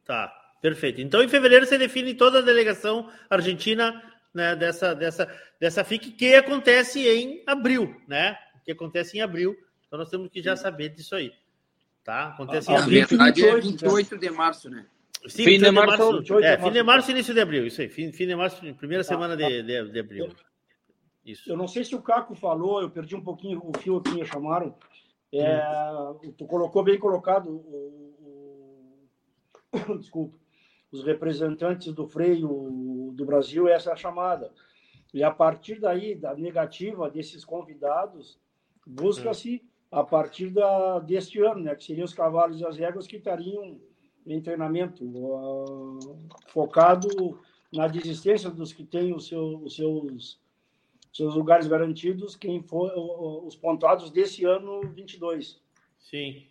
[0.05, 1.01] Tá, perfeito.
[1.01, 4.01] Então, em fevereiro, você define toda a delegação argentina
[4.33, 5.27] né, dessa, dessa,
[5.59, 8.37] dessa FIC, que acontece em abril, né?
[8.63, 9.57] Que acontece em abril.
[9.85, 11.33] Então, nós temos que já saber disso aí.
[12.07, 12.29] Tá?
[12.29, 13.05] Acontece em na abril.
[13.05, 14.85] verdade é 28 de março né
[15.27, 16.17] Sim, Fim de 28 de março, março.
[16.19, 16.63] 28 É, março.
[16.65, 17.67] fim de março e início de abril.
[17.67, 17.89] Isso aí.
[17.89, 19.45] Fim, fim de março, primeira Tá, semana tá.
[19.45, 20.29] de, de, de abril.
[21.25, 21.51] Isso.
[21.51, 24.25] Eu não sei se o Caco falou, eu perdi um pouquinho o fio aqui, me
[24.25, 24.73] chamaram.
[25.33, 25.59] É,
[26.37, 29.07] Tu colocou bem colocado, o,
[29.73, 30.37] o- desculpa,
[30.93, 34.49] os representantes do freio do Brasil, essa é a chamada.
[35.13, 38.39] E a partir daí, da negativa desses convidados,
[38.85, 39.61] busca-se
[39.91, 43.79] a partir da, deste ano, né, que seriam os cavalos e as réguas que estariam
[44.25, 45.05] em treinamento,
[45.35, 47.39] ah, focado
[47.71, 50.39] na desistência dos que têm os, seu, os seus
[51.13, 55.59] seus lugares garantidos, quem for o- os pontuados desse ano 22.
[55.99, 56.45] Sim.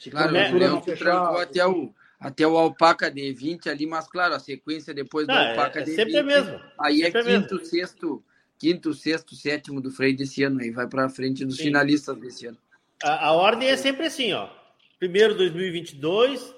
[0.00, 4.08] Se claro o porventura Leão trancou até o até o alpaca de 20 ali mas
[4.08, 6.72] claro a sequência depois do Não, é- alpaca é de sempre 20 a mesma.
[6.80, 8.24] aí é Sempre a quinto sexto
[8.58, 11.64] quinto sexto sétimo do freio desse ano aí vai para frente dos Sim.
[11.64, 12.58] finalistas desse ano
[13.02, 14.48] A, a ordem é sempre assim, ó.
[14.98, 16.54] Primeiro 2022,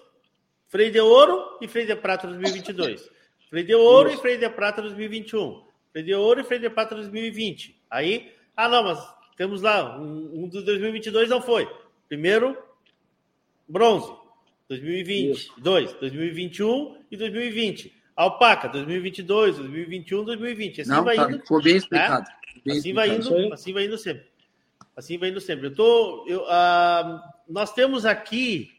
[0.68, 3.10] freio de ouro e freio de prata 2022.
[3.48, 4.18] Freio de ouro Isso.
[4.18, 5.64] e freio de prata 2021.
[5.93, 7.81] Freio de ouro e freio de prata 2020.
[7.89, 8.98] Aí, ah, não, mas
[9.36, 11.70] temos lá, um, um dos 2022 não foi.
[12.09, 12.56] Primeiro,
[13.68, 14.12] bronze.
[14.68, 17.95] 2022, 2021 e 2020.
[18.16, 20.80] Alpaca, 2022, 2021, 2020.
[20.80, 21.38] Assim não, vai tá, indo.
[21.40, 22.24] Ficou bem explicado.
[22.24, 22.36] Né?
[22.64, 22.94] Bem assim, explicado.
[22.94, 24.26] Vai indo, assim vai indo sempre.
[24.97, 25.66] Assim vai indo sempre.
[25.66, 28.72] Eu tô, eu, uh, nós temos aqui.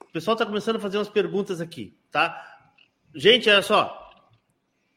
[0.00, 2.58] O pessoal está começando a fazer umas perguntas aqui, tá?
[3.14, 4.02] Gente, olha só.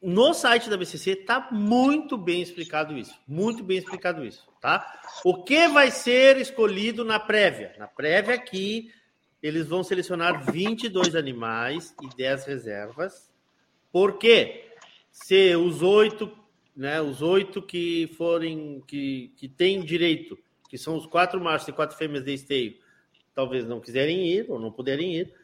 [0.02, 3.14] No site da BCC está muito bem explicado isso.
[3.28, 5.00] Muito bem explicado isso, tá?
[5.22, 7.74] O que vai ser escolhido na prévia?
[7.78, 8.90] Na prévia aqui,
[9.42, 13.30] eles vão selecionar 22 animais e 10 reservas.
[13.92, 14.66] Por quê?
[15.10, 16.40] Se os oito
[16.80, 20.38] né, os oito que forem, que, que têm direito,
[20.68, 22.74] que são os quatro machos e quatro fêmeas de esteio,
[23.34, 25.34] talvez não quiserem ir ou não puderem ir,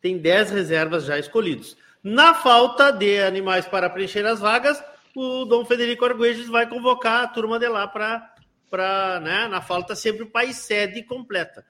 [0.00, 1.76] tem dez reservas já escolhidos.
[2.00, 4.82] Na falta de animais para preencher as vagas,
[5.16, 10.22] o Dom Federico Arguelles vai convocar a turma de lá para né, na falta sempre
[10.22, 11.64] o país sede completa.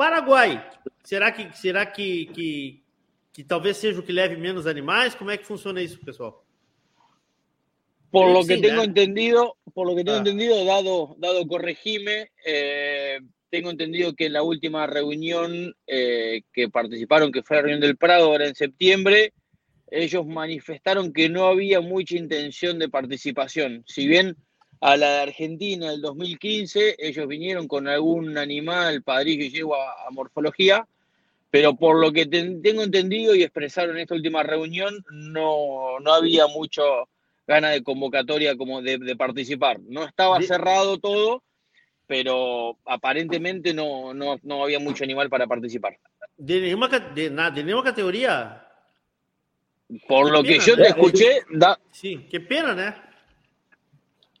[0.00, 0.66] Paraguai,
[1.04, 2.80] será que será que, que,
[3.34, 5.14] que talvez seja o que leve menos animais?
[5.14, 6.40] Como é que funciona isso, pessoal?
[8.10, 10.20] Por lo que tengo entendido, por lo que tengo ah.
[10.20, 13.20] entendido, dado, dado corregime, eh,
[13.50, 17.98] tengo entendido que en la última reunión eh, que participaron, que fue la reunión del
[17.98, 19.34] Prado ahora en septiembre,
[19.90, 23.84] ellos manifestaron que no había mucha intención de participación.
[23.86, 24.34] Si bien
[24.80, 30.10] a la de Argentina del 2015, ellos vinieron con algún animal, padrillo y yegua a
[30.10, 30.86] morfología,
[31.50, 36.46] pero por lo que tengo entendido y expresaron en esta última reunión, no, no había
[36.46, 36.82] mucho
[37.46, 39.80] gana de convocatoria como de, de participar.
[39.80, 41.42] No estaba cerrado todo,
[42.06, 45.98] pero aparentemente no, no, no, había mucho animal para participar.
[46.38, 48.66] ¿De ninguna, de, de ninguna categoría?
[50.06, 51.78] Por qué lo pena, que yo te escuché, da...
[51.90, 53.09] Sim, que pena, né?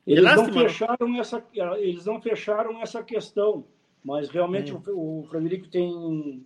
[0.06, 1.44] Eles não, fecharam essa,
[1.78, 3.64] eles não fecharam essa questão,
[4.04, 4.82] mas realmente hum.
[4.88, 6.44] o, o Frederico tem,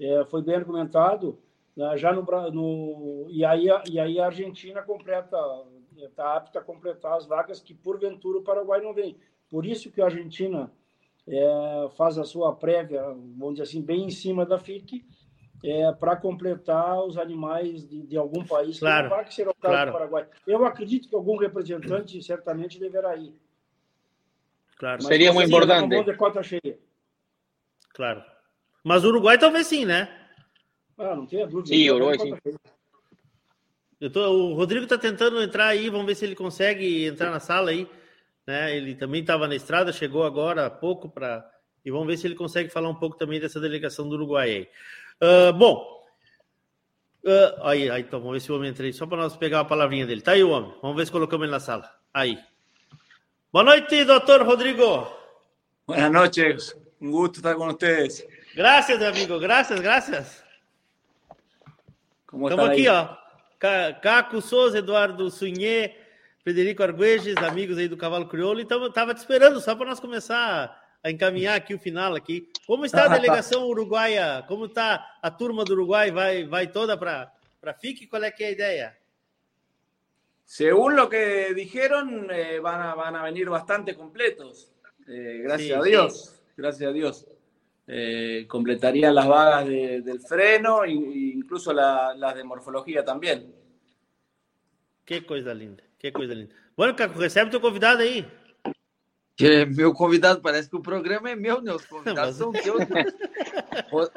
[0.00, 1.38] é, foi bem argumentado,
[1.76, 5.36] né, já no, no e, aí, e aí a Argentina completa
[5.96, 9.16] está apta a completar as vagas que, porventura, o Paraguai não vem.
[9.48, 10.70] Por isso que a Argentina
[11.26, 15.04] é, faz a sua prévia, vamos dizer assim, bem em cima da FIC,
[15.64, 19.90] é, para completar os animais de, de algum país claro, que será o caso claro.
[19.90, 20.26] do Paraguai.
[20.46, 23.34] Eu acredito que algum representante certamente deverá ir.
[24.76, 24.98] Claro.
[25.02, 26.04] Mas Seria muito importante.
[26.04, 26.78] De cota cheia.
[27.94, 28.22] Claro.
[28.84, 30.08] Mas o Uruguai talvez sim, né?
[30.98, 31.68] Ah, não tenha dúvida.
[31.68, 32.34] Sim, Uruguai sim.
[33.98, 37.40] Eu tô, o Rodrigo está tentando entrar aí, vamos ver se ele consegue entrar na
[37.40, 37.88] sala aí.
[38.46, 38.76] Né?
[38.76, 41.50] Ele também estava na estrada, chegou agora há pouco para.
[41.84, 44.68] E vamos ver se ele consegue falar um pouco também dessa delegação do Uruguai aí.
[45.22, 45.96] Uh, bom.
[47.24, 49.60] Uh, aí, aí, então, vamos ver se o homem entra aí, só para nós pegar
[49.60, 50.20] a palavrinha dele.
[50.20, 50.72] Tá aí o homem.
[50.80, 51.90] Vamos ver se colocamos ele na sala.
[52.14, 52.38] Aí.
[53.52, 55.06] Boa noite, doutor Rodrigo.
[55.86, 56.76] Buenas noches.
[57.00, 58.26] Um gusto estar com vocês.
[58.54, 59.38] Graças, amigo.
[59.38, 60.44] Graças, graças.
[62.32, 63.16] Estamos aqui, ó.
[64.02, 65.96] Caco Souza, Eduardo Sunhê,
[66.44, 68.60] Frederico Argueges, amigos aí do Cavalo Crioulo.
[68.60, 72.50] Então, estava te esperando só para nós começar a encaminhar aqui o final aqui.
[72.66, 74.44] Como está a delegação uruguaia?
[74.48, 76.10] Como está a turma do Uruguai?
[76.10, 77.32] Vai, vai toda para
[77.74, 78.08] FIC?
[78.08, 78.98] Qual é que é a ideia?
[80.44, 84.72] Según lo que dijeron, eh, van, a, van a venir bastante completos.
[85.06, 86.24] Eh, gracias sí, a Dios.
[86.24, 86.52] Sí.
[86.56, 87.26] Gracias a Dios.
[87.86, 93.54] Eh, completaría las vagas de, del freno e incluso la, las de morfología también.
[95.04, 96.54] Que coisa linda, que coisa linda.
[96.76, 98.26] Bueno, Caco, recebe teu convidado aí.
[99.36, 101.72] Que meu convidado, parece que o programa é meu, né?
[101.72, 102.82] Os convidados são teus.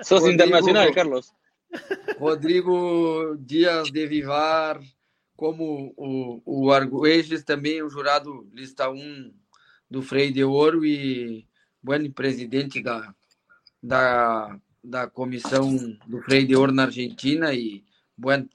[0.02, 1.34] Sos internacional, Carlos.
[2.18, 4.80] Rodrigo Dias de Vivar,
[5.36, 9.34] como o, o Arguelles, também o jurado lista 1
[9.90, 11.46] do Freio de Ouro e
[11.82, 13.14] bueno, presidente da,
[13.82, 15.76] da, da comissão
[16.08, 17.84] do freio de ouro na Argentina e
[18.18, 18.50] bueno,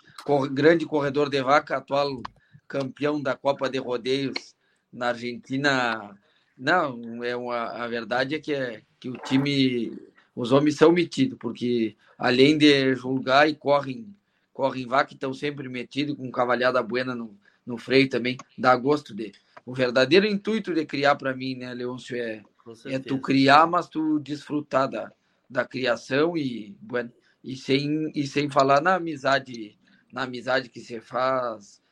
[0.53, 2.23] grande corredor de vaca, atual
[2.69, 4.55] campeão da Copa de Rodeios
[4.93, 6.17] na Argentina.
[6.57, 9.99] Não, é uma, a verdade é que, é que o time,
[10.35, 14.15] os homens são metidos, porque além de julgar e correm,
[14.53, 17.37] correm vaca, estão sempre metidos com cavalhada buena no,
[17.67, 19.33] no freio também, dá gosto de.
[19.67, 22.43] O verdadeiro intuito de criar para mim, né, Leôncio, é
[22.87, 25.13] é tu criar, mas tu desfrutar da,
[25.49, 27.13] da criação e, bueno,
[27.43, 29.79] e, sem, e sem falar na amizade,
[30.13, 31.83] na amizade que se faz,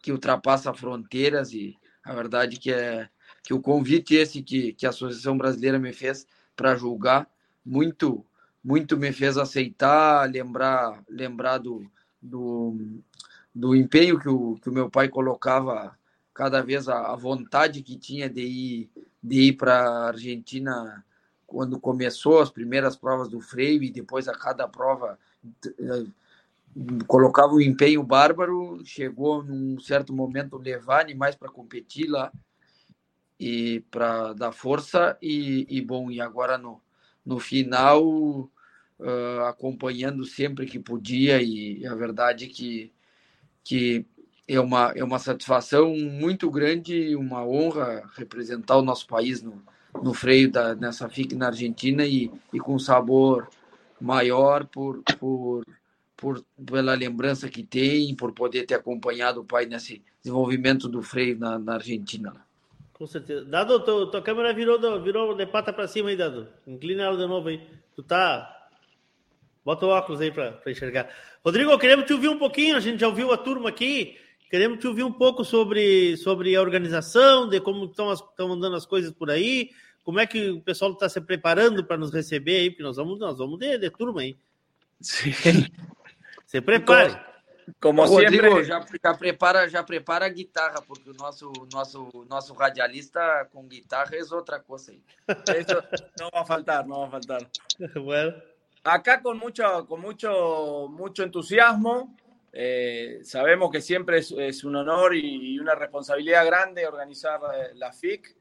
[0.00, 3.08] que ultrapassa fronteiras e a verdade que é
[3.44, 6.26] que o convite esse que, que a Associação Brasileira me fez
[6.56, 7.28] para julgar
[7.64, 8.24] muito
[8.62, 11.84] muito me fez aceitar, lembrar lembrar do,
[12.20, 12.74] do,
[13.54, 15.96] do empenho que o, que o meu pai colocava
[16.32, 18.90] cada vez a, a vontade que tinha de ir,
[19.22, 21.04] de ir para a Argentina
[21.46, 25.18] quando começou as primeiras provas do freio e depois a cada prova
[25.62, 26.06] eh,
[27.06, 32.32] colocava um empenho bárbaro, chegou num certo momento levar animais para competir lá
[33.38, 36.80] e para dar força e, e, bom e agora no,
[37.24, 38.02] no final
[38.98, 42.92] uh, acompanhando sempre que podia e a verdade que
[43.62, 44.06] que
[44.46, 49.62] é uma é uma satisfação muito grande uma honra representar o nosso país no,
[50.02, 53.48] no freio da nessa FIC na Argentina e, e com sabor
[54.00, 55.64] maior por, por
[56.16, 61.38] por pela lembrança que tem por poder ter acompanhado o pai nesse desenvolvimento do freio
[61.38, 62.43] na, na Argentina
[62.94, 63.44] com certeza.
[63.44, 66.48] Dado, tua, tua câmera virou, virou de pata para cima aí, Dado.
[66.66, 67.60] Inclina ela de novo aí.
[67.94, 68.50] Tu tá.
[69.64, 71.08] Bota o óculos aí para enxergar.
[71.44, 72.76] Rodrigo, queremos te ouvir um pouquinho.
[72.76, 74.16] A gente já ouviu a turma aqui.
[74.48, 78.76] Queremos te ouvir um pouco sobre, sobre a organização, de como estão, as, estão andando
[78.76, 79.70] as coisas por aí.
[80.04, 82.70] Como é que o pessoal está se preparando para nos receber aí?
[82.70, 84.36] Porque nós vamos, nós vamos de, de turma aí.
[85.00, 85.32] Sim.
[86.46, 87.33] Se prepare.
[87.80, 88.64] Como Rodrigo, sempre...
[88.64, 94.16] já, já, prepara, já prepara a guitarra, porque o nosso, nosso, nosso radialista com guitarra
[94.16, 94.92] es otra cosa.
[94.92, 95.82] Eso
[96.18, 97.48] no va a faltar, no va a faltar.
[97.94, 98.34] Bueno.
[98.84, 102.14] Acá con mucho, con mucho, mucho entusiasmo.
[102.52, 107.70] Eh, sabemos que siempre es, es un honor y, y, una responsabilidad grande organizar eh,
[107.74, 108.36] la FIC.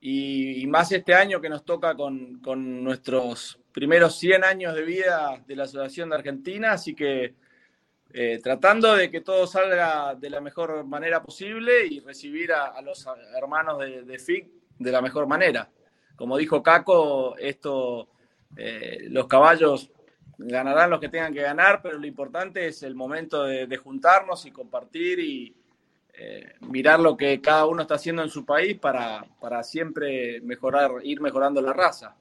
[0.00, 4.82] Y, y, más este año que nos toca con, con nuestros primeros 100 años de
[4.82, 6.72] vida de la Asociación de Argentina.
[6.72, 7.34] Así que
[8.14, 13.06] eh, tratando de que todo salga de la mejor manera posible y recibir a, los
[13.34, 14.48] hermanos de, FIC
[14.78, 15.70] de la mejor manera.
[16.14, 18.08] Como dijo Caco, esto,
[18.56, 19.90] eh, los caballos
[20.36, 24.50] ganarán los que tengan que ganar, pero lo importante es el momento de, juntarnos y
[24.50, 25.56] compartir y
[26.12, 30.90] eh, mirar lo que cada uno está haciendo en su país para, para siempre mejorar,
[31.02, 32.14] ir mejorando la raza.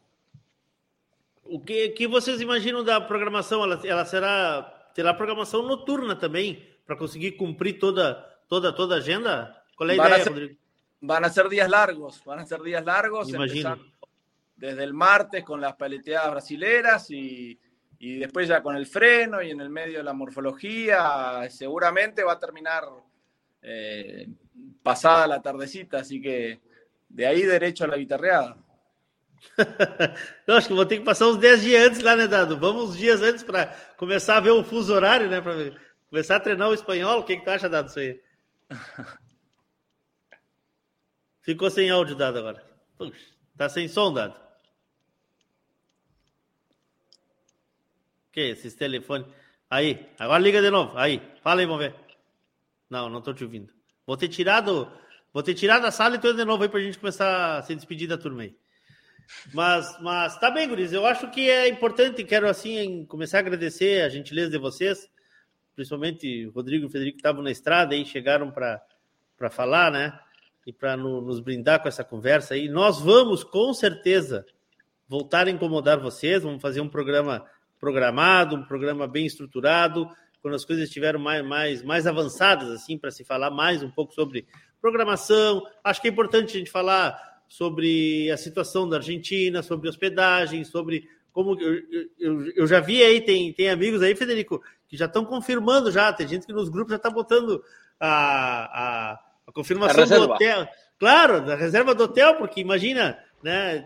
[1.43, 3.65] O que, que vocês imaginam da programação?
[3.83, 8.15] Ela será terá programação noturna também, para conseguir cumprir toda,
[8.47, 9.55] toda, toda a agenda?
[9.75, 10.57] Qual é a van ideia, a ser, Rodrigo?
[11.01, 13.79] Van a ser días largos, van a ser días largos, Imagino.
[14.55, 17.59] desde el martes con las paleteadas brasileras y,
[17.97, 22.33] y después ya con el freno y en el medio de la morfología, seguramente va
[22.33, 22.83] a terminar
[23.61, 24.27] eh,
[24.83, 26.61] pasada la tardecita, así que
[27.09, 28.57] de aí derecho a la guitarreada.
[30.47, 32.57] Eu acho que vou ter que passar uns 10 dias antes lá, né, Dado?
[32.57, 35.41] Vamos uns dias antes para começar a ver o fuso horário, né?
[35.41, 35.73] Para
[36.09, 37.19] começar a treinar o espanhol.
[37.19, 38.21] O que, que tu acha, Dado, isso aí?
[41.41, 42.63] Ficou sem áudio, Dado, agora.
[42.97, 43.17] Puxa,
[43.57, 44.39] tá sem som, Dado.
[48.31, 49.27] Que esses telefones.
[49.69, 50.97] Aí, agora liga de novo.
[50.97, 51.95] Aí, fala aí, vamos ver.
[52.89, 53.73] Não, não tô te ouvindo.
[54.05, 54.91] Vou ter tirado,
[55.33, 57.73] vou ter tirado a sala e tô de novo aí pra gente começar a se
[57.73, 58.55] despedir da turma aí.
[59.53, 60.93] Mas, mas tá bem, Guris.
[60.93, 65.09] Eu acho que é importante, quero assim começar a agradecer a gentileza de vocês,
[65.75, 70.17] principalmente o Rodrigo e o Federico que estavam na estrada e chegaram para falar, né?
[70.65, 72.69] E para no, nos brindar com essa conversa aí.
[72.69, 74.45] Nós vamos, com certeza,
[75.07, 76.43] voltar a incomodar vocês.
[76.43, 77.45] Vamos fazer um programa
[77.79, 80.07] programado, um programa bem estruturado,
[80.39, 84.13] quando as coisas estiveram mais, mais, mais avançadas, assim, para se falar mais um pouco
[84.13, 84.47] sobre
[84.79, 85.63] programação.
[85.83, 91.09] Acho que é importante a gente falar sobre a situação da Argentina, sobre hospedagem, sobre
[91.33, 91.81] como eu,
[92.17, 96.13] eu, eu, já vi aí, tem, tem amigos aí, Federico, que já estão confirmando já,
[96.13, 97.61] tem gente que nos grupos já está botando
[97.99, 100.65] a, a, a confirmação a do hotel.
[100.97, 103.85] Claro, da reserva do hotel, porque imagina, né,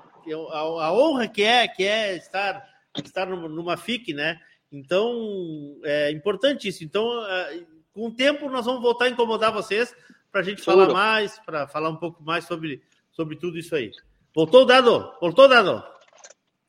[0.51, 2.63] a, a, honra que é, que é estar,
[3.03, 4.39] estar numa FIC, né?
[4.71, 6.83] Então, é importante isso.
[6.83, 9.95] Então, é, com o tempo, nós vamos voltar a incomodar vocês
[10.31, 10.85] para a gente Seguro.
[10.85, 12.83] falar mais, para falar um pouco mais sobre
[13.15, 13.91] sobre tudo isso aí.
[14.35, 15.11] Voltou o dado?
[15.21, 15.83] Voltou o dado?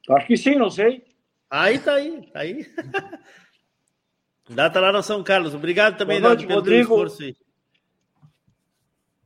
[0.09, 1.05] Acho que sim, não sei.
[1.51, 2.65] Aí tá aí, tá aí.
[4.49, 5.55] Data lá na São Carlos.
[5.55, 6.83] Obrigado também, Boa noite, Dado, pelo Rodrigo.
[6.83, 7.37] esforço aí.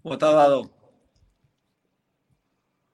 [0.02, 0.70] Boa tarde,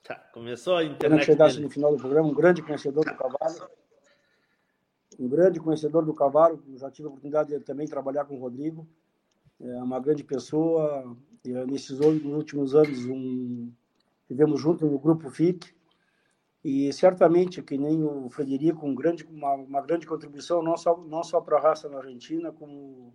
[0.02, 1.24] Tá, começou a Quando internet.
[1.24, 3.68] chegasse no final do programa, um grande conhecedor do cavalo.
[5.18, 6.62] Um grande conhecedor do cavalo.
[6.68, 8.86] Eu já tive a oportunidade de também trabalhar com o Rodrigo.
[9.60, 11.16] É uma grande pessoa.
[11.44, 13.72] E, eh, nesses últimos anos, um,
[14.28, 15.74] vivemos juntos no grupo FIC
[16.64, 21.22] e certamente que nem o Frederico um grande uma, uma grande contribuição não só não
[21.22, 23.14] só para a raça na Argentina como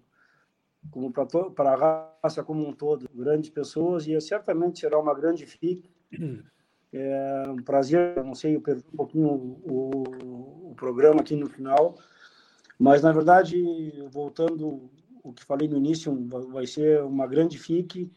[0.89, 3.07] como para a raça como um todo.
[3.13, 5.89] Grandes pessoas e certamente será uma grande FIC
[6.93, 11.49] é um prazer não sei eu perdi um pouquinho o, o, o programa aqui no
[11.49, 11.97] final
[12.81, 13.55] Mas, na verdade,
[14.11, 14.89] voltando
[15.23, 16.11] o que falei no início,
[16.49, 18.11] vai ser uma grande FIC,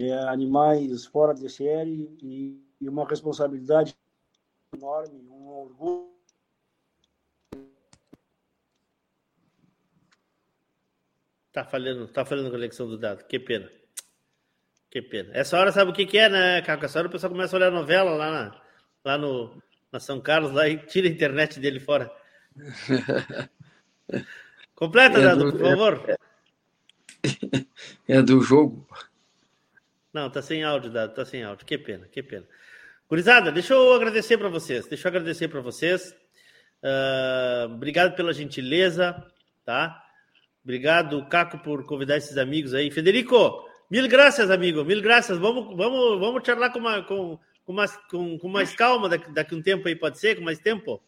[0.00, 3.94] é, animais fora de série e, e uma responsabilidade
[4.74, 6.08] enorme, um orgulho.
[11.52, 13.24] Tá falhando, tá falhando a conexão do dado.
[13.24, 13.68] Que pena.
[14.90, 15.30] Que pena.
[15.34, 16.84] Essa hora sabe o que, que é, né, Caco?
[16.84, 18.62] Essa hora o pessoal começa a olhar novela lá, na,
[19.04, 19.62] lá no,
[19.92, 22.10] na São Carlos lá e tira a internet dele fora.
[24.74, 26.04] Completa, é Dado, do, por favor.
[26.08, 26.16] É,
[28.08, 28.88] é, do jogo.
[30.12, 31.64] Não, tá sem áudio, Dado, tá sem áudio.
[31.64, 32.46] Que pena, que pena.
[33.08, 34.86] Gurizada, deixa eu agradecer para vocês.
[34.86, 36.14] Deixa eu agradecer para vocês.
[36.82, 39.14] Uh, obrigado pela gentileza,
[39.64, 40.02] tá?
[40.62, 42.90] Obrigado, Caco, por convidar esses amigos aí.
[42.90, 45.38] Federico, mil graças, amigo, mil graças.
[45.38, 49.54] Vamos, vamos, vamos charlar com, uma, com, com, mais, com, com mais calma daqui, daqui
[49.54, 50.36] um tempo aí, pode ser?
[50.36, 51.02] Com mais tempo?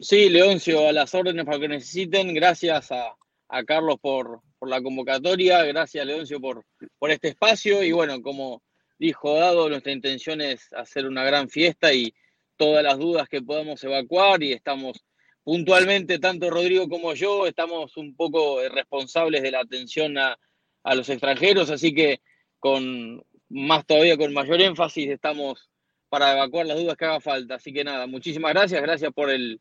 [0.00, 2.34] Sí, Leoncio, a las órdenes para que necesiten.
[2.34, 3.14] Gracias a,
[3.48, 5.62] a Carlos por, por, la convocatoria.
[5.64, 6.64] Gracias, Leoncio, por,
[6.98, 7.82] por este espacio.
[7.82, 8.62] Y bueno, como
[8.98, 12.14] dijo Dado, nuestra intención es hacer una gran fiesta y
[12.56, 14.42] todas las dudas que podamos evacuar.
[14.42, 15.04] Y estamos
[15.44, 20.38] puntualmente, tanto Rodrigo como yo, estamos un poco responsables de la atención a,
[20.82, 21.70] a los extranjeros.
[21.70, 22.20] Así que
[22.58, 25.70] con más todavía, con mayor énfasis, estamos
[26.08, 27.56] para evacuar las dudas que haga falta.
[27.56, 28.82] Así que nada, muchísimas gracias.
[28.82, 29.60] Gracias por el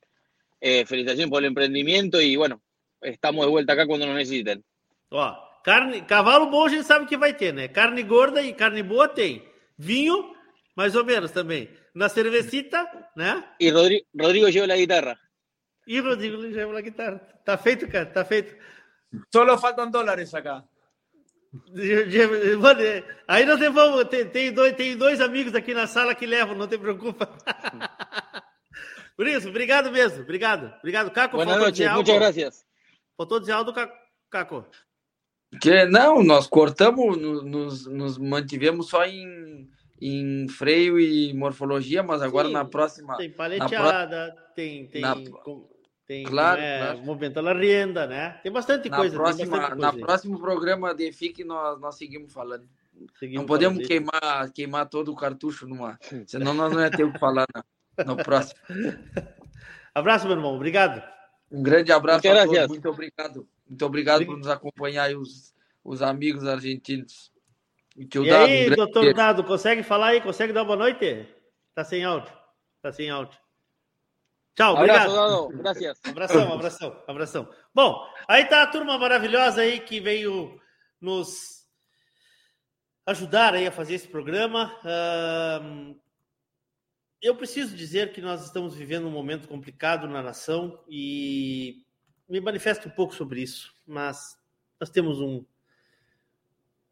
[0.62, 2.62] eh, felicitaciones por el emprendimiento y bueno,
[3.02, 4.64] estamos de vuelta acá quando nos necessitem.
[5.16, 7.70] Ó, carne, cavalo bom a gente sabe que vai ter, né?
[7.70, 9.48] Carne gorda e carne boa tem.
[9.78, 10.36] Vinho,
[10.76, 11.70] mais ou menos também.
[11.94, 12.86] Na cervecita,
[13.16, 13.42] né?
[13.58, 15.18] E Rodrigo, Rodrigo lleva a guitarra.
[15.88, 17.20] E Rodrigo lleva a guitarra.
[17.46, 18.54] Tá feito, cara, tá feito.
[19.34, 20.66] Solo faltam dólares acá.
[23.26, 26.56] Aí não tem vamos, tem, tem, dois, tem dois amigos aqui na sala que levam,
[26.56, 27.26] não te preocupa.
[29.16, 30.24] Por isso, obrigado mesmo.
[30.24, 30.74] Obrigado.
[30.80, 31.38] Obrigado, Caco.
[31.38, 32.66] Boa noite, muitas graças.
[33.16, 33.72] Faltou dizer algo,
[34.30, 34.68] Caco?
[35.62, 39.70] Que, não, nós cortamos, nos, nos mantivemos só em,
[40.02, 43.18] em freio e morfologia, mas agora Sim, na próxima.
[43.18, 44.54] Tem paleteada, pro...
[44.56, 44.88] tem.
[44.88, 45.02] tem...
[45.02, 45.16] Na...
[46.08, 47.00] Tem claro, é, claro.
[47.00, 48.40] movimento na renda, né?
[48.44, 49.16] Tem bastante na coisa.
[49.16, 52.70] Próxima, bastante na próximo programa de FIC nós, nós seguimos falando.
[53.18, 55.98] Seguimos não podemos falando queimar, queimar todo o cartucho numa.
[56.28, 57.48] Senão nós não ia ter o que falar
[57.98, 58.60] no, no próximo.
[59.96, 60.54] abraço, meu irmão.
[60.54, 61.02] Obrigado.
[61.52, 62.68] Um grande abraço a todos.
[62.68, 63.48] Muito obrigado.
[63.68, 67.32] Muito obrigado por nos acompanhar aí, os, os amigos argentinos.
[67.96, 69.16] E, e Dado, aí, um doutor beijo.
[69.16, 70.22] Dado, consegue falar aí?
[70.22, 71.28] Consegue dar boa noite?
[71.74, 72.32] Tá sem áudio.
[72.82, 73.40] Tá sem áudio.
[74.56, 75.12] Tchau, obrigado.
[75.12, 75.92] Abraço.
[76.06, 77.50] Abração, abração, abração.
[77.74, 80.60] Bom, aí tá a turma maravilhosa aí que veio
[81.02, 81.66] nos
[83.06, 84.74] ajudar aí a fazer esse programa.
[84.84, 86.00] Uh,
[87.22, 91.85] eu preciso dizer que nós estamos vivendo um momento complicado na nação e
[92.28, 94.38] me manifesto um pouco sobre isso, mas
[94.80, 95.46] nós temos um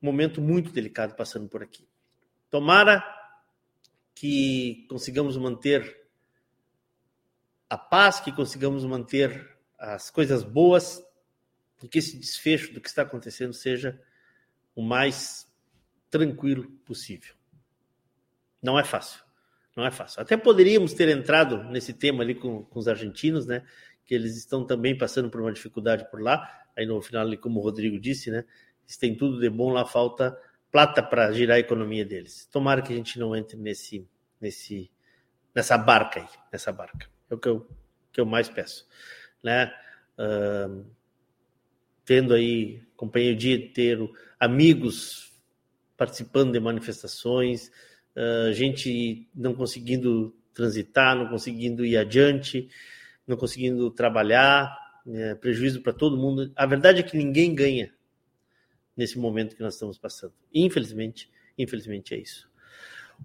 [0.01, 1.88] momento muito delicado passando por aqui.
[2.49, 3.03] Tomara
[4.14, 6.07] que consigamos manter
[7.69, 11.03] a paz, que consigamos manter as coisas boas
[11.81, 13.99] e que esse desfecho do que está acontecendo seja
[14.76, 15.51] o mais
[16.10, 17.34] tranquilo possível.
[18.61, 19.23] Não é fácil.
[19.76, 20.22] Não é fácil.
[20.22, 23.65] Até poderíamos ter entrado nesse tema ali com, com os argentinos, né?
[24.05, 26.47] Que eles estão também passando por uma dificuldade por lá.
[26.75, 28.43] Aí no final, como o Rodrigo disse, né?
[28.84, 30.38] Eles têm tudo de bom, lá falta
[30.73, 32.47] plata para girar a economia deles.
[32.51, 34.09] Tomara que a gente não entre nesse,
[34.41, 34.89] nesse,
[35.53, 37.07] nessa barca aí, nessa barca.
[37.30, 37.69] É o que eu,
[38.11, 38.88] que eu mais peço,
[39.43, 39.71] né?
[40.17, 40.84] Uh,
[42.03, 45.31] tendo aí, acompanhei o dia inteiro, amigos
[45.95, 47.71] participando de manifestações,
[48.15, 52.67] uh, gente não conseguindo transitar, não conseguindo ir adiante,
[53.28, 54.76] não conseguindo trabalhar,
[55.06, 56.52] né, prejuízo para todo mundo.
[56.56, 57.94] A verdade é que ninguém ganha
[58.95, 60.34] nesse momento que nós estamos passando.
[60.54, 62.50] Infelizmente, infelizmente é isso.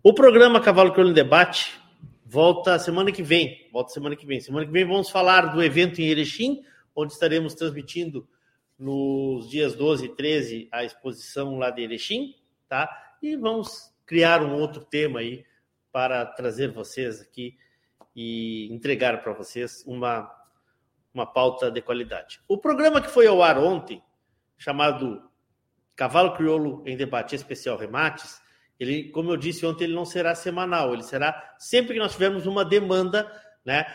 [0.02, 1.78] O programa Cavalo Crioulo em Debate
[2.24, 3.68] volta semana que vem.
[3.72, 4.40] Volta semana que vem.
[4.40, 6.62] Semana que vem vamos falar do evento em Erechim,
[6.94, 8.28] onde estaremos transmitindo
[8.78, 12.34] nos dias 12 e 13 a exposição lá de Erechim,
[12.68, 12.88] tá?
[13.20, 15.44] E vamos criar um outro tema aí
[15.90, 17.56] para trazer vocês aqui
[18.20, 20.28] e entregar para vocês uma,
[21.14, 22.40] uma pauta de qualidade.
[22.48, 24.02] O programa que foi ao ar ontem,
[24.56, 25.22] chamado
[25.94, 28.40] Cavalo Crioulo em Debate Especial Remates,
[28.76, 32.44] ele, como eu disse ontem, ele não será semanal, ele será sempre que nós tivermos
[32.44, 33.30] uma demanda,
[33.64, 33.86] né?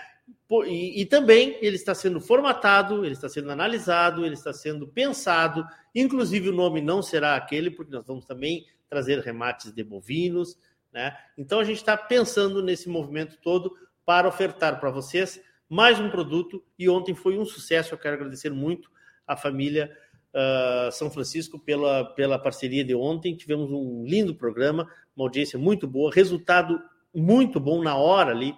[0.68, 5.68] E, e, também ele está sendo formatado, ele está sendo analisado, ele está sendo pensado.
[5.94, 10.58] Inclusive, o nome não será aquele, porque nós vamos também trazer remates de bovinos,
[10.94, 11.14] né?
[11.38, 13.76] Então a gente está pensando nesse movimento todo
[14.06, 17.94] para ofertar para vocês mais um produto e ontem foi um sucesso.
[17.94, 18.92] Eu quero agradecer muito
[19.26, 19.96] à família
[20.34, 23.36] uh, São Francisco pela, pela parceria de ontem.
[23.36, 26.82] Tivemos um lindo programa, uma audiência muito boa, resultado
[27.14, 28.56] muito bom na hora ali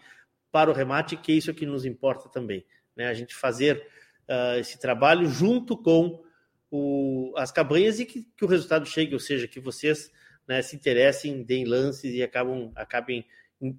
[0.51, 2.65] para o remate, que é isso que nos importa também.
[2.95, 3.07] Né?
[3.07, 3.87] A gente fazer
[4.29, 6.23] uh, esse trabalho junto com
[6.71, 10.11] o, as cabanhas e que, que, o resultado chegue, ou seja, que vocês
[10.47, 13.25] né, se interessem, deem lances e acabam, acabem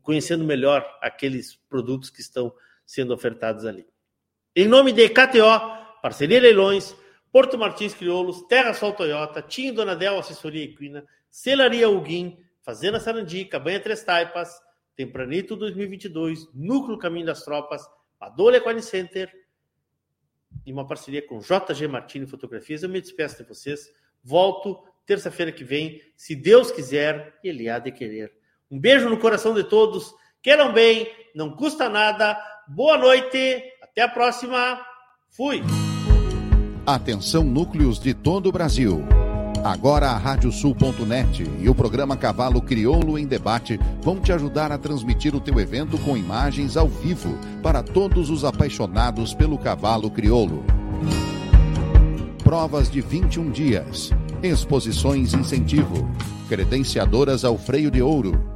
[0.03, 2.53] conhecendo melhor aqueles produtos que estão
[2.85, 3.87] sendo ofertados ali.
[4.55, 6.95] Em nome de KTO, Parceria Leilões,
[7.33, 13.81] Porto Martins Crioulos, Terra Sol Toyota, Tim Donadel Assessoria Equina, Celaria Huguim, Fazenda Sarandi, Cabanha
[13.81, 14.51] Três Taipas,
[14.97, 17.83] Tempranito 2022, Núcleo Caminho das Tropas,
[18.19, 19.31] Padolha Equine Center
[20.65, 22.83] e uma parceria com JG Martini Fotografias.
[22.83, 23.93] Eu me despeço de vocês.
[24.23, 28.33] Volto terça-feira que vem, se Deus quiser, Ele há de querer.
[28.71, 30.13] Um beijo no coração de todos.
[30.43, 32.37] Queiram bem, não custa nada.
[32.67, 34.81] Boa noite, até a próxima.
[35.37, 35.63] Fui.
[36.85, 39.05] Atenção núcleos de todo o Brasil.
[39.65, 45.35] Agora a Radiosul.net e o programa Cavalo Crioulo em Debate vão te ajudar a transmitir
[45.35, 50.65] o teu evento com imagens ao vivo para todos os apaixonados pelo cavalo crioulo.
[52.43, 54.11] Provas de 21 dias,
[54.43, 56.09] exposições incentivo,
[56.49, 58.56] credenciadoras ao freio de ouro,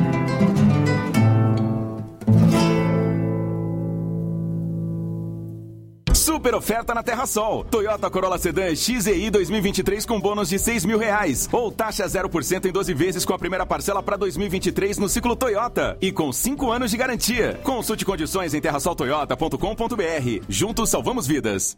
[6.41, 7.63] Super oferta na Terra Sol.
[7.65, 11.47] Toyota Corolla Sedan XEI 2023 com bônus de 6 mil reais.
[11.51, 15.95] Ou taxa 0% em 12 vezes com a primeira parcela para 2023 no ciclo Toyota.
[16.01, 17.59] E com 5 anos de garantia.
[17.61, 20.43] Consulte condições em terrasoltoyota.com.br.
[20.49, 21.77] Juntos salvamos vidas.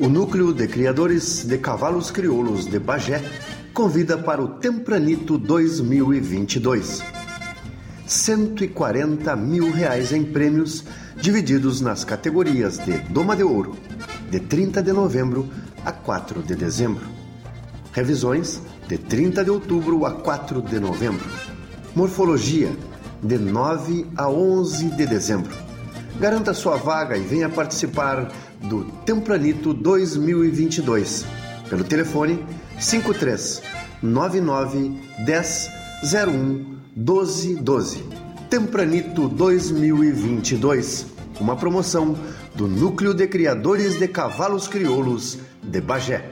[0.00, 3.22] O Núcleo de Criadores de Cavalos Crioulos de Bagé
[3.74, 7.02] convida para o Tempranito 2022.
[8.06, 10.84] 140 mil reais em prêmios
[11.16, 13.76] divididos nas categorias de Doma de Ouro,
[14.30, 15.48] de 30 de novembro
[15.84, 17.04] a 4 de dezembro.
[17.92, 21.28] Revisões, de 30 de outubro a 4 de novembro.
[21.94, 22.70] Morfologia,
[23.22, 25.54] de 9 a 11 de dezembro.
[26.18, 28.30] Garanta sua vaga e venha participar
[28.62, 31.24] do Tempranito 2022
[31.68, 32.44] pelo telefone
[32.78, 33.62] 53
[34.02, 35.70] 99 10
[36.28, 38.04] 01 12 12.
[38.50, 41.06] Tempranito 2022,
[41.40, 42.14] uma promoção
[42.54, 46.31] do Núcleo de Criadores de Cavalos Crioulos de Bagé.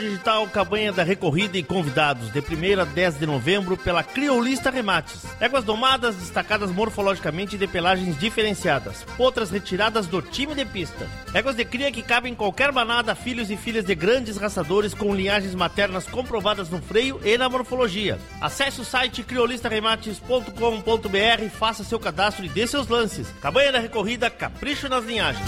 [0.00, 5.24] Digital, campanha da recorrida e convidados, de 1 a 10 de novembro, pela Criolista Remates.
[5.38, 9.04] Éguas domadas, destacadas morfologicamente de pelagens diferenciadas.
[9.16, 11.06] Potras retiradas do time de pista.
[11.32, 15.14] Éguas de cria que cabem em qualquer manada, filhos e filhas de grandes raçadores com
[15.14, 18.18] linhagens maternas comprovadas no freio e na morfologia.
[18.40, 23.28] Acesse o site criolistaremates.com.br, faça seu cadastro e dê seus lances.
[23.40, 25.46] Campanha da recorrida, capricho nas linhagens.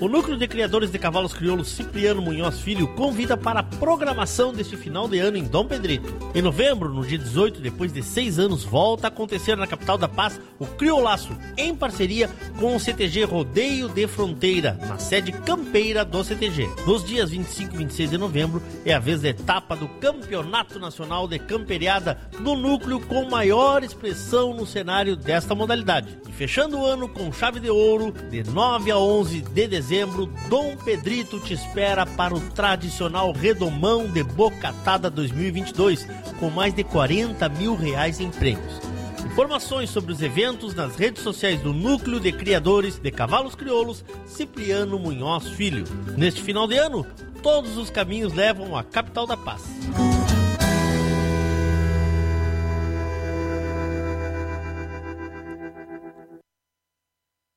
[0.00, 4.74] O Núcleo de Criadores de Cavalos Crioulos Cipriano Munhoz Filho convida para a programação deste
[4.74, 6.16] final de ano em Dom Pedrito.
[6.34, 10.08] Em novembro, no dia 18, depois de seis anos, volta a acontecer na capital da
[10.08, 16.24] paz o Criolaço, em parceria com o CTG Rodeio de Fronteira, na sede campeira do
[16.24, 16.66] CTG.
[16.86, 21.28] Nos dias 25 e 26 de novembro é a vez da etapa do Campeonato Nacional
[21.28, 26.18] de Camperiada no núcleo com maior expressão no cenário desta modalidade.
[26.26, 30.76] E fechando o ano com chave de ouro, de 9 a 11 de dezembro, Dom
[30.76, 36.06] Pedrito te espera para o tradicional Redomão de Bocatada 2022,
[36.38, 38.80] com mais de 40 mil reais em prêmios.
[39.26, 44.96] Informações sobre os eventos nas redes sociais do Núcleo de Criadores de Cavalos Crioulos, Cipriano
[44.96, 45.82] Munhoz Filho.
[46.16, 47.04] Neste final de ano,
[47.42, 49.64] todos os caminhos levam à capital da paz.